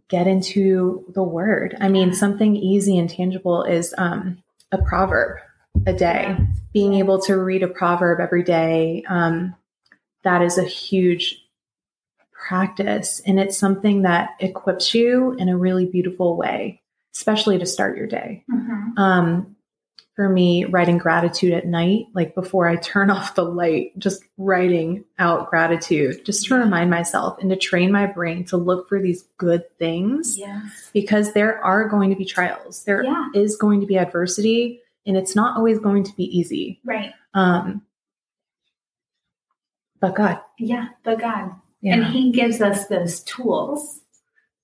Get 0.08 0.26
into 0.26 1.04
the 1.14 1.22
word. 1.22 1.76
I 1.80 1.88
mean, 1.88 2.12
something 2.12 2.56
easy 2.56 2.98
and 2.98 3.08
tangible 3.08 3.62
is 3.64 3.94
um, 3.98 4.42
a 4.72 4.78
proverb 4.78 5.38
a 5.86 5.92
day. 5.92 6.26
Yeah. 6.28 6.46
Being 6.72 6.94
able 6.94 7.20
to 7.22 7.36
read 7.36 7.62
a 7.62 7.68
proverb 7.68 8.20
every 8.20 8.42
day, 8.42 9.04
um, 9.08 9.54
that 10.24 10.42
is 10.42 10.58
a 10.58 10.64
huge 10.64 11.42
practice. 12.32 13.20
And 13.26 13.38
it's 13.40 13.58
something 13.58 14.02
that 14.02 14.30
equips 14.40 14.94
you 14.94 15.32
in 15.38 15.48
a 15.48 15.56
really 15.56 15.86
beautiful 15.86 16.36
way, 16.36 16.80
especially 17.14 17.58
to 17.58 17.66
start 17.66 17.96
your 17.96 18.06
day 18.06 18.44
Mhm. 18.50 18.98
um, 18.98 19.56
for 20.18 20.28
me, 20.28 20.64
writing 20.64 20.98
gratitude 20.98 21.52
at 21.52 21.64
night, 21.64 22.06
like 22.12 22.34
before 22.34 22.66
I 22.66 22.74
turn 22.74 23.08
off 23.16 23.36
the 23.36 23.44
light, 23.44 23.96
just 24.00 24.24
writing 24.36 25.04
out 25.20 25.48
gratitude, 25.48 26.24
just 26.24 26.44
to 26.46 26.56
remind 26.56 26.90
myself 26.90 27.38
and 27.40 27.48
to 27.50 27.56
train 27.56 27.92
my 27.92 28.04
brain 28.06 28.44
to 28.46 28.56
look 28.56 28.88
for 28.88 29.00
these 29.00 29.22
good 29.36 29.62
things 29.78 30.36
Yes. 30.36 30.90
because 30.92 31.34
there 31.34 31.64
are 31.64 31.88
going 31.88 32.10
to 32.10 32.16
be 32.16 32.24
trials. 32.24 32.82
There 32.82 33.04
is 33.32 33.52
Yeah. 33.52 33.56
going 33.60 33.80
to 33.80 33.86
be 33.86 33.96
adversity, 33.96 34.80
and 35.06 35.16
it's 35.16 35.36
not 35.36 35.56
always 35.56 35.78
going 35.78 36.02
to 36.02 36.12
be 36.16 36.24
easy. 36.36 36.80
Right. 36.84 37.12
Um, 37.34 37.82
but 40.00 40.16
God, 40.16 40.40
Yeah. 40.58 40.88
But 41.04 41.20
God. 41.20 41.52
yeah, 41.80 41.94
And 41.94 42.06
He 42.06 42.32
gives 42.32 42.60
us 42.60 42.88
those 42.88 43.20
tools 43.22 43.97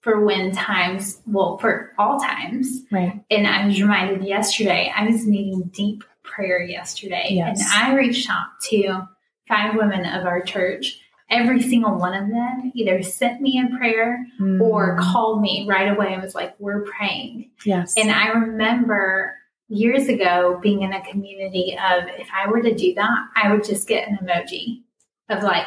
for 0.05 0.21
when 0.25 0.53
times, 0.53 1.21
well, 1.27 1.57
for 1.59 1.93
all 1.99 2.21
times. 2.21 2.83
right, 2.93 3.25
And 3.31 3.47
I 3.49 3.67
was 3.67 3.81
reminded 3.81 4.23
yesterday, 4.23 4.93
I 4.95 5.07
was 5.07 5.27
needing 5.27 5.63
deep 5.75 6.05
prayer 6.23 6.63
yesterday. 6.63 7.29
Yes. 7.31 7.61
And 7.61 7.69
I 7.93 7.97
reached 7.97 8.29
out 8.31 8.47
to 8.69 9.09
five 9.49 9.75
women 9.75 10.05
of 10.05 10.27
our 10.27 10.43
church. 10.43 11.01
Every 11.31 11.63
single 11.63 11.99
one 11.99 12.13
of 12.15 12.29
them 12.29 12.71
either 12.75 13.03
sent 13.03 13.41
me 13.41 13.59
a 13.59 13.77
prayer 13.79 14.27
or 14.61 14.97
Mm, 14.99 15.01
called 15.01 15.41
me 15.41 15.67
right 15.67 15.89
away 15.91 16.13
and 16.13 16.23
was 16.23 16.35
like, 16.35 16.55
We're 16.59 16.83
praying. 16.85 17.51
yes, 17.65 17.95
And 17.97 18.11
I 18.11 18.29
remember 18.29 19.35
years 19.69 20.09
ago 20.09 20.59
being 20.63 20.83
in 20.83 20.93
a 20.93 21.01
community 21.11 21.79
of 21.83 22.05
if 22.19 22.29
I 22.31 22.51
were 22.51 22.61
to 22.61 22.75
do 22.75 22.93
that, 22.95 23.19
I 23.35 23.51
would 23.51 23.65
just 23.65 23.89
get 23.89 24.07
an 24.07 24.19
emoji 24.23 24.83
of 25.31 25.43
like, 25.43 25.67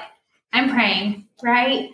I'm 0.54 0.70
praying, 0.70 1.26
right? 1.44 1.90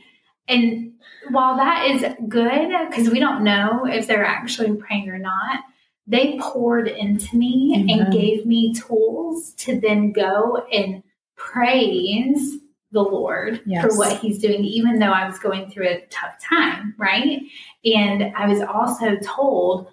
And 0.49 0.92
while 1.29 1.55
that 1.57 1.85
is 1.89 2.05
good, 2.27 2.69
because 2.89 3.09
we 3.09 3.19
don't 3.19 3.43
know 3.43 3.85
if 3.85 4.07
they're 4.07 4.25
actually 4.25 4.75
praying 4.75 5.09
or 5.09 5.17
not, 5.17 5.59
they 6.05 6.37
poured 6.41 6.87
into 6.87 7.35
me 7.37 7.73
Amen. 7.75 8.05
and 8.05 8.13
gave 8.13 8.45
me 8.45 8.73
tools 8.73 9.53
to 9.53 9.79
then 9.79 10.11
go 10.11 10.65
and 10.71 11.01
praise 11.35 12.57
the 12.91 13.01
Lord 13.01 13.61
Yes. 13.65 13.83
for 13.85 13.97
what 13.97 14.19
He's 14.19 14.37
doing, 14.39 14.63
even 14.63 14.99
though 14.99 15.11
I 15.11 15.27
was 15.27 15.39
going 15.39 15.69
through 15.69 15.87
a 15.87 16.05
tough 16.09 16.35
time, 16.41 16.93
right? 16.97 17.41
And 17.85 18.35
I 18.35 18.47
was 18.47 18.61
also 18.61 19.15
told 19.17 19.87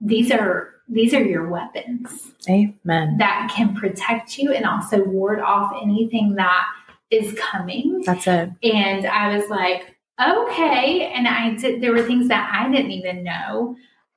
these 0.00 0.30
are 0.30 0.70
these 0.86 1.14
are 1.14 1.24
your 1.24 1.48
weapons 1.48 2.32
Amen. 2.48 3.16
that 3.16 3.50
can 3.54 3.74
protect 3.74 4.36
you 4.36 4.52
and 4.52 4.66
also 4.66 5.02
ward 5.04 5.40
off 5.40 5.72
anything 5.82 6.34
that 6.34 6.66
is 7.10 7.34
coming. 7.38 8.02
That's 8.04 8.26
it. 8.26 8.50
And 8.62 9.06
I 9.06 9.34
was 9.34 9.48
like, 9.48 9.93
okay. 10.20 11.12
And 11.14 11.26
I 11.28 11.54
did, 11.54 11.80
there 11.80 11.92
were 11.92 12.02
things 12.02 12.28
that 12.28 12.50
I 12.52 12.70
didn't 12.70 12.92
even 12.92 13.24
know 13.24 13.76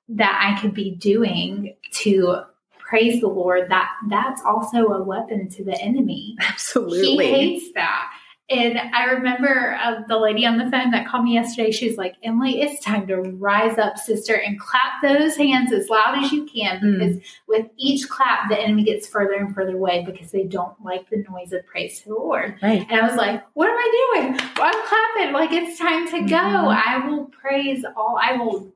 that 0.09 0.39
I 0.41 0.61
could 0.61 0.73
be 0.73 0.91
doing 0.95 1.75
to 1.93 2.41
praise 2.79 3.19
the 3.21 3.27
Lord. 3.27 3.69
That 3.69 3.89
that's 4.09 4.41
also 4.43 4.87
a 4.87 5.03
weapon 5.03 5.49
to 5.49 5.63
the 5.63 5.79
enemy. 5.81 6.35
Absolutely. 6.39 7.25
He 7.25 7.31
hates 7.31 7.73
that. 7.73 8.11
And 8.49 8.79
I 8.79 9.05
remember 9.11 9.77
uh, 9.83 10.03
the 10.07 10.17
lady 10.17 10.45
on 10.45 10.57
the 10.57 10.71
phone 10.71 10.91
that 10.91 11.05
called 11.05 11.25
me 11.25 11.33
yesterday. 11.33 11.69
She 11.69 11.87
was 11.89 11.97
like, 11.97 12.15
Emily, 12.23 12.61
it's 12.61 12.81
time 12.81 13.05
to 13.07 13.17
rise 13.17 13.77
up, 13.77 13.97
sister, 13.97 14.35
and 14.35 14.57
clap 14.57 15.01
those 15.01 15.35
hands 15.35 15.73
as 15.73 15.89
loud 15.89 16.23
as 16.23 16.31
you 16.31 16.45
can 16.45 16.79
Mm. 16.79 16.97
because 16.99 17.21
with 17.47 17.65
each 17.75 18.07
clap, 18.07 18.47
the 18.49 18.57
enemy 18.57 18.83
gets 18.85 19.05
further 19.05 19.33
and 19.33 19.53
further 19.53 19.75
away 19.75 20.03
because 20.05 20.31
they 20.31 20.43
don't 20.43 20.73
like 20.81 21.09
the 21.09 21.25
noise 21.29 21.51
of 21.51 21.65
praise 21.65 21.99
to 22.01 22.07
the 22.09 22.15
Lord. 22.15 22.57
right. 22.63 22.85
And 22.89 23.01
I 23.01 23.05
was 23.05 23.17
like, 23.17 23.43
what 23.53 23.67
am 23.69 23.75
I 23.77 24.13
doing? 24.15 24.33
Well, 24.57 24.71
I'm 24.73 24.87
clapping. 24.87 25.33
Like 25.33 25.51
it's 25.51 25.77
time 25.77 26.07
to 26.11 26.19
go. 26.29 26.37
Mhm. 26.37 26.81
I 26.85 27.05
will 27.05 27.25
praise 27.25 27.83
all, 27.97 28.17
I 28.21 28.33
will 28.37 28.71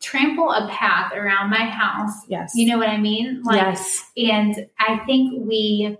trample 0.00 0.50
a 0.50 0.66
path 0.68 1.12
around 1.12 1.48
my 1.50 1.64
house. 1.64 2.26
Yes. 2.26 2.52
You 2.56 2.66
know 2.72 2.78
what 2.78 2.88
I 2.88 2.96
mean? 2.96 3.40
Like, 3.44 3.56
yes. 3.62 4.10
and 4.16 4.66
I 4.80 4.98
think 5.06 5.46
we 5.46 5.96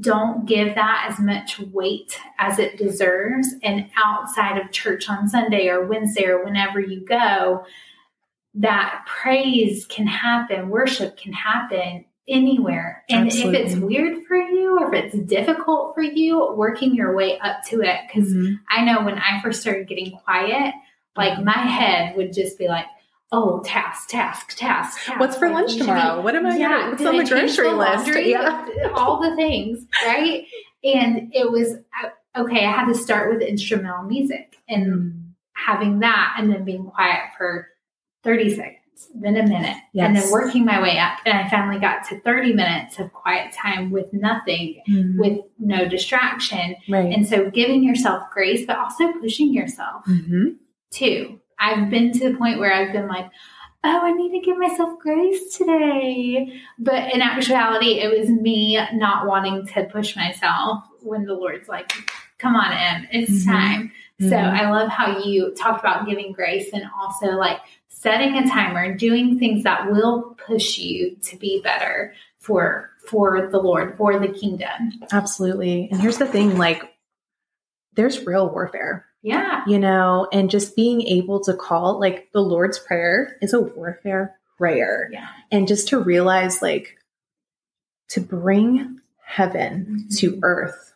don't 0.00 0.46
give 0.46 0.74
that 0.74 1.08
as 1.10 1.18
much 1.18 1.58
weight 1.58 2.18
as 2.38 2.58
it 2.58 2.78
deserves. 2.78 3.48
And 3.62 3.90
outside 4.02 4.58
of 4.58 4.70
church 4.72 5.08
on 5.08 5.28
Sunday 5.28 5.68
or 5.68 5.86
Wednesday 5.86 6.24
or 6.24 6.44
whenever 6.44 6.80
you 6.80 7.04
go, 7.04 7.64
that 8.54 9.04
praise 9.06 9.86
can 9.86 10.06
happen, 10.06 10.68
worship 10.68 11.16
can 11.16 11.32
happen 11.32 12.04
anywhere. 12.28 13.04
And 13.08 13.26
Absolutely. 13.26 13.60
if 13.60 13.66
it's 13.66 13.76
weird 13.76 14.24
for 14.26 14.36
you 14.36 14.78
or 14.78 14.94
if 14.94 15.04
it's 15.04 15.18
difficult 15.26 15.94
for 15.94 16.02
you, 16.02 16.54
working 16.54 16.94
your 16.94 17.14
way 17.14 17.38
up 17.40 17.62
to 17.68 17.82
it. 17.82 18.00
Because 18.06 18.32
Mhm. 18.32 18.60
I 18.68 18.84
know 18.84 19.02
when 19.02 19.18
I 19.18 19.40
first 19.42 19.60
started 19.60 19.88
getting 19.88 20.12
quiet, 20.24 20.74
like 21.16 21.42
my 21.42 21.52
head 21.52 22.16
would 22.16 22.32
just 22.32 22.58
be 22.58 22.68
like, 22.68 22.86
oh, 23.32 23.60
task, 23.64 24.08
task, 24.10 24.56
task, 24.56 25.04
task. 25.04 25.18
What's 25.18 25.36
for 25.36 25.46
Like, 25.48 25.54
lunch 25.54 25.70
should 25.72 25.80
be- 25.80 25.86
tomorrow? 25.86 26.20
What 26.20 26.34
am 26.36 26.46
I 26.46 26.56
yeah, 26.56 26.68
gonna, 26.68 26.90
what's 26.90 27.04
on 27.04 27.16
the 27.16 27.24
grocery 27.24 27.68
the 27.70 27.74
list? 27.76 28.04
laundry? 28.06 28.30
Yeah. 28.30 28.66
all 28.94 29.20
the 29.20 29.34
things, 29.36 29.86
right? 30.06 30.46
And 30.84 31.30
it 31.34 31.50
was 31.50 31.74
uh, 32.02 32.40
okay. 32.42 32.64
I 32.66 32.70
had 32.70 32.86
to 32.86 32.94
start 32.94 33.32
with 33.32 33.42
instrumental 33.42 34.02
music 34.04 34.56
and 34.68 35.32
having 35.54 36.00
that, 36.00 36.34
and 36.38 36.50
then 36.52 36.64
being 36.64 36.84
quiet 36.86 37.20
for 37.38 37.68
thirty 38.24 38.50
seconds, 38.54 39.08
then 39.14 39.36
a 39.36 39.42
minute, 39.46 39.76
and 39.94 40.16
then 40.16 40.30
working 40.30 40.64
my 40.64 40.80
way 40.82 40.98
up. 40.98 41.18
And 41.24 41.38
I 41.38 41.48
finally 41.48 41.78
got 41.78 42.04
to 42.08 42.20
thirty 42.20 42.52
minutes 42.52 42.98
of 42.98 43.12
quiet 43.12 43.52
time 43.54 43.90
with 43.90 44.12
nothing, 44.12 44.82
Mhm. 44.88 45.18
with 45.18 45.38
no 45.58 45.86
distraction, 45.88 46.74
right. 46.88 47.12
and 47.12 47.26
so 47.26 47.48
giving 47.50 47.82
yourself 47.84 48.24
grace, 48.32 48.66
but 48.66 48.76
also 48.76 49.12
pushing 49.20 49.52
yourself 49.54 50.04
Mhm. 50.06 50.56
too. 50.90 51.38
I've 51.62 51.88
been 51.88 52.12
to 52.12 52.30
the 52.30 52.36
point 52.36 52.58
where 52.58 52.72
I've 52.74 52.92
been 52.92 53.06
like, 53.08 53.26
oh, 53.84 54.00
I 54.04 54.12
need 54.12 54.38
to 54.38 54.44
give 54.44 54.58
myself 54.58 54.98
grace 54.98 55.56
today. 55.56 56.60
But 56.78 57.12
in 57.14 57.22
actuality, 57.22 58.00
it 58.00 58.16
was 58.16 58.28
me 58.28 58.78
not 58.92 59.26
wanting 59.26 59.66
to 59.68 59.84
push 59.84 60.16
myself 60.16 60.84
when 61.00 61.24
the 61.24 61.34
Lord's 61.34 61.68
like, 61.68 61.92
come 62.38 62.56
on, 62.56 62.72
Em, 62.72 63.06
it's 63.12 63.44
Mhm. 63.44 63.46
time. 63.46 63.92
So 64.20 64.36
Mhm. 64.36 64.52
I 64.52 64.70
love 64.70 64.88
how 64.88 65.18
you 65.20 65.52
talked 65.56 65.80
about 65.80 66.06
giving 66.06 66.32
grace 66.32 66.70
and 66.72 66.84
also 67.00 67.32
like 67.32 67.58
setting 67.88 68.36
a 68.36 68.48
timer, 68.48 68.94
doing 68.94 69.38
things 69.38 69.62
that 69.64 69.90
will 69.90 70.36
push 70.46 70.78
you 70.78 71.16
to 71.22 71.36
be 71.36 71.60
better 71.62 72.12
for 72.38 72.90
for 73.08 73.48
the 73.50 73.58
Lord, 73.58 73.96
for 73.96 74.16
the 74.20 74.28
kingdom. 74.28 74.92
Absolutely. 75.10 75.88
And 75.90 76.00
here's 76.00 76.18
the 76.18 76.26
thing 76.26 76.56
like, 76.56 76.91
there's 77.94 78.26
real 78.26 78.48
warfare, 78.50 79.04
Yeah. 79.22 79.62
you 79.66 79.78
know, 79.78 80.28
and 80.32 80.50
just 80.50 80.74
being 80.76 81.02
able 81.02 81.40
to 81.44 81.54
call, 81.54 81.98
like, 82.00 82.30
the 82.32 82.40
Lord's 82.40 82.78
Prayer 82.78 83.36
is 83.42 83.52
a 83.52 83.60
warfare 83.60 84.36
prayer. 84.58 85.08
Yeah. 85.12 85.28
And 85.50 85.66
just 85.68 85.88
to 85.88 85.98
realize, 85.98 86.62
like, 86.62 86.96
to 88.10 88.20
bring 88.20 89.00
heaven 89.24 90.06
to 90.18 90.32
Mhm. 90.32 90.40
earth, 90.42 90.94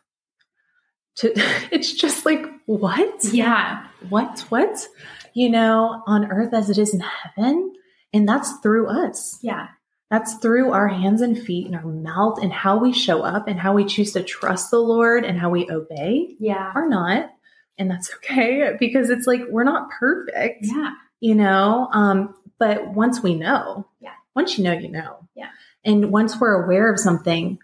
to, 1.16 1.32
it's 1.72 1.92
just 1.92 2.24
like, 2.26 2.44
what? 2.66 3.24
Yeah. 3.24 3.86
What? 4.08 4.40
What? 4.48 4.86
You 5.34 5.50
know, 5.50 6.02
on 6.06 6.30
earth 6.30 6.52
as 6.54 6.70
it 6.70 6.78
is 6.78 6.92
in 6.94 7.00
heaven. 7.00 7.72
And 8.12 8.28
that's 8.28 8.58
through 8.62 8.86
us. 8.88 9.38
Yeah. 9.42 9.68
That's 10.10 10.34
through 10.34 10.70
our 10.72 10.86
hands 10.88 11.20
and 11.20 11.36
feet 11.38 11.66
and 11.66 11.74
our 11.74 11.82
mouth 11.84 12.38
and 12.40 12.52
how 12.52 12.78
we 12.78 12.92
show 12.92 13.22
up 13.22 13.48
and 13.48 13.58
how 13.58 13.72
we 13.72 13.84
choose 13.84 14.12
to 14.12 14.22
trust 14.22 14.70
the 14.70 14.78
Lord 14.78 15.24
and 15.24 15.38
how 15.38 15.50
we 15.50 15.68
obey 15.70 16.36
Yeah. 16.38 16.70
or 16.74 16.88
not. 16.88 17.30
And 17.78 17.90
that's 17.90 18.14
okay 18.16 18.76
because 18.78 19.10
it's 19.10 19.26
like 19.26 19.42
we're 19.50 19.64
not 19.64 19.90
perfect, 19.90 20.60
Yeah. 20.66 20.92
you 21.20 21.34
know? 21.34 21.88
Um, 21.92 22.34
but 22.58 22.94
once 22.94 23.22
we 23.22 23.34
know, 23.34 23.86
Yeah. 24.00 24.12
once 24.36 24.56
you 24.56 24.64
know, 24.64 24.72
you 24.72 24.88
know. 24.90 25.26
Yeah. 25.34 25.48
And 25.84 26.12
once 26.12 26.38
we're 26.40 26.64
aware 26.64 26.90
of 26.92 27.00
something, 27.00 27.58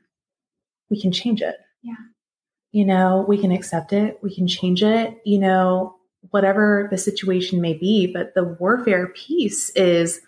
we 0.90 1.00
can 1.00 1.12
change 1.12 1.42
it. 1.42 1.56
Yeah. 1.82 1.94
You 2.72 2.84
know, 2.86 3.24
we 3.28 3.38
can 3.38 3.52
accept 3.52 3.92
it, 3.92 4.18
we 4.22 4.34
can 4.34 4.46
change 4.48 4.82
it, 4.82 5.16
you 5.24 5.38
know, 5.38 5.94
whatever 6.30 6.88
the 6.90 6.98
situation 6.98 7.60
may 7.60 7.74
be. 7.74 8.06
But 8.12 8.34
the 8.34 8.44
warfare 8.44 9.08
piece 9.08 9.70
is 9.70 10.20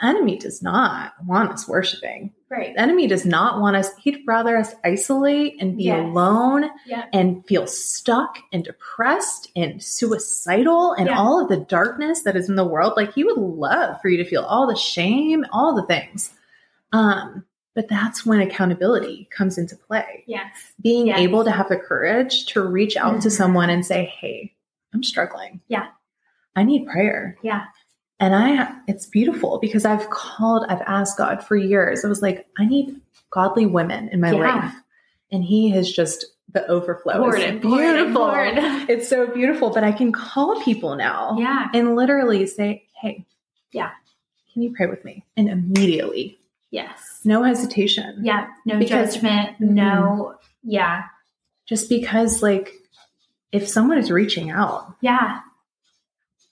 the 0.00 0.06
enemy 0.06 0.36
does 0.38 0.62
not 0.62 1.12
want 1.26 1.50
us 1.52 1.66
worshiping. 1.68 2.32
Right. 2.48 2.74
The 2.74 2.80
enemy 2.80 3.06
does 3.06 3.24
not 3.24 3.60
want 3.60 3.76
us, 3.76 3.90
he'd 3.96 4.22
rather 4.26 4.56
us 4.56 4.74
isolate 4.84 5.60
and 5.60 5.76
be 5.76 5.84
Yes. 5.84 6.00
alone 6.00 6.70
Yeah. 6.86 7.04
and 7.12 7.44
feel 7.46 7.66
stuck 7.66 8.38
and 8.52 8.64
depressed 8.64 9.50
and 9.56 9.82
suicidal 9.82 10.92
and 10.92 11.06
Yeah. 11.08 11.18
all 11.18 11.40
of 11.40 11.48
the 11.48 11.56
darkness 11.64 12.22
that 12.22 12.36
is 12.36 12.48
in 12.48 12.56
the 12.56 12.64
world. 12.66 12.94
Like 12.96 13.12
he 13.14 13.24
would 13.24 13.36
love 13.38 14.00
for 14.00 14.08
you 14.08 14.16
to 14.18 14.28
feel 14.28 14.42
all 14.42 14.66
the 14.66 14.76
shame, 14.76 15.44
all 15.52 15.74
the 15.74 15.86
things. 15.86 16.32
Um, 16.92 17.44
but 17.74 17.88
that's 17.88 18.26
when 18.26 18.40
accountability 18.40 19.28
comes 19.36 19.56
into 19.58 19.76
play. 19.76 20.24
Yes. 20.26 20.50
Being 20.80 21.06
Yes. 21.08 21.20
able 21.20 21.44
to 21.44 21.50
have 21.52 21.68
the 21.68 21.76
courage 21.76 22.46
to 22.46 22.62
reach 22.62 22.96
out 22.96 23.22
to 23.22 23.28
Mhm. 23.28 23.32
someone 23.32 23.70
and 23.70 23.86
say, 23.86 24.04
Hey, 24.04 24.54
I'm 24.92 25.02
struggling. 25.04 25.60
Yeah. 25.68 25.86
I 26.56 26.64
need 26.64 26.86
prayer. 26.88 27.36
Yeah. 27.42 27.66
And 28.20 28.34
I, 28.34 28.70
it's 28.86 29.06
beautiful 29.06 29.58
because 29.60 29.84
I've 29.86 30.08
called, 30.10 30.66
I've 30.68 30.82
asked 30.82 31.16
God 31.16 31.42
for 31.42 31.56
years. 31.56 32.04
I 32.04 32.08
was 32.08 32.20
like, 32.20 32.46
I 32.58 32.66
need 32.66 33.00
godly 33.30 33.64
women 33.66 34.08
in 34.10 34.20
my 34.20 34.32
Yeah. 34.32 34.38
life. 34.38 34.74
And 35.32 35.42
He 35.42 35.70
has 35.70 35.90
just, 35.90 36.26
the 36.52 36.66
overflow 36.66 37.14
Poured 37.18 37.40
is 37.40 37.60
beautiful. 37.60 38.26
poured. 38.26 38.58
It's 38.90 39.08
so 39.08 39.26
beautiful, 39.26 39.70
but 39.70 39.84
I 39.84 39.92
can 39.92 40.12
call 40.12 40.60
people 40.62 40.96
now 40.96 41.36
Yeah. 41.38 41.68
and 41.72 41.96
literally 41.96 42.46
say, 42.46 42.84
Hey, 43.00 43.24
Yeah. 43.72 43.90
can 44.52 44.62
you 44.62 44.74
pray 44.76 44.86
with 44.86 45.04
me? 45.04 45.24
And 45.36 45.48
immediately, 45.48 46.38
Yes. 46.70 47.20
no 47.24 47.42
hesitation. 47.42 48.18
Yeah. 48.22 48.48
No 48.66 48.78
Because- 48.78 49.14
judgment. 49.14 49.52
Mm-hmm. 49.60 49.74
No. 49.74 50.34
Yeah. 50.62 51.04
Just 51.66 51.88
because, 51.88 52.42
like, 52.42 52.74
if 53.52 53.66
someone 53.68 53.96
is 53.98 54.10
reaching 54.10 54.50
out, 54.50 54.94
Yeah. 55.00 55.40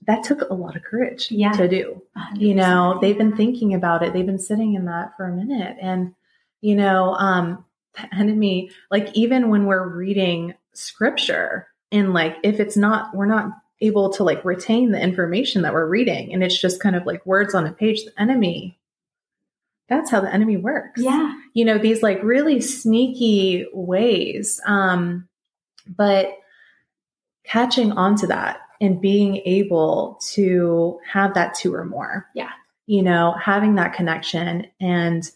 That 0.09 0.25
took 0.25 0.41
a 0.51 0.55
lot 0.55 0.75
of 0.75 0.83
courage 0.83 1.31
Yeah. 1.31 1.53
to 1.53 1.69
do. 1.69 2.03
100%. 2.17 2.41
you 2.41 2.55
know 2.55 2.99
they've 3.01 3.17
been 3.19 3.37
thinking 3.37 3.75
about 3.75 4.03
it 4.03 4.13
they've 4.13 4.27
been 4.27 4.39
sitting 4.39 4.75
in 4.75 4.87
that 4.87 5.17
for 5.17 5.27
a 5.27 5.33
minute 5.33 5.77
and 5.81 6.15
you 6.61 6.75
know 6.75 7.15
um 7.15 7.65
the 7.95 8.13
enemy 8.15 8.71
like 8.91 9.09
even 9.15 9.49
when 9.51 9.67
we're 9.67 9.87
reading 9.89 10.55
scripture 10.73 11.69
and 11.93 12.13
like 12.13 12.37
if 12.43 12.59
it's 12.61 12.77
not 12.77 13.15
we're 13.15 13.27
not 13.27 13.51
able 13.81 14.11
to 14.11 14.25
like 14.25 14.45
retain 14.45 14.91
the 14.91 15.01
information 15.01 15.63
that 15.63 15.73
we're 15.73 15.87
reading 15.87 16.33
and 16.33 16.43
it's 16.43 16.59
just 16.61 16.81
kind 16.83 16.97
of 16.97 17.07
like 17.07 17.25
words 17.25 17.55
on 17.55 17.67
a 17.67 17.73
page 17.73 18.05
the 18.05 18.21
enemy 18.21 18.77
that's 19.89 20.11
how 20.11 20.21
the 20.21 20.33
enemy 20.35 20.57
works 20.57 21.01
Yeah. 21.03 21.33
you 21.55 21.65
know 21.65 21.79
these 21.79 22.03
like 22.03 22.23
really 22.23 22.61
sneaky 22.61 23.67
ways 23.73 24.61
um 24.67 25.29
but 25.87 26.37
catching 27.45 27.93
on 27.93 28.17
to 28.17 28.27
that 28.27 28.59
and 28.81 29.01
being 29.01 29.37
able 29.45 30.19
to 30.33 30.99
have 31.11 31.35
that 31.35 31.55
two 31.55 31.75
or 31.75 31.85
more 31.85 32.27
Yeah. 32.35 32.51
you 32.87 33.03
know 33.03 33.33
having 33.41 33.75
that 33.77 33.93
connection 33.95 34.67
and 34.81 35.29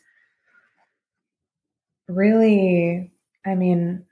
really 2.09 3.12
i 3.46 3.55
mean 3.55 4.05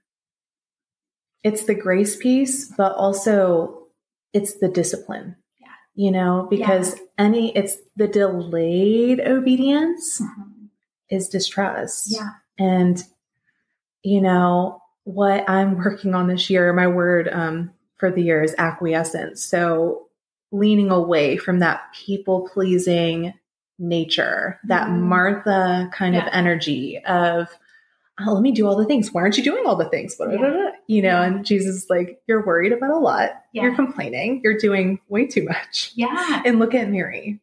it's 1.43 1.65
the 1.65 1.75
grace 1.75 2.17
piece 2.17 2.67
but 2.77 2.93
also 2.93 3.87
it's 4.33 4.55
the 4.59 4.69
discipline 4.69 5.37
Yeah. 5.61 5.67
you 5.95 6.11
know 6.11 6.47
because 6.51 6.97
any 7.19 7.55
it's 7.57 7.77
the 7.97 8.09
delayed 8.09 9.21
obedience 9.21 10.21
Mhm. 10.21 10.69
is 11.11 11.29
distrust 11.29 12.13
Yeah. 12.13 12.31
and 12.59 13.03
you 14.03 14.21
know 14.21 14.81
what 15.05 15.49
i'm 15.49 15.77
working 15.77 16.15
on 16.15 16.29
this 16.29 16.49
year 16.51 16.73
my 16.73 16.87
word 16.87 17.29
um, 17.29 17.73
for 18.01 18.11
the 18.11 18.23
year 18.23 18.43
is 18.43 18.55
acquiescence 18.59 19.43
so 19.43 20.07
leaning 20.53 20.91
away 20.91 21.37
from 21.37 21.59
that 21.61 21.83
people 21.95 22.49
pleasing 22.53 23.33
nature 23.79 24.59
that 24.65 24.89
Mhm. 24.89 25.01
martha 25.03 25.89
kind 25.93 26.17
of 26.17 26.25
energy 26.33 26.99
of 27.07 27.49
oh, 28.27 28.33
let 28.35 28.43
me 28.43 28.53
do 28.53 28.67
all 28.67 28.77
the 28.77 28.85
things 28.85 29.13
why 29.13 29.23
aren't 29.23 29.39
you 29.39 29.45
doing 29.45 29.65
all 29.65 29.77
the 29.77 29.89
things 29.89 30.15
blah. 30.17 30.27
you 30.29 30.39
know 30.39 30.71
Yeah. 30.87 31.23
and 31.25 31.45
jesus 31.47 31.77
is 31.77 31.87
like 31.91 32.21
you're 32.27 32.45
worried 32.45 32.73
about 32.73 32.91
a 32.91 32.99
lot 32.99 33.31
Yeah. 33.53 33.63
you're 33.65 33.75
complaining 33.77 34.41
you're 34.45 34.59
doing 34.59 34.99
way 35.09 35.27
too 35.27 35.45
much 35.45 35.93
Yeah. 35.95 36.43
and 36.45 36.59
look 36.59 36.75
at 36.75 36.91
mary 36.91 37.41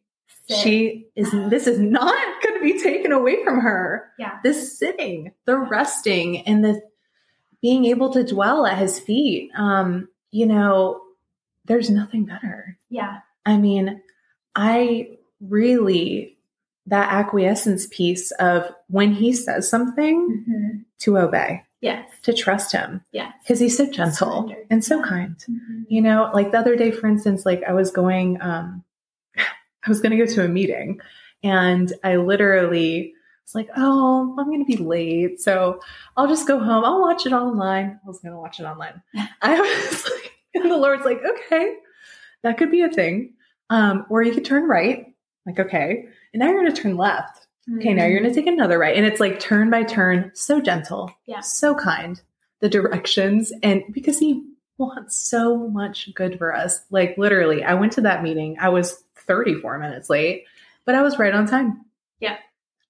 Sit. 0.48 0.56
she 0.58 1.06
is 1.16 1.30
this 1.50 1.66
is 1.66 1.78
not 1.80 2.14
going 2.42 2.54
to 2.56 2.62
be 2.62 2.80
taken 2.80 3.10
away 3.10 3.42
from 3.44 3.60
her 3.60 4.10
Yeah. 4.18 4.38
this 4.44 4.78
sitting 4.78 5.32
the 5.46 5.56
resting 5.56 6.46
and 6.46 6.64
the 6.64 6.80
being 7.60 7.86
able 7.86 8.10
to 8.12 8.22
dwell 8.22 8.64
at 8.66 8.78
his 8.78 9.00
feet 9.00 9.50
um 9.56 10.08
you 10.30 10.46
know 10.46 11.00
there's 11.64 11.90
nothing 11.90 12.24
better 12.24 12.76
Yeah. 12.90 13.18
i 13.46 13.56
mean 13.56 14.00
i 14.54 15.08
really 15.40 16.36
that 16.86 17.12
acquiescence 17.12 17.86
piece 17.90 18.30
of 18.32 18.64
when 18.88 19.12
he 19.12 19.32
says 19.32 19.68
something 19.68 20.44
Mhm. 20.48 20.84
to 21.00 21.18
obey 21.18 21.62
Yes. 21.80 22.08
to 22.22 22.32
trust 22.32 22.72
him 22.72 23.02
Yeah. 23.12 23.32
because 23.42 23.60
he's 23.60 23.76
so 23.76 23.86
gentle 23.90 24.42
Surrender. 24.48 24.66
and 24.70 24.84
so 24.84 25.02
kind 25.02 25.36
Mhm. 25.48 25.84
you 25.88 26.00
know 26.00 26.30
like 26.34 26.50
the 26.50 26.58
other 26.58 26.76
day 26.76 26.90
for 26.90 27.06
instance 27.06 27.44
like 27.46 27.62
i 27.64 27.72
was 27.72 27.90
going 27.90 28.40
um 28.40 28.82
i 29.36 29.88
was 29.88 30.00
going 30.00 30.16
to 30.16 30.24
go 30.24 30.26
to 30.32 30.44
a 30.44 30.48
meeting 30.48 31.00
and 31.44 31.92
i 32.02 32.16
literally 32.16 33.14
was 33.48 33.54
like 33.54 33.68
oh 33.76 34.34
i'm 34.38 34.46
going 34.46 34.64
to 34.64 34.76
be 34.76 34.82
late 34.82 35.40
so 35.40 35.80
i'll 36.16 36.28
just 36.28 36.46
go 36.46 36.58
home 36.58 36.84
i'll 36.84 37.00
watch 37.00 37.26
it 37.26 37.32
online 37.32 37.98
i 38.04 38.06
was 38.06 38.20
going 38.20 38.32
to 38.32 38.38
watch 38.38 38.60
it 38.60 38.64
online 38.64 39.02
i 39.42 39.58
was 39.58 40.04
like 40.04 40.32
and 40.54 40.70
the 40.70 40.76
lord's 40.76 41.04
like 41.04 41.20
okay 41.24 41.74
that 42.42 42.58
could 42.58 42.70
be 42.70 42.82
a 42.82 42.90
thing 42.90 43.32
um 43.70 44.06
or 44.10 44.22
you 44.22 44.32
could 44.32 44.44
turn 44.44 44.64
right 44.64 45.06
like, 45.48 45.58
okay. 45.58 46.04
And 46.34 46.40
now 46.40 46.46
you're 46.50 46.60
going 46.60 46.72
to 46.74 46.82
turn 46.82 46.96
left. 46.96 47.46
Okay, 47.78 47.94
now 47.94 48.04
you're 48.04 48.20
going 48.20 48.32
to 48.32 48.38
take 48.38 48.46
another 48.46 48.78
right. 48.78 48.96
And 48.96 49.04
it's 49.06 49.20
like 49.20 49.40
turn 49.40 49.70
by 49.70 49.82
turn, 49.82 50.30
so 50.34 50.60
gentle, 50.60 51.10
Yeah. 51.26 51.40
so 51.40 51.74
kind, 51.74 52.20
the 52.60 52.68
directions. 52.68 53.52
And 53.62 53.82
because 53.90 54.18
he 54.18 54.44
wants 54.76 55.16
so 55.16 55.68
much 55.68 56.14
good 56.14 56.38
for 56.38 56.54
us. 56.54 56.80
Like 56.90 57.16
literally, 57.18 57.64
I 57.64 57.74
went 57.74 57.92
to 57.94 58.02
that 58.02 58.22
meeting. 58.22 58.58
I 58.60 58.68
was 58.68 59.02
34 59.26 59.78
minutes 59.78 60.08
late, 60.10 60.44
but 60.84 60.94
I 60.94 61.02
was 61.02 61.18
right 61.18 61.34
on 61.34 61.46
time. 61.46 61.84
Yeah. 62.20 62.36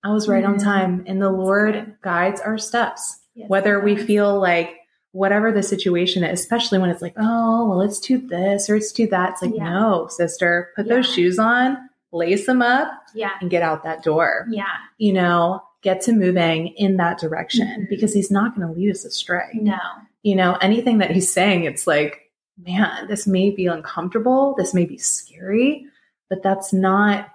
I 0.05 0.13
was 0.13 0.29
right 0.29 0.45
on 0.45 0.57
Mhm. 0.57 0.63
time. 0.65 1.05
And 1.07 1.21
the 1.21 1.31
Lord 1.31 1.97
guides 2.03 2.41
our 2.41 2.59
steps, 2.59 3.21
Yes, 3.35 3.49
whether 3.49 3.81
we 3.81 3.97
feel 3.97 4.39
like 4.41 4.77
whatever 5.13 5.51
the 5.53 5.63
situation 5.63 6.23
is, 6.23 6.39
especially 6.41 6.79
when 6.79 6.91
it's 6.91 7.03
like, 7.03 7.15
oh, 7.17 7.69
well, 7.69 7.79
let's 7.79 7.99
do 7.99 8.19
this 8.19 8.69
or 8.71 8.75
let's 8.75 8.93
do 8.93 9.07
that. 9.09 9.31
It's 9.33 9.43
like, 9.43 9.55
Yeah. 9.57 9.71
no, 9.71 10.07
sister, 10.09 10.71
put 10.77 10.89
those 10.89 11.07
shoes 11.13 11.39
on, 11.39 11.79
lace 12.13 12.47
them 12.47 12.63
up, 12.63 12.91
Yeah. 13.15 13.31
and 13.41 13.51
get 13.51 13.63
out 13.63 13.83
that 13.85 14.03
door 14.03 14.47
Yeah. 14.51 14.65
you 14.99 15.13
know, 15.13 15.63
get 15.83 16.01
to 16.03 16.13
moving 16.13 16.69
in 16.77 16.97
that 16.99 17.19
direction 17.19 17.67
Mhm. 17.69 17.89
because 17.89 18.13
he's 18.13 18.31
not 18.31 18.55
going 18.57 18.67
to 18.67 18.75
lead 18.75 18.91
us 18.91 19.05
astray. 19.05 19.51
No. 19.55 19.79
You 20.23 20.35
know, 20.37 20.57
anything 20.61 20.99
that 20.99 21.11
he's 21.13 21.33
saying, 21.33 21.65
it's 21.65 21.87
like, 21.87 22.31
man, 22.61 23.07
this 23.09 23.27
may 23.27 23.51
be 23.51 23.67
uncomfortable, 23.67 24.55
this 24.59 24.75
may 24.75 24.85
be 24.85 24.99
scary, 24.99 25.87
but 26.29 26.43
that's 26.43 26.73
not, 26.73 27.29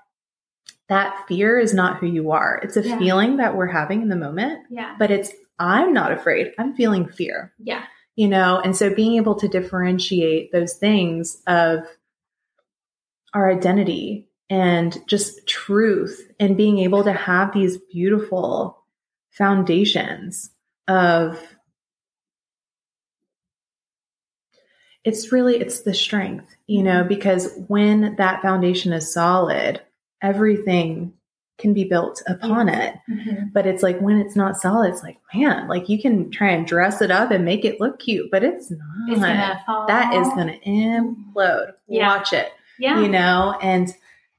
that 0.89 1.25
fear 1.27 1.57
is 1.57 1.73
not 1.73 1.97
who 1.97 2.07
you 2.07 2.31
are. 2.31 2.59
It's 2.63 2.77
a 2.77 2.87
Yeah. 2.87 2.99
feeling 2.99 3.37
that 3.37 3.55
we're 3.55 3.67
having 3.67 4.01
in 4.01 4.09
the 4.09 4.15
moment, 4.15 4.65
Yeah. 4.69 4.95
but 4.99 5.11
it's, 5.11 5.31
I'm 5.59 5.93
not 5.93 6.11
afraid. 6.11 6.53
I'm 6.57 6.75
feeling 6.75 7.07
fear, 7.07 7.53
Yeah. 7.59 7.83
you 8.15 8.27
know, 8.27 8.59
and 8.59 8.75
so 8.75 8.93
being 8.93 9.15
able 9.15 9.35
to 9.35 9.47
differentiate 9.47 10.51
those 10.51 10.75
things 10.75 11.41
of 11.47 11.87
our 13.33 13.49
identity 13.49 14.27
and 14.49 14.97
just 15.07 15.47
truth 15.47 16.31
and 16.39 16.57
being 16.57 16.79
able 16.79 17.03
to 17.03 17.13
have 17.13 17.53
these 17.53 17.77
beautiful 17.91 18.83
foundations 19.31 20.51
of 20.87 21.41
it's 25.03 25.31
really 25.31 25.57
it's 25.57 25.81
the 25.81 25.93
strength 25.93 26.55
you 26.67 26.83
know 26.83 26.99
mm-hmm. 26.99 27.07
because 27.07 27.57
when 27.67 28.15
that 28.17 28.41
foundation 28.41 28.93
is 28.93 29.11
solid 29.11 29.81
everything 30.23 31.13
can 31.59 31.73
be 31.73 31.83
built 31.83 32.21
upon 32.25 32.67
it 32.67 32.95
Mhm. 33.07 33.53
but 33.53 33.67
it's 33.67 33.83
like 33.83 33.99
when 33.99 34.17
it's 34.17 34.35
not 34.35 34.57
solid 34.57 34.89
it's 34.91 35.03
like 35.03 35.17
man 35.35 35.67
like 35.67 35.87
you 35.87 36.01
can 36.01 36.31
try 36.31 36.49
and 36.49 36.65
dress 36.65 36.99
it 37.01 37.11
up 37.11 37.29
and 37.29 37.45
make 37.45 37.63
it 37.63 37.79
look 37.79 37.99
cute 37.99 38.31
but 38.31 38.43
it's 38.43 38.71
not 38.71 38.79
It's 39.07 39.21
that 39.21 40.13
is 40.15 40.27
going 40.29 40.47
to 40.47 40.59
implode 40.65 41.73
Yeah. 41.87 42.07
watch 42.07 42.33
it 42.33 42.51
Yeah. 42.79 42.99
you 43.01 43.07
know 43.07 43.55
and 43.61 43.93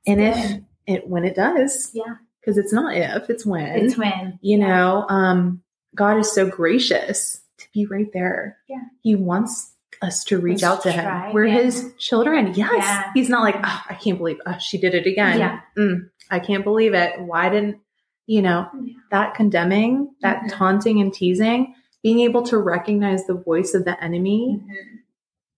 and 0.08 0.20
if 0.20 0.60
it 0.88 1.08
when 1.08 1.24
it 1.24 1.36
does 1.36 1.92
Yeah. 1.94 2.16
because 2.40 2.58
it's 2.58 2.72
not 2.72 2.96
if 2.96 3.30
it's 3.30 3.46
when 3.46 3.76
It's 3.78 3.96
when. 3.96 4.38
you 4.42 4.58
know 4.58 5.06
um 5.08 5.62
god 5.94 6.18
is 6.18 6.32
so 6.32 6.48
gracious 6.50 7.40
to 7.58 7.66
be 7.72 7.86
right 7.86 8.10
there 8.12 8.58
Yeah. 8.68 8.82
he 9.02 9.14
wants 9.14 9.72
us 10.02 10.24
to 10.24 10.38
reach 10.38 10.62
Let's 10.62 10.64
out 10.64 10.82
to 10.84 10.92
him 10.92 11.32
we're 11.32 11.44
again. 11.44 11.64
his 11.64 11.92
children 11.98 12.54
yes 12.54 12.72
Yeah. 12.76 13.10
he's 13.14 13.28
not 13.28 13.42
like 13.42 13.56
oh, 13.62 13.82
i 13.88 13.94
can't 13.94 14.18
believe 14.18 14.38
oh, 14.46 14.58
she 14.58 14.78
did 14.78 14.94
it 14.94 15.06
again 15.06 15.38
Yeah. 15.38 15.60
Mm, 15.76 16.10
i 16.30 16.38
can't 16.38 16.64
believe 16.64 16.94
it 16.94 17.20
why 17.20 17.48
didn't 17.48 17.78
you 18.26 18.42
know 18.42 18.68
Yeah. 18.82 18.94
that 19.10 19.34
condemning 19.34 20.14
that 20.22 20.42
Mhm. 20.44 20.52
taunting 20.52 21.00
and 21.00 21.12
teasing 21.12 21.74
being 22.02 22.20
able 22.20 22.42
to 22.44 22.58
recognize 22.58 23.26
the 23.26 23.34
voice 23.34 23.74
of 23.74 23.84
the 23.84 24.02
enemy 24.02 24.60
Mhm. 24.62 24.98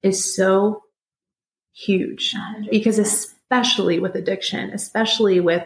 is 0.03 0.35
so 0.37 0.83
huge 1.73 2.35
100%. 2.35 2.71
because 2.71 2.99
especially 2.99 3.99
with 3.99 4.15
addiction 4.15 4.71
especially 4.71 5.41
with 5.41 5.63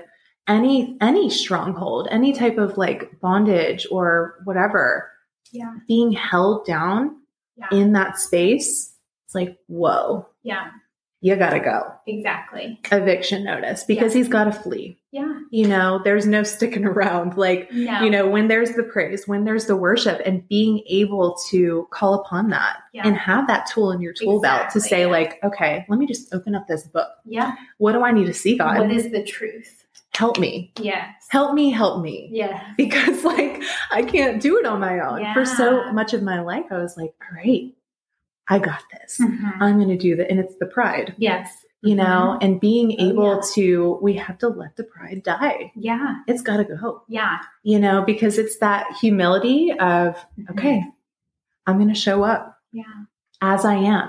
any 0.48 0.96
any 1.00 1.30
stronghold 1.30 2.08
any 2.10 2.32
type 2.32 2.58
of 2.58 2.76
like 2.76 3.20
bondage 3.20 3.86
or 3.90 4.34
whatever 4.44 5.08
yeah. 5.52 5.72
being 5.86 6.10
held 6.12 6.64
down 6.66 7.16
Yeah. 7.60 7.78
in 7.78 7.92
that 7.92 8.18
space 8.18 8.94
it's 9.26 9.34
like 9.34 9.56
whoa 9.68 10.26
Yeah. 10.42 10.70
you 11.20 11.36
gotta 11.36 11.60
go 11.60 11.92
Exactly. 12.06 12.80
eviction 12.90 13.44
notice 13.44 13.84
because 13.84 14.12
he's 14.12 14.28
gotta 14.28 14.50
flee 14.52 14.98
Yeah. 15.12 15.38
you 15.50 15.68
know 15.68 16.00
there's 16.02 16.26
no 16.26 16.42
sticking 16.42 16.84
around 16.92 17.36
like 17.36 17.70
No. 17.72 18.00
you 18.02 18.10
know 18.10 18.28
when 18.28 18.48
there's 18.48 18.72
the 18.72 18.82
praise 18.82 19.28
when 19.28 19.44
there's 19.44 19.66
the 19.66 19.76
worship 19.76 20.20
and 20.24 20.46
being 20.48 20.82
able 20.88 21.36
to 21.50 21.86
call 21.92 22.14
upon 22.14 22.48
that 22.50 22.78
Yeah. 22.92 23.06
and 23.06 23.16
have 23.16 23.46
that 23.48 23.66
tool 23.66 23.92
in 23.92 24.00
your 24.00 24.12
tool 24.14 24.40
belt 24.40 24.70
to 24.70 24.80
say 24.80 25.00
yeah. 25.02 25.06
like 25.06 25.38
okay 25.44 25.84
let 25.88 25.98
me 25.98 26.06
just 26.06 26.34
open 26.34 26.54
up 26.54 26.66
this 26.66 26.84
book 26.84 27.08
Yeah. 27.24 27.54
what 27.78 27.92
do 27.92 28.02
i 28.02 28.10
need 28.12 28.26
to 28.26 28.34
see 28.34 28.56
god 28.58 28.78
What 28.78 28.90
is 28.90 29.10
the 29.10 29.22
truth? 29.24 29.79
Help 30.20 30.38
me 30.38 30.70
Yes. 30.80 31.14
help 31.30 31.54
me 31.54 31.70
help 31.70 32.02
me 32.02 32.28
Yeah. 32.30 32.56
because 32.76 33.24
like 33.24 33.62
i 33.90 34.02
can't 34.02 34.40
do 34.42 34.58
it 34.58 34.66
on 34.66 34.78
my 34.80 35.00
own 35.00 35.20
for 35.34 35.44
so 35.46 35.90
much 35.92 36.12
of 36.16 36.22
my 36.22 36.40
life 36.42 36.66
i 36.70 36.76
was 36.78 36.94
like 37.00 37.12
all 37.22 37.36
right 37.42 37.72
i 38.48 38.58
got 38.58 38.82
this 38.92 39.18
Mhm. 39.18 39.52
i'm 39.64 39.76
going 39.80 39.88
to 39.88 39.96
do 40.08 40.16
that 40.16 40.30
and 40.30 40.38
it's 40.38 40.56
the 40.58 40.66
pride 40.66 41.14
Yes. 41.16 41.48
you 41.82 41.94
know 41.94 42.36
and 42.42 42.60
being 42.60 42.88
Oh, 42.98 43.08
able 43.08 43.34
yeah. 43.36 43.40
to 43.54 43.98
we 44.02 44.12
have 44.26 44.36
to 44.44 44.48
let 44.48 44.76
the 44.76 44.84
pride 44.84 45.22
die 45.24 45.72
Yeah. 45.74 46.16
it's 46.26 46.42
got 46.42 46.58
to 46.58 46.64
go 46.64 47.02
Yeah. 47.08 47.38
you 47.62 47.78
know 47.78 47.96
because 48.12 48.36
it's 48.42 48.58
that 48.58 48.82
humility 49.00 49.72
of 49.72 50.16
Mhm. 50.38 50.50
okay 50.50 50.84
i'm 51.66 51.76
going 51.78 51.94
to 51.96 52.02
show 52.08 52.18
up 52.24 52.42
Yeah. 52.72 52.94
as 53.40 53.64
i 53.64 53.76
am 53.96 54.08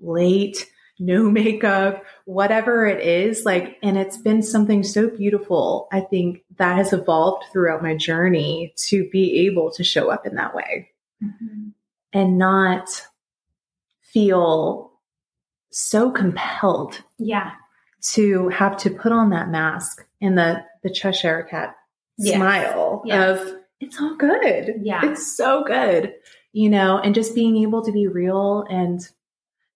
late 0.00 0.58
no 0.98 1.30
makeup 1.30 2.04
whatever 2.24 2.86
it 2.86 3.04
is 3.04 3.44
like 3.44 3.78
and 3.82 3.96
it's 3.98 4.16
been 4.18 4.42
something 4.42 4.82
so 4.82 5.08
beautiful 5.08 5.88
i 5.92 6.00
think 6.00 6.42
that 6.56 6.76
has 6.76 6.92
evolved 6.92 7.44
throughout 7.52 7.82
my 7.82 7.96
journey 7.96 8.72
to 8.76 9.08
be 9.10 9.46
able 9.46 9.70
to 9.70 9.84
show 9.84 10.10
up 10.10 10.26
in 10.26 10.34
that 10.34 10.54
way 10.54 10.90
Mhm. 11.22 11.72
and 12.12 12.38
not 12.38 12.88
feel 14.00 14.92
so 15.70 16.10
compelled 16.10 17.02
Yeah. 17.18 17.52
to 18.12 18.48
have 18.50 18.76
to 18.78 18.90
put 18.90 19.12
on 19.12 19.30
that 19.30 19.50
mask 19.50 20.06
and 20.20 20.36
the 20.38 20.64
the 20.82 20.90
Cheshire 20.90 21.46
cat 21.50 21.74
Yes. 22.16 22.36
smile 22.36 23.02
Yes. 23.04 23.40
of 23.40 23.54
it's 23.80 24.00
all 24.00 24.16
good. 24.16 24.74
Yeah. 24.82 25.00
It's 25.04 25.36
so 25.36 25.62
good. 25.64 26.14
You 26.52 26.68
know, 26.70 26.98
and 26.98 27.14
just 27.14 27.34
being 27.34 27.56
able 27.58 27.84
to 27.84 27.92
be 27.92 28.08
real 28.08 28.64
and 28.68 29.00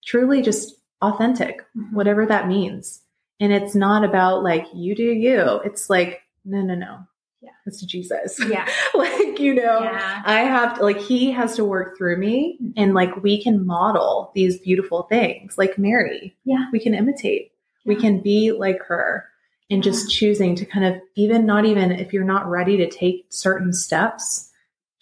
truly 0.05 0.43
just 0.43 0.77
authentic, 1.03 1.65
Mhm. 1.77 1.93
whatever 1.93 2.27
that 2.27 2.49
means. 2.49 3.03
And 3.41 3.53
it's 3.53 3.75
not 3.75 4.05
about 4.05 4.43
like 4.43 4.67
you 4.75 4.95
do 4.95 5.03
you. 5.05 5.61
It's 5.65 5.91
like 5.91 6.21
no, 6.45 6.61
no, 6.63 6.75
no. 6.75 6.99
Yeah. 7.41 7.51
It's 7.67 7.81
Jesus. 7.83 8.39
Yeah. 8.49 8.69
like, 8.95 9.39
you 9.41 9.55
know, 9.55 9.81
Yeah. 9.83 10.23
I 10.25 10.41
have 10.41 10.79
to 10.79 10.83
like 10.85 10.99
he 10.99 11.31
has 11.33 11.57
to 11.57 11.65
work 11.65 11.97
through 11.99 12.17
me 12.19 12.59
and 12.77 12.95
like 12.95 13.23
we 13.23 13.43
can 13.43 13.67
model 13.67 14.31
these 14.35 14.59
beautiful 14.61 15.05
things 15.05 15.57
like 15.59 15.77
Mary. 15.79 16.37
Yeah. 16.45 16.67
We 16.73 16.79
can 16.81 16.95
imitate. 16.95 17.51
We 17.85 17.97
can 17.97 18.21
be 18.21 18.53
like 18.53 18.81
her 18.87 19.25
and 19.71 19.83
just 19.83 20.11
choosing 20.11 20.55
to 20.57 20.65
kind 20.65 20.85
of 20.87 21.01
even 21.17 21.47
not 21.47 21.65
even 21.65 21.91
if 21.91 22.13
you're 22.13 22.23
not 22.25 22.47
ready 22.49 22.77
to 22.77 22.89
take 22.89 23.27
certain 23.31 23.73
steps, 23.73 24.51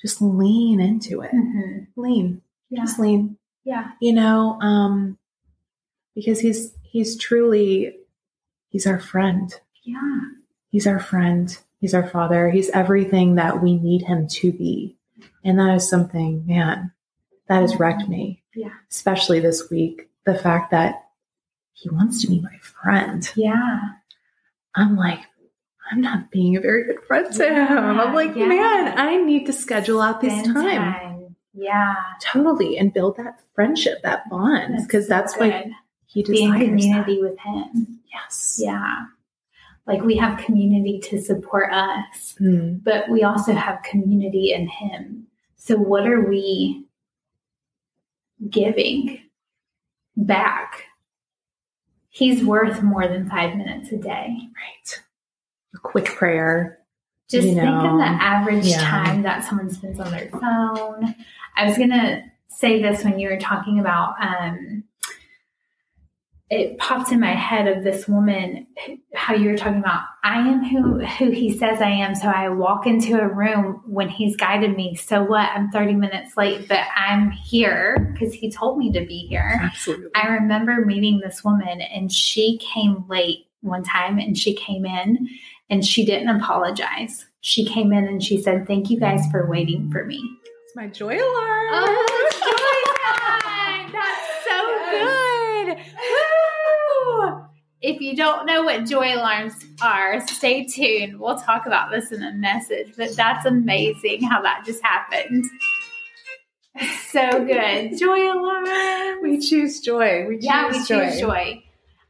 just 0.00 0.22
lean 0.22 0.80
into 0.80 1.20
it. 1.20 1.32
Mhm. 1.32 1.88
Lean. 1.96 2.40
Yeah. 2.70 2.84
Just 2.84 2.98
lean. 2.98 3.36
Yeah. 3.64 3.90
You 4.00 4.14
know, 4.14 4.58
um 4.62 5.18
because 6.14 6.40
he's 6.40 6.74
he's 6.82 7.16
truly 7.18 7.96
he's 8.70 8.86
our 8.86 8.98
friend. 9.00 9.52
Yeah. 9.84 10.20
He's 10.70 10.86
our 10.86 11.00
friend. 11.00 11.56
He's 11.80 11.94
our 11.94 12.08
father. 12.08 12.50
He's 12.50 12.70
everything 12.70 13.36
that 13.36 13.62
we 13.62 13.76
need 13.76 14.02
him 14.02 14.28
to 14.28 14.52
be. 14.52 14.96
And 15.44 15.58
that 15.58 15.74
is 15.74 15.88
something, 15.88 16.46
man, 16.46 16.92
that 17.48 17.62
has 17.62 17.76
wrecked 17.80 18.08
me, 18.08 18.42
Yeah. 18.54 18.70
especially 18.90 19.40
this 19.40 19.70
week. 19.70 20.08
The 20.26 20.34
fact 20.36 20.70
that 20.70 21.06
he 21.72 21.88
wants 21.88 22.20
to 22.20 22.28
be 22.28 22.40
my 22.40 22.56
friend. 22.58 23.28
Yeah. 23.34 23.80
I'm 24.74 24.96
like, 24.96 25.20
I'm 25.90 26.00
not 26.00 26.30
being 26.30 26.56
a 26.56 26.60
very 26.60 26.84
good 26.84 27.02
friend 27.04 27.32
to 27.32 27.44
him. 27.48 27.78
I'm 27.78 28.14
like, 28.14 28.36
Yeah. 28.36 28.46
man, 28.46 28.98
I 28.98 29.16
need 29.16 29.46
to 29.46 29.52
schedule 29.52 30.00
out 30.00 30.20
this 30.20 30.38
Spend 30.38 30.54
time. 30.54 31.36
Yeah. 31.54 31.94
Totally. 32.22 32.78
And 32.78 32.92
build 32.92 33.16
that 33.16 33.40
friendship, 33.54 34.02
that 34.02 34.28
bond. 34.30 34.76
Because 34.86 35.08
that's, 35.08 35.34
so 35.34 35.40
what 35.40 35.64
good. 35.64 35.72
He 36.12 36.22
be 36.24 36.42
in 36.42 36.52
desires. 36.52 36.68
community 36.68 37.20
with 37.22 37.38
him. 37.38 38.00
Yes. 38.12 38.58
Yeah. 38.62 39.06
Like 39.86 40.02
we 40.02 40.16
have 40.16 40.44
community 40.44 41.00
to 41.04 41.20
support 41.20 41.72
us, 41.72 42.34
Mm. 42.40 42.82
but 42.82 43.08
we 43.08 43.22
also 43.22 43.52
have 43.52 43.82
community 43.82 44.52
in 44.52 44.66
him. 44.68 45.26
So 45.56 45.76
what 45.76 46.06
are 46.06 46.28
we 46.28 46.86
giving 48.48 49.20
back? 50.16 50.84
He's 52.08 52.42
worth 52.44 52.82
more 52.82 53.06
than 53.06 53.28
five 53.28 53.56
minutes 53.56 53.92
a 53.92 53.96
day. 53.96 54.28
Right. 54.36 55.00
A 55.74 55.78
quick 55.78 56.06
prayer. 56.06 56.78
Just 57.28 57.46
You 57.46 57.54
think 57.54 57.68
of 57.68 57.98
the 57.98 58.04
average 58.04 58.66
yeah. 58.66 58.80
time 58.80 59.22
that 59.22 59.44
someone 59.44 59.70
spends 59.70 60.00
on 60.00 60.10
their 60.10 60.28
phone. 60.30 61.14
I 61.56 61.64
was 61.66 61.76
going 61.78 61.90
to 61.90 62.22
say 62.48 62.82
this 62.82 63.04
when 63.04 63.18
you 63.20 63.28
were 63.28 63.38
talking 63.38 63.78
about 63.78 64.14
um, 64.20 64.82
it 66.50 66.76
popped 66.78 67.12
in 67.12 67.20
my 67.20 67.32
head 67.32 67.68
of 67.68 67.84
this 67.84 68.08
woman 68.08 68.66
how 69.14 69.34
you 69.34 69.50
were 69.50 69.56
talking 69.56 69.78
about 69.78 70.02
i 70.24 70.40
am 70.40 70.64
who 70.64 70.98
who 70.98 71.30
he 71.30 71.56
says 71.56 71.80
i 71.80 71.88
am. 71.88 72.14
So 72.14 72.28
i 72.28 72.48
walk 72.48 72.86
into 72.86 73.18
a 73.18 73.28
room 73.28 73.82
when 73.86 74.08
he's 74.08 74.36
guided 74.36 74.76
me. 74.76 74.96
So 74.96 75.22
what? 75.22 75.48
I'm 75.50 75.70
30 75.70 75.94
minutes 75.94 76.36
late 76.36 76.68
but 76.68 76.80
i'm 76.96 77.30
here 77.30 78.10
because 78.12 78.34
he 78.34 78.50
told 78.50 78.78
me 78.78 78.92
to 78.92 79.06
be 79.06 79.26
here. 79.28 79.60
Absolutely. 79.62 80.10
i 80.14 80.26
remember 80.26 80.84
meeting 80.84 81.20
this 81.20 81.44
woman 81.44 81.80
and 81.80 82.12
she 82.12 82.58
came 82.58 83.04
late 83.08 83.46
one 83.62 83.84
time 83.84 84.18
and 84.18 84.36
she 84.36 84.54
came 84.54 84.84
in 84.84 85.28
and 85.68 85.86
she 85.86 86.04
didn't 86.04 86.28
apologize. 86.28 87.26
She 87.42 87.64
came 87.64 87.92
in 87.92 88.04
and 88.04 88.22
she 88.22 88.42
said 88.42 88.66
thank 88.66 88.90
you 88.90 88.98
guys 88.98 89.22
for 89.30 89.48
waiting 89.48 89.90
for 89.90 90.04
me. 90.04 90.20
It's 90.64 90.76
my 90.76 90.88
joy 90.88 91.16
alarm. 91.16 91.68
Oh, 91.72 92.28
joy 92.32 92.90
time. 93.42 93.92
That's 93.92 94.26
so 94.44 94.58
good. 94.90 95.76
Woo! 96.10 97.46
If 97.82 98.00
you 98.00 98.14
don't 98.14 98.44
know 98.44 98.62
what 98.62 98.86
joy 98.86 99.14
alarms 99.14 99.54
are, 99.82 100.26
stay 100.26 100.64
tuned. 100.64 101.18
We'll 101.18 101.38
talk 101.38 101.66
about 101.66 101.90
this 101.90 102.12
in 102.12 102.22
a 102.22 102.32
message, 102.32 102.92
but 102.96 103.16
that's 103.16 103.46
amazing 103.46 104.22
how 104.22 104.42
that 104.42 104.64
just 104.66 104.82
happened. 104.82 105.46
So 107.08 107.44
good. 107.44 107.98
Joy 107.98 108.32
alarm. 108.32 109.22
we 109.22 109.40
choose 109.40 109.80
joy. 109.80 110.26
We 110.28 110.36
choose 110.36 110.44
joy. 110.44 110.46
Yeah, 110.46 110.68
we 110.68 110.84
joy. 110.84 111.10
choose 111.10 111.20
joy. 111.20 111.62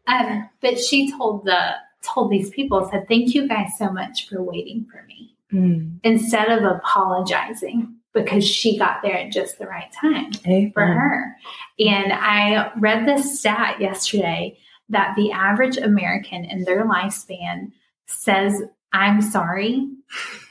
Um, 0.07 0.51
but 0.61 0.79
she 0.79 1.11
told 1.11 1.45
the 1.45 1.77
told 2.03 2.31
these 2.31 2.51
people, 2.51 2.89
said, 2.91 3.07
Thank 3.09 3.35
you 3.35 3.49
guys 3.49 3.71
so 3.79 3.91
much 3.91 4.29
for 4.29 4.43
waiting 4.43 4.87
for 4.91 5.05
me. 5.07 5.35
Mm. 5.53 6.01
Instead 6.05 6.51
of 6.51 6.65
apologizing 6.65 7.95
because 8.13 8.45
she 8.45 8.77
got 8.79 9.03
there 9.03 9.17
at 9.19 9.33
just 9.33 9.59
the 9.59 9.67
right 9.67 9.91
time. 10.01 10.31
Amen. 10.47 10.73
for 10.73 10.85
her. 10.85 11.37
And 11.79 12.13
I 12.13 12.73
read 12.77 13.07
this 13.07 13.39
stat 13.39 13.81
yesterday 13.81 14.59
that 14.91 15.15
the 15.17 15.33
average 15.33 15.77
American 15.77 16.45
in 16.45 16.65
their 16.65 16.85
lifespan 16.85 17.73
says, 18.07 18.63
I'm 18.93 19.23
sorry 19.23 19.89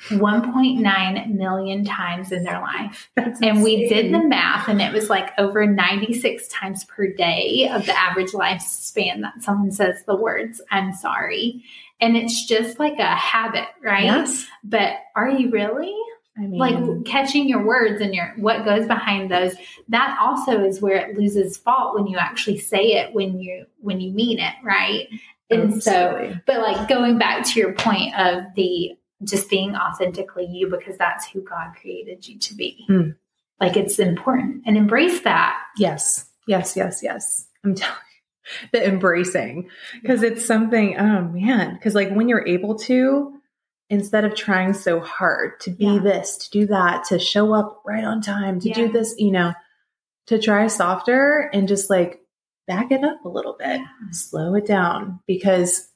1.9 0.09 1.33
million 1.33 1.85
times 1.85 2.31
in 2.31 2.43
their 2.43 2.61
life. 2.61 3.09
That's 3.15 3.41
And 3.41 3.61
we 3.61 3.87
did 3.87 4.13
the 4.13 4.23
math, 4.23 4.67
and 4.67 4.81
it 4.81 4.93
was 4.93 5.09
like 5.09 5.31
over 5.37 5.65
96 5.65 6.47
times 6.47 6.85
per 6.85 7.07
day 7.07 7.69
of 7.71 7.85
the 7.85 7.97
average 7.97 8.31
lifespan 8.31 9.21
that 9.21 9.43
someone 9.43 9.71
says 9.71 10.03
the 10.07 10.15
words, 10.15 10.61
I'm 10.71 10.93
sorry. 10.93 11.63
And 12.01 12.15
it's 12.15 12.45
just 12.45 12.79
like 12.79 12.97
a 12.97 13.15
habit, 13.15 13.67
right? 13.83 14.05
Yes. 14.05 14.47
But 14.63 14.93
are 15.15 15.29
you 15.29 15.51
really? 15.51 15.93
I 16.37 16.41
mean, 16.41 16.57
like 16.57 17.05
catching 17.05 17.49
your 17.49 17.65
words 17.65 18.01
and 18.01 18.13
your 18.15 18.33
what 18.37 18.63
goes 18.63 18.87
behind 18.87 19.29
those 19.29 19.53
that 19.89 20.17
also 20.21 20.63
is 20.63 20.81
where 20.81 20.95
it 20.95 21.17
loses 21.17 21.57
fault 21.57 21.95
when 21.95 22.07
you 22.07 22.17
actually 22.17 22.57
say 22.59 22.93
it 22.93 23.13
when 23.13 23.39
you 23.39 23.65
when 23.79 23.99
you 23.99 24.11
mean 24.13 24.39
it 24.39 24.53
right 24.63 25.07
and 25.49 25.83
so 25.83 25.91
absolutely. 25.91 26.41
but 26.45 26.61
like 26.61 26.87
going 26.87 27.17
back 27.17 27.45
to 27.45 27.59
your 27.59 27.73
point 27.73 28.17
of 28.17 28.43
the 28.55 28.91
just 29.23 29.49
being 29.49 29.75
authentically 29.75 30.45
you 30.45 30.69
because 30.69 30.97
that's 30.97 31.27
who 31.27 31.41
god 31.41 31.73
created 31.81 32.25
you 32.25 32.39
to 32.39 32.53
be 32.55 32.85
Hmm. 32.87 33.09
like 33.59 33.75
it's 33.75 33.99
important 33.99 34.63
and 34.65 34.77
embrace 34.77 35.21
that 35.21 35.59
yes, 35.77 36.25
yes, 36.47 36.77
yes, 36.77 37.01
yes. 37.03 37.47
I'm 37.65 37.75
telling 37.75 37.95
you, 37.97 38.69
the 38.71 38.87
embracing 38.87 39.69
because 40.01 40.23
it's 40.23 40.45
something. 40.45 40.97
Oh 40.97 41.23
man, 41.23 41.73
because 41.73 41.93
like 41.95 42.09
when 42.11 42.29
you're 42.29 42.47
able 42.47 42.75
to, 42.79 43.38
instead 43.89 44.23
of 44.25 44.35
trying 44.35 44.73
so 44.73 44.99
hard 44.99 45.59
to 45.61 45.71
be 45.71 45.85
Yeah. 45.85 45.99
this, 45.99 46.37
to 46.37 46.49
do 46.51 46.67
that, 46.67 47.05
to 47.05 47.17
show 47.19 47.53
up 47.53 47.81
right 47.85 48.03
on 48.03 48.21
time, 48.21 48.59
to 48.59 48.69
do 48.71 48.87
this, 48.91 49.15
you 49.17 49.31
know, 49.31 49.53
to 50.27 50.39
try 50.39 50.67
softer 50.67 51.49
and 51.53 51.67
just 51.67 51.89
like 51.89 52.21
back 52.67 52.91
it 52.91 53.03
up 53.03 53.25
a 53.25 53.29
little 53.29 53.55
bit, 53.57 53.81
slow 54.11 54.53
it 54.55 54.65
down 54.67 55.19
because. 55.27 55.87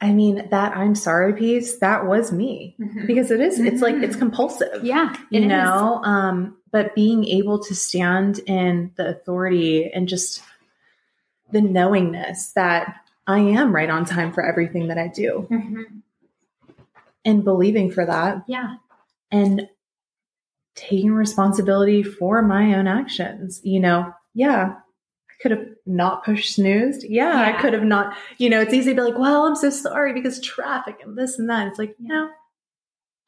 I 0.00 0.12
mean, 0.12 0.48
that 0.50 0.76
I'm 0.76 0.94
sorry 0.94 1.32
piece, 1.32 1.78
that 1.78 2.04
was 2.06 2.30
me 2.30 2.76
Mhm. 2.78 3.06
because 3.06 3.30
it 3.30 3.40
is, 3.40 3.58
it's 3.58 3.80
like, 3.80 3.94
Mhm. 3.94 4.02
it's 4.02 4.16
compulsive. 4.16 4.84
yeah 4.84 5.14
you 5.30 5.40
it 5.40 5.44
is. 5.44 5.48
know 5.48 6.00
um 6.04 6.58
but 6.72 6.94
being 6.94 7.24
able 7.24 7.58
to 7.60 7.74
stand 7.74 8.40
in 8.40 8.90
the 8.96 9.08
authority 9.08 9.90
and 9.92 10.06
just 10.08 10.42
the 11.52 11.62
knowingness 11.62 12.52
that 12.52 12.96
i 13.26 13.38
am 13.38 13.74
right 13.74 13.90
on 13.90 14.04
time 14.04 14.32
for 14.32 14.44
everything 14.44 14.88
that 14.88 14.98
i 14.98 15.08
do. 15.08 15.46
Mhm. 15.50 16.02
and 17.26 17.42
believing 17.42 17.90
for 17.90 18.04
that. 18.04 18.44
Yeah. 18.46 18.74
And 19.30 19.66
taking 20.76 21.12
responsibility 21.14 22.02
for 22.02 22.42
my 22.42 22.74
own 22.74 22.86
actions 22.86 23.60
you 23.64 23.80
know? 23.80 24.12
Yeah. 24.34 24.74
I 25.30 25.32
could 25.42 25.50
have 25.52 25.66
not 25.86 26.24
pushed 26.24 26.54
snoozed 26.54 27.04
yeah, 27.08 27.40
Yeah. 27.40 27.56
i 27.56 27.60
could 27.60 27.72
have 27.74 27.82
not 27.84 28.16
you 28.38 28.48
know 28.50 28.60
it's 28.60 28.72
easy 28.74 28.90
to 28.90 28.96
be 28.96 29.02
like 29.02 29.18
well 29.18 29.44
i'm 29.44 29.56
so 29.56 29.68
sorry 29.70 30.12
because 30.14 30.40
traffic 30.40 31.00
and 31.04 31.16
this 31.18 31.38
and 31.38 31.48
that. 31.50 31.66
It's 31.68 31.78
like 31.78 31.94
no. 31.98 32.30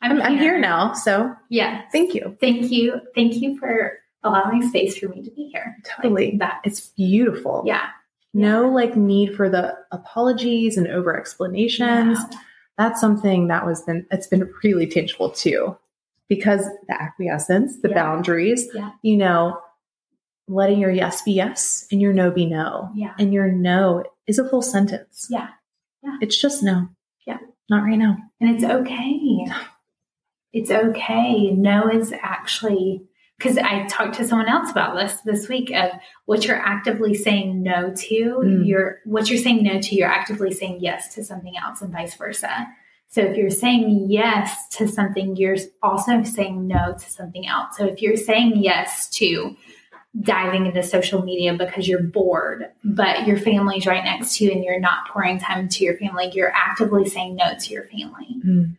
I'm, 0.02 0.20
I'm 0.22 0.36
here 0.38 0.58
now 0.58 0.92
so 0.92 1.34
yeah. 1.48 1.82
thank 1.92 2.14
you. 2.14 2.36
Thank 2.40 2.70
you. 2.70 3.00
Thank 3.14 3.34
you 3.36 3.58
for 3.58 3.98
allowing 4.22 4.66
space 4.68 4.98
for 4.98 5.08
me 5.08 5.22
to 5.22 5.30
be 5.30 5.48
here. 5.52 5.76
Totally. 5.84 6.30
like 6.32 6.38
that. 6.40 6.60
It's 6.64 6.88
beautiful. 6.90 7.62
Yeah 7.66 7.88
no 8.36 8.68
like 8.68 8.94
need 8.96 9.34
for 9.36 9.48
the 9.48 9.74
apologies 9.92 10.76
and 10.76 10.86
over 10.88 11.16
explanations 11.18 12.18
Wow. 12.18 12.30
that's 12.78 13.00
something 13.00 13.48
that 13.48 13.64
was 13.66 13.82
been 13.82 14.06
it's 14.10 14.26
been 14.26 14.50
really 14.62 14.86
tangible 14.86 15.30
too 15.30 15.76
because 16.28 16.62
the 16.88 17.00
acquiescence 17.02 17.80
the 17.82 17.88
Yeah. 17.88 17.94
boundaries 17.94 18.68
Yeah. 18.74 18.90
you 19.02 19.16
know 19.16 19.58
letting 20.48 20.78
your 20.78 20.90
yes 20.92 21.22
be 21.22 21.32
yes 21.32 21.86
and 21.90 22.00
your 22.00 22.12
no 22.12 22.30
be 22.30 22.46
no 22.46 22.90
Yeah. 22.94 23.14
and 23.18 23.32
your 23.32 23.50
no 23.50 24.04
is 24.26 24.38
a 24.38 24.48
full 24.48 24.62
sentence 24.62 25.26
Yeah. 25.30 25.48
Yeah. 26.02 26.16
it's 26.20 26.40
just 26.40 26.62
no 26.62 26.88
Yeah. 27.26 27.38
not 27.70 27.82
right 27.84 27.98
now 27.98 28.16
And 28.40 28.54
it's 28.54 28.64
okay. 28.64 29.46
It's 30.52 30.70
okay. 30.70 31.50
No 31.50 31.86
is 31.90 32.14
actually 32.22 33.02
because 33.38 33.58
I 33.58 33.86
talked 33.86 34.14
to 34.16 34.26
someone 34.26 34.48
else 34.48 34.70
about 34.70 34.96
this 34.96 35.20
this 35.24 35.48
week 35.48 35.70
of 35.70 35.90
what 36.24 36.44
you're 36.46 36.56
actively 36.58 37.14
saying 37.14 37.62
no 37.62 37.92
to. 37.94 38.14
Mm. 38.44 38.66
You're 38.66 39.00
what 39.04 39.28
you're 39.28 39.38
saying 39.38 39.62
no 39.62 39.80
to. 39.80 39.94
You're 39.94 40.08
actively 40.08 40.52
saying 40.52 40.78
yes 40.80 41.14
to 41.14 41.24
something 41.24 41.54
else, 41.56 41.82
and 41.82 41.92
vice 41.92 42.14
versa. 42.14 42.66
So 43.08 43.20
if 43.20 43.36
you're 43.36 43.50
saying 43.50 44.06
yes 44.10 44.68
to 44.72 44.88
something, 44.88 45.36
you're 45.36 45.56
also 45.82 46.22
saying 46.24 46.66
no 46.66 46.94
to 46.98 47.10
something 47.10 47.46
else. 47.46 47.76
So 47.76 47.86
if 47.86 48.02
you're 48.02 48.16
saying 48.16 48.62
yes 48.62 49.08
to 49.10 49.56
diving 50.22 50.66
into 50.66 50.82
social 50.82 51.22
media 51.22 51.54
because 51.54 51.86
you're 51.86 52.02
bored, 52.02 52.66
but 52.84 53.26
your 53.26 53.36
family's 53.36 53.86
right 53.86 54.02
next 54.02 54.36
to 54.36 54.44
you 54.44 54.50
and 54.50 54.64
you're 54.64 54.80
not 54.80 55.08
pouring 55.12 55.38
time 55.38 55.60
into 55.60 55.84
your 55.84 55.96
family, 55.98 56.30
you're 56.32 56.52
actively 56.52 57.08
saying 57.08 57.36
no 57.36 57.54
to 57.58 57.72
your 57.72 57.84
family 57.84 58.26
Mm. 58.44 58.76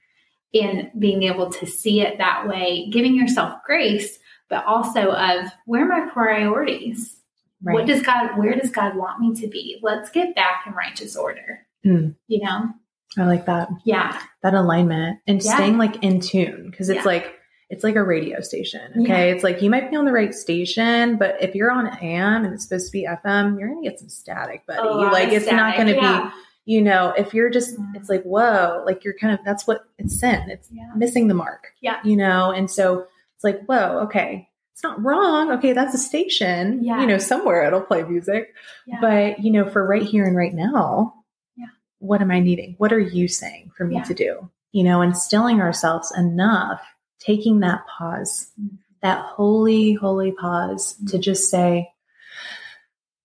and 0.53 0.91
being 0.99 1.23
able 1.23 1.49
to 1.51 1.65
see 1.65 2.01
it 2.01 2.17
that 2.17 2.47
way, 2.47 2.89
giving 2.91 3.15
yourself 3.15 3.59
grace, 3.65 4.17
but 4.49 4.65
also 4.65 5.11
of 5.11 5.45
where 5.65 5.83
are 5.83 5.87
my 6.05 6.09
priorities? 6.11 7.15
right 7.63 7.73
What 7.73 7.85
does 7.87 8.01
God, 8.03 8.37
where 8.37 8.55
does 8.55 8.69
God 8.69 8.95
want 8.95 9.19
me 9.19 9.33
to 9.41 9.47
be? 9.47 9.79
Let's 9.81 10.09
get 10.11 10.35
back 10.35 10.63
in 10.67 10.73
righteous 10.73 11.15
order. 11.15 11.65
Mm. 11.85 12.15
You 12.27 12.43
know? 12.43 12.69
i 13.17 13.23
like 13.25 13.45
that 13.45 13.69
Yeah. 13.85 14.19
that 14.43 14.53
alignment 14.53 15.19
and 15.27 15.41
Yeah. 15.41 15.55
staying 15.55 15.77
like 15.77 16.03
in 16.03 16.19
tune 16.19 16.67
because 16.69 16.89
it's 16.89 16.97
Yeah. 16.97 17.03
like 17.05 17.33
it's 17.69 17.83
like 17.83 17.95
a 17.95 18.03
radio 18.03 18.41
station 18.41 18.81
okay 19.01 19.31
it's 19.31 19.43
like 19.43 19.61
you 19.61 19.69
might 19.69 19.89
be 19.89 19.95
on 19.95 20.03
the 20.05 20.11
right 20.11 20.33
station 20.35 21.15
but 21.15 21.37
if 21.41 21.55
you're 21.55 21.71
on 21.71 21.87
am 21.87 22.43
and 22.43 22.53
it's 22.53 22.63
supposed 22.63 22.87
to 22.87 22.91
be 22.91 23.07
fm 23.07 23.57
you're 23.57 23.69
gonna 23.69 23.81
get 23.81 23.97
some 23.97 24.09
static 24.09 24.65
buddy 24.67 24.87
like 25.05 25.29
it's 25.29 25.49
not 25.49 25.77
gonna 25.77 25.93
yeah. 25.93 26.29
be 26.65 26.73
you 26.73 26.81
know 26.81 27.13
if 27.17 27.33
you're 27.33 27.49
just 27.49 27.79
Mhm. 27.79 27.95
it's 27.95 28.09
like 28.09 28.23
whoa 28.23 28.83
like 28.85 29.03
you're 29.05 29.15
kind 29.15 29.33
of 29.33 29.39
that's 29.45 29.65
what 29.65 29.85
it's 29.97 30.19
sin 30.19 30.49
it's 30.49 30.69
Yeah. 30.71 30.91
missing 30.95 31.29
the 31.29 31.33
mark 31.33 31.67
Yeah. 31.81 31.99
you 32.03 32.17
know 32.17 32.51
and 32.51 32.69
so 32.69 33.05
it's 33.37 33.43
like 33.43 33.63
whoa 33.65 33.99
okay 34.05 34.49
it's 34.73 34.83
not 34.83 35.03
wrong 35.03 35.51
okay 35.51 35.73
that's 35.73 35.93
a 35.93 35.97
station 35.97 36.83
Yeah. 36.83 37.01
you 37.01 37.07
know 37.07 37.17
somewhere 37.19 37.65
it'll 37.65 37.81
play 37.81 38.03
music 38.03 38.53
Yeah. 38.85 38.97
but 39.01 39.39
you 39.43 39.51
know 39.51 39.69
for 39.69 39.85
right 39.85 40.03
here 40.03 40.25
and 40.25 40.35
right 40.35 40.53
now 40.53 41.13
Yeah. 41.55 41.67
what 41.99 42.21
am 42.21 42.31
i 42.31 42.39
needing 42.39 42.75
what 42.79 42.91
are 42.91 42.99
you 42.99 43.27
saying 43.27 43.71
for 43.77 43.85
me 43.85 43.95
Yeah. 43.95 44.03
to 44.03 44.13
do 44.13 44.49
you 44.71 44.83
know 44.83 45.01
and 45.01 45.15
stilling 45.17 45.61
ourselves 45.61 46.11
enough 46.17 46.81
taking 47.19 47.59
that 47.61 47.85
pause 47.87 48.51
Mhm. 48.59 48.77
that 49.01 49.19
holy 49.21 49.93
holy 49.93 50.31
pause 50.31 50.95
Mm-hmm. 50.95 51.05
to 51.07 51.17
just 51.19 51.49
say 51.51 51.91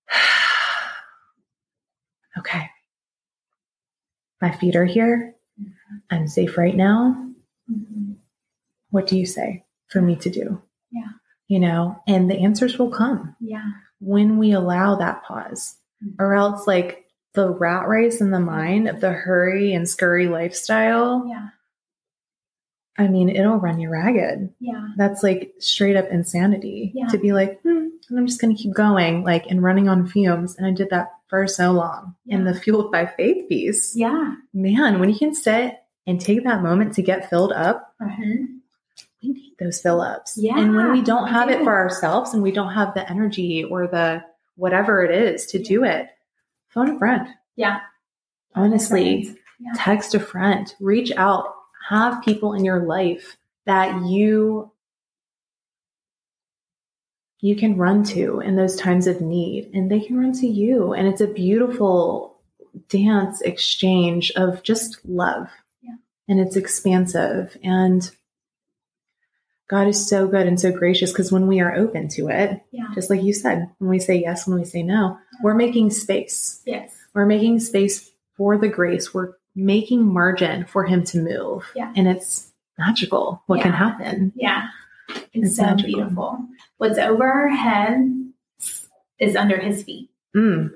okay 2.38 2.68
my 4.40 4.50
feet 4.52 4.76
are 4.76 4.84
here 4.84 5.34
Mm-hmm. 5.60 5.96
i'm 6.10 6.28
safe 6.28 6.56
right 6.56 6.74
now 6.74 7.26
Mhm. 7.70 8.16
what 8.90 9.06
do 9.06 9.18
you 9.18 9.26
say 9.26 9.64
for 9.92 10.00
me 10.02 10.16
to 10.16 10.30
do 10.30 10.60
Yeah. 10.90 11.10
you 11.48 11.60
know 11.60 12.00
and 12.06 12.30
the 12.30 12.38
answers 12.40 12.78
will 12.78 12.90
come 12.90 13.36
Yeah. 13.40 13.64
when 14.00 14.38
we 14.38 14.52
allow 14.52 14.96
that 14.96 15.22
pause, 15.24 15.76
Mhm. 16.02 16.14
or 16.18 16.34
else 16.34 16.66
like 16.66 17.04
the 17.34 17.48
rat 17.50 17.88
race 17.88 18.20
in 18.20 18.30
the 18.30 18.40
mind 18.40 18.88
of 18.88 19.00
the 19.00 19.12
hurry 19.12 19.72
and 19.72 19.88
scurry 19.88 20.28
lifestyle, 20.28 21.26
Yeah. 21.28 21.48
I 22.98 23.08
mean, 23.08 23.30
it'll 23.30 23.56
run 23.56 23.80
you 23.80 23.88
ragged. 23.88 24.52
Yeah. 24.60 24.88
That's 24.98 25.22
like 25.22 25.54
straight 25.58 25.96
up 25.96 26.08
insanity 26.10 26.92
Yeah. 26.94 27.06
to 27.08 27.18
be 27.18 27.32
like, 27.32 27.60
hmm, 27.62 27.86
I'm 28.14 28.26
just 28.26 28.38
going 28.40 28.54
to 28.54 28.62
keep 28.62 28.74
going, 28.74 29.24
like, 29.24 29.46
and 29.50 29.62
running 29.62 29.88
on 29.88 30.06
fumes. 30.06 30.56
And 30.58 30.66
I 30.66 30.72
did 30.72 30.90
that 30.90 31.10
for 31.28 31.46
so 31.46 31.72
long 31.72 32.16
in 32.26 32.44
the 32.44 32.52
fueled 32.54 32.92
by 32.92 33.06
faith 33.06 33.48
piece. 33.48 33.96
Yeah. 33.96 34.34
Man, 34.52 35.00
when 35.00 35.08
you 35.08 35.18
can 35.18 35.34
sit 35.34 35.78
and 36.06 36.20
take 36.20 36.44
that 36.44 36.62
moment 36.62 36.92
to 36.94 37.02
get 37.02 37.30
filled 37.30 37.52
up, 37.52 37.94
Mhm. 38.02 38.60
We 39.22 39.30
need 39.30 39.54
those 39.58 39.80
fill 39.80 40.00
ups. 40.00 40.36
Yeah, 40.36 40.58
and 40.58 40.74
when 40.74 40.92
we 40.92 41.02
don't 41.02 41.28
have 41.28 41.48
it 41.50 41.62
for 41.62 41.74
ourselves 41.74 42.34
and 42.34 42.42
we 42.42 42.52
don't 42.52 42.72
have 42.72 42.94
the 42.94 43.08
energy 43.10 43.64
or 43.64 43.86
the 43.86 44.24
whatever 44.56 45.02
it 45.04 45.10
is 45.10 45.46
to 45.46 45.62
do 45.62 45.84
it, 45.84 46.08
phone 46.68 46.96
a 46.96 46.98
friend. 46.98 47.28
Yeah. 47.56 47.80
Honestly, 48.54 49.36
Yeah. 49.60 49.72
text 49.76 50.14
a 50.14 50.20
friend, 50.20 50.74
reach 50.80 51.12
out, 51.16 51.54
have 51.88 52.22
people 52.22 52.52
in 52.52 52.64
your 52.64 52.80
life 52.84 53.36
that 53.66 54.04
you 54.06 54.70
you 57.40 57.56
can 57.56 57.76
run 57.76 58.04
to 58.04 58.40
in 58.40 58.54
those 58.54 58.76
times 58.76 59.06
of 59.08 59.20
need 59.20 59.68
and 59.74 59.90
they 59.90 59.98
can 60.00 60.16
run 60.16 60.32
to 60.32 60.46
you 60.46 60.92
and 60.92 61.08
it's 61.08 61.20
a 61.20 61.26
beautiful 61.26 62.36
dance 62.88 63.40
exchange 63.40 64.30
of 64.36 64.62
just 64.62 65.04
love 65.04 65.48
Yeah. 65.82 65.96
and 66.28 66.38
it's 66.40 66.54
expansive 66.56 67.56
and 67.64 68.08
god 69.68 69.86
is 69.88 70.08
so 70.08 70.26
good 70.26 70.46
and 70.46 70.60
so 70.60 70.70
gracious 70.72 71.12
because 71.12 71.32
when 71.32 71.46
we 71.46 71.60
are 71.60 71.74
open 71.74 72.08
to 72.08 72.28
it 72.28 72.60
Yeah. 72.72 72.88
just 72.94 73.08
like 73.10 73.22
you 73.22 73.32
said 73.32 73.70
when 73.78 73.88
we 73.90 73.98
say 73.98 74.16
yes 74.16 74.46
when 74.46 74.58
we 74.58 74.64
say 74.64 74.82
no 74.82 75.18
we're 75.42 75.54
making 75.54 75.90
space 75.90 76.60
Yes. 76.66 76.94
we're 77.14 77.26
making 77.26 77.60
space 77.60 78.10
for 78.36 78.56
the 78.56 78.68
grace. 78.68 79.12
We're 79.12 79.34
making 79.54 80.06
margin 80.06 80.64
for 80.64 80.84
him 80.84 81.04
to 81.04 81.18
move. 81.18 81.70
Yeah. 81.76 81.92
And 81.94 82.08
it's 82.08 82.50
magical 82.78 83.42
what 83.46 83.60
can 83.60 83.72
happen. 83.72 84.32
Yeah. 84.34 84.68
It's, 85.10 85.20
It's 85.34 85.56
so 85.56 85.64
magical. 85.64 85.86
beautiful. 85.86 86.38
What's 86.78 86.96
over 86.98 87.24
our 87.30 87.48
head 87.50 88.10
is 89.18 89.36
under 89.36 89.58
his 89.58 89.82
feet. 89.82 90.08
Mm, 90.34 90.70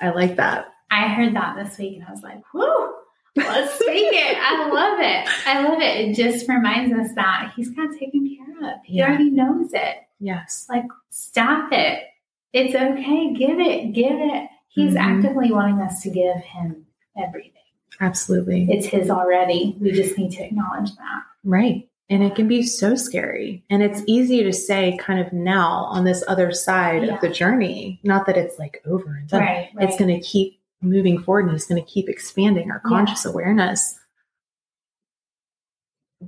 I 0.00 0.10
like 0.10 0.36
that. 0.36 0.66
I 0.90 1.08
heard 1.08 1.34
that 1.34 1.56
this 1.56 1.78
week 1.78 1.96
and 1.96 2.04
I 2.06 2.10
was 2.10 2.22
like, 2.22 2.42
whoo, 2.52 2.92
let's 3.36 3.74
speak 3.74 4.12
it. 4.12 4.36
I 4.40 4.68
love 4.68 4.98
it. 5.00 5.28
I 5.46 5.62
love 5.68 5.80
it. 5.80 6.08
It 6.08 6.14
just 6.14 6.48
reminds 6.48 6.92
us 6.98 7.14
that 7.14 7.52
he's 7.56 7.70
got 7.70 7.90
taken 7.98 8.36
care 8.36 8.72
of. 8.74 8.80
He 8.84 8.98
Yeah. 8.98 9.08
already 9.08 9.30
knows 9.30 9.72
it. 9.72 9.96
Yes. 10.18 10.66
Like, 10.68 10.84
stop 11.10 11.72
it. 11.72 12.04
It's 12.52 12.74
okay. 12.74 13.32
Give 13.32 13.58
it. 13.60 13.92
Give 13.92 14.12
it. 14.18 14.48
He's 14.68 14.94
Mhm. 14.94 15.00
actively 15.00 15.52
wanting 15.52 15.80
us 15.80 16.02
to 16.02 16.10
give 16.10 16.36
him 16.36 16.86
everything. 17.16 17.52
Absolutely. 18.00 18.66
It's 18.70 18.86
his 18.86 19.10
already. 19.10 19.76
We 19.80 19.92
just 19.92 20.16
need 20.18 20.32
to 20.32 20.44
acknowledge 20.44 20.94
that. 20.96 21.22
right. 21.44 21.86
And 22.12 22.24
it 22.24 22.34
can 22.34 22.48
be 22.48 22.64
so 22.64 22.96
scary. 22.96 23.62
And 23.70 23.84
it's 23.84 24.02
easy 24.08 24.42
to 24.42 24.52
say 24.52 24.96
kind 24.98 25.20
of 25.20 25.32
now 25.32 25.84
on 25.90 26.02
this 26.04 26.24
other 26.26 26.50
side 26.50 27.04
Yeah. 27.04 27.14
of 27.14 27.20
the 27.20 27.28
journey, 27.28 28.00
not 28.02 28.26
that 28.26 28.36
it's 28.36 28.58
like 28.58 28.82
over 28.84 29.14
and 29.14 29.28
done. 29.28 29.40
Right. 29.42 29.68
right. 29.74 29.88
It's 29.88 29.96
going 29.96 30.12
to 30.12 30.26
keep 30.26 30.59
moving 30.82 31.22
forward 31.22 31.46
and 31.46 31.54
it's 31.54 31.66
going 31.66 31.82
to 31.82 31.88
keep 31.90 32.08
expanding 32.08 32.70
our 32.70 32.80
Yeah. 32.84 32.88
conscious 32.88 33.24
awareness. 33.24 33.98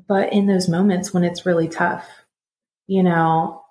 But 0.09 0.33
in 0.33 0.47
those 0.47 0.69
moments 0.69 1.13
when 1.13 1.25
it's 1.25 1.45
really 1.47 1.69
tough, 1.69 2.07
you 2.87 3.03
know, 3.03 3.63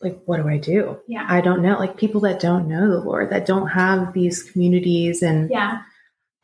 like, 0.00 0.20
what 0.26 0.36
do 0.42 0.48
I 0.48 0.58
do? 0.58 0.98
yeah. 1.08 1.24
I 1.28 1.40
don't 1.40 1.62
know. 1.62 1.78
Like 1.78 1.96
people 1.96 2.20
that 2.22 2.40
don't 2.40 2.68
know 2.68 2.90
the 2.90 3.00
Lord, 3.00 3.30
that 3.30 3.46
don't 3.46 3.68
have 3.68 4.12
these 4.12 4.42
communities 4.42 5.22
and 5.22 5.48
yeah. 5.50 5.82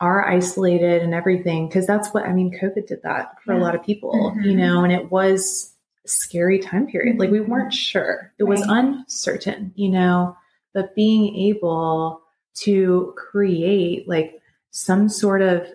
are 0.00 0.26
isolated 0.26 1.02
and 1.02 1.12
everything. 1.12 1.68
Cause 1.70 1.86
that's 1.86 2.08
what, 2.14 2.24
I 2.24 2.32
mean, 2.32 2.56
COVID 2.58 2.86
did 2.86 3.02
that 3.02 3.34
for 3.44 3.52
a 3.52 3.58
lot 3.58 3.74
of 3.74 3.82
people, 3.84 4.32
Mhm. 4.34 4.44
you 4.44 4.56
know, 4.56 4.82
and 4.82 4.92
it 4.92 5.10
was 5.10 5.74
a 6.06 6.08
scary 6.08 6.58
time 6.58 6.86
period. 6.86 7.18
Like 7.18 7.30
we 7.30 7.40
Mhm. 7.40 7.48
weren't 7.48 7.74
sure. 7.74 8.32
It 8.38 8.44
was 8.44 8.62
uncertain, 8.62 9.72
you 9.74 9.90
know, 9.90 10.36
but 10.72 10.94
being 10.94 11.34
able 11.36 12.22
to 12.54 13.14
create 13.16 14.08
like 14.08 14.40
some 14.70 15.08
sort 15.08 15.42
of 15.42 15.66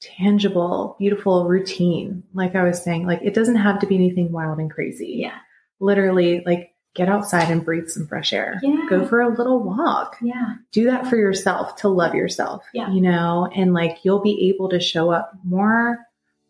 tangible, 0.00 0.96
beautiful 0.98 1.46
routine, 1.48 2.22
like 2.34 2.54
I 2.54 2.62
was 2.62 2.82
saying, 2.82 3.06
like 3.06 3.20
it 3.22 3.34
doesn't 3.34 3.56
have 3.56 3.80
to 3.80 3.86
be 3.86 3.96
anything 3.96 4.30
wild 4.32 4.58
and 4.58 4.70
crazy. 4.70 5.16
Yeah. 5.16 5.36
Literally, 5.80 6.42
like 6.46 6.72
get 6.94 7.08
outside 7.08 7.50
and 7.50 7.64
breathe 7.64 7.88
some 7.88 8.06
fresh 8.06 8.32
air. 8.32 8.58
Yeah. 8.62 8.86
Go 8.88 9.06
for 9.06 9.20
a 9.20 9.28
little 9.28 9.62
walk 9.62 10.16
Yeah. 10.20 10.54
do 10.72 10.84
that 10.86 11.06
for 11.06 11.16
yourself 11.16 11.76
to 11.76 11.88
love 11.88 12.14
yourself 12.14 12.64
Yeah. 12.74 12.90
you 12.90 13.00
know 13.00 13.48
and 13.54 13.72
like 13.74 13.98
you'll 14.04 14.22
be 14.22 14.48
able 14.48 14.68
to 14.70 14.80
show 14.80 15.10
up 15.10 15.32
more 15.44 15.98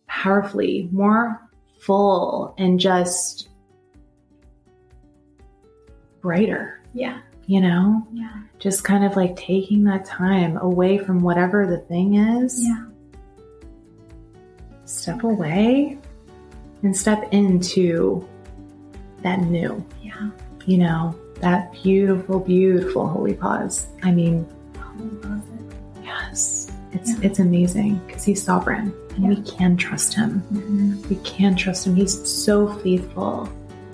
powerfully 0.06 0.88
more 0.92 1.40
full 1.80 2.54
and 2.56 2.80
just 2.80 3.48
brighter 6.20 6.80
Yeah. 6.94 7.20
You 7.48 7.60
know 7.62 8.06
Yeah. 8.12 8.28
just 8.60 8.84
kind 8.84 9.04
of 9.04 9.16
like 9.16 9.34
taking 9.34 9.82
that 9.84 10.04
time 10.04 10.56
away 10.58 10.98
from 10.98 11.20
whatever 11.20 11.66
the 11.66 11.78
thing 11.78 12.14
is 12.14 12.62
Yeah. 12.62 12.84
step 14.84 15.22
away 15.24 15.98
and 16.82 16.96
step 16.96 17.26
into 17.32 18.24
that 19.22 19.40
new 19.40 19.84
Yeah. 20.02 20.30
you 20.66 20.78
know 20.78 21.14
that 21.40 21.72
beautiful 21.72 22.38
beautiful 22.40 23.06
holy 23.08 23.34
pause 23.34 23.86
i 24.02 24.10
mean 24.12 24.46
it. 25.00 26.04
Yes, 26.04 26.70
it's 26.92 27.10
Yeah. 27.12 27.18
it's 27.22 27.38
amazing 27.38 28.00
because 28.06 28.24
he's 28.24 28.42
sovereign 28.42 28.92
and 29.16 29.28
we 29.28 29.36
can 29.42 29.76
trust 29.76 30.14
him. 30.14 30.42
Mhm. 30.52 31.08
We 31.08 31.16
can 31.16 31.54
trust 31.54 31.86
him. 31.86 31.94
He's 31.96 32.14
so 32.28 32.68
faithful. 32.84 33.48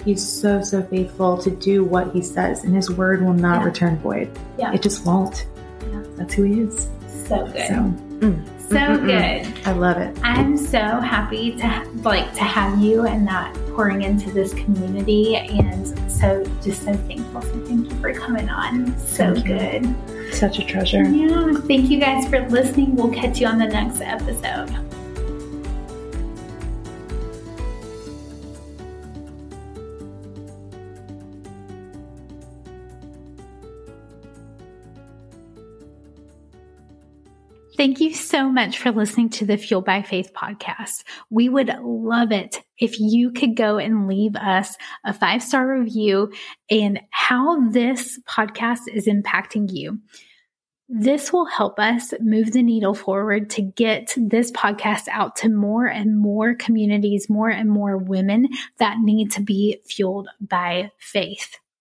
He's 0.04 0.26
so 0.26 0.62
so 0.62 0.82
faithful 0.82 1.38
to 1.38 1.50
do 1.50 1.84
what 1.84 2.12
he 2.12 2.22
says, 2.22 2.64
and 2.64 2.74
his 2.74 2.90
word 2.90 3.22
will 3.22 3.32
not 3.34 3.60
Yeah. 3.60 3.66
return 3.66 3.98
void. 3.98 4.28
Yeah. 4.58 4.72
It 4.72 4.82
just 4.82 5.04
won't. 5.06 5.46
Yeah. 5.90 6.02
That's 6.16 6.34
who 6.34 6.42
he 6.42 6.60
is. 6.60 6.88
So 7.26 7.46
good. 7.46 7.66
So 7.68 7.74
mm, 7.74 8.44
So 8.68 8.76
mm, 8.76 8.98
mm, 8.98 9.00
mm. 9.00 9.06
good. 9.54 9.66
I 9.66 9.72
love 9.72 9.96
it. 9.96 10.16
I'm 10.22 10.56
so 10.58 10.78
happy 10.78 11.56
to 11.56 11.88
like 12.02 12.32
to 12.34 12.44
have 12.44 12.78
you 12.80 13.06
and 13.06 13.26
that 13.26 13.54
pouring 13.74 14.02
into 14.02 14.30
this 14.30 14.52
community 14.54 15.36
and 15.36 15.86
so 16.10 16.44
just 16.62 16.82
so 16.84 16.92
thankful. 16.94 17.40
So 17.42 17.64
thank 17.66 17.90
you 17.90 17.96
for 18.00 18.12
coming 18.12 18.48
on. 18.50 18.96
So 18.98 19.34
good. 19.34 19.94
Such 20.32 20.58
a 20.58 20.64
treasure. 20.64 21.02
Yeah. 21.04 21.54
Thank 21.66 21.90
you 21.90 21.98
guys 21.98 22.28
for 22.28 22.46
listening. 22.50 22.94
We'll 22.94 23.12
catch 23.12 23.40
you 23.40 23.46
on 23.46 23.58
the 23.58 23.66
next 23.66 24.00
episode. 24.02 24.70
Thank 37.76 38.00
you 38.00 38.14
so 38.14 38.48
much 38.48 38.78
for 38.78 38.92
listening 38.92 39.30
to 39.30 39.44
the 39.44 39.56
Fueled 39.56 39.84
by 39.84 40.02
Faith 40.02 40.30
podcast. 40.32 41.02
We 41.28 41.48
would 41.48 41.74
love 41.82 42.30
it 42.30 42.62
if 42.78 43.00
you 43.00 43.32
could 43.32 43.56
go 43.56 43.78
and 43.78 44.06
leave 44.06 44.36
us 44.36 44.76
a 45.04 45.12
five 45.12 45.42
star 45.42 45.66
review 45.80 46.32
and 46.70 47.00
how 47.10 47.68
this 47.70 48.20
podcast 48.28 48.82
is 48.92 49.08
impacting 49.08 49.72
you. 49.72 49.98
This 50.88 51.32
will 51.32 51.46
help 51.46 51.80
us 51.80 52.14
move 52.20 52.52
the 52.52 52.62
needle 52.62 52.94
forward 52.94 53.50
to 53.50 53.62
get 53.62 54.14
this 54.16 54.52
podcast 54.52 55.08
out 55.08 55.34
to 55.36 55.48
more 55.48 55.86
and 55.86 56.16
more 56.16 56.54
communities, 56.54 57.28
more 57.28 57.50
and 57.50 57.68
more 57.68 57.96
women 57.96 58.50
that 58.78 58.98
need 59.00 59.32
to 59.32 59.42
be 59.42 59.80
fueled 59.84 60.28
by 60.40 60.92
faith. 60.98 61.58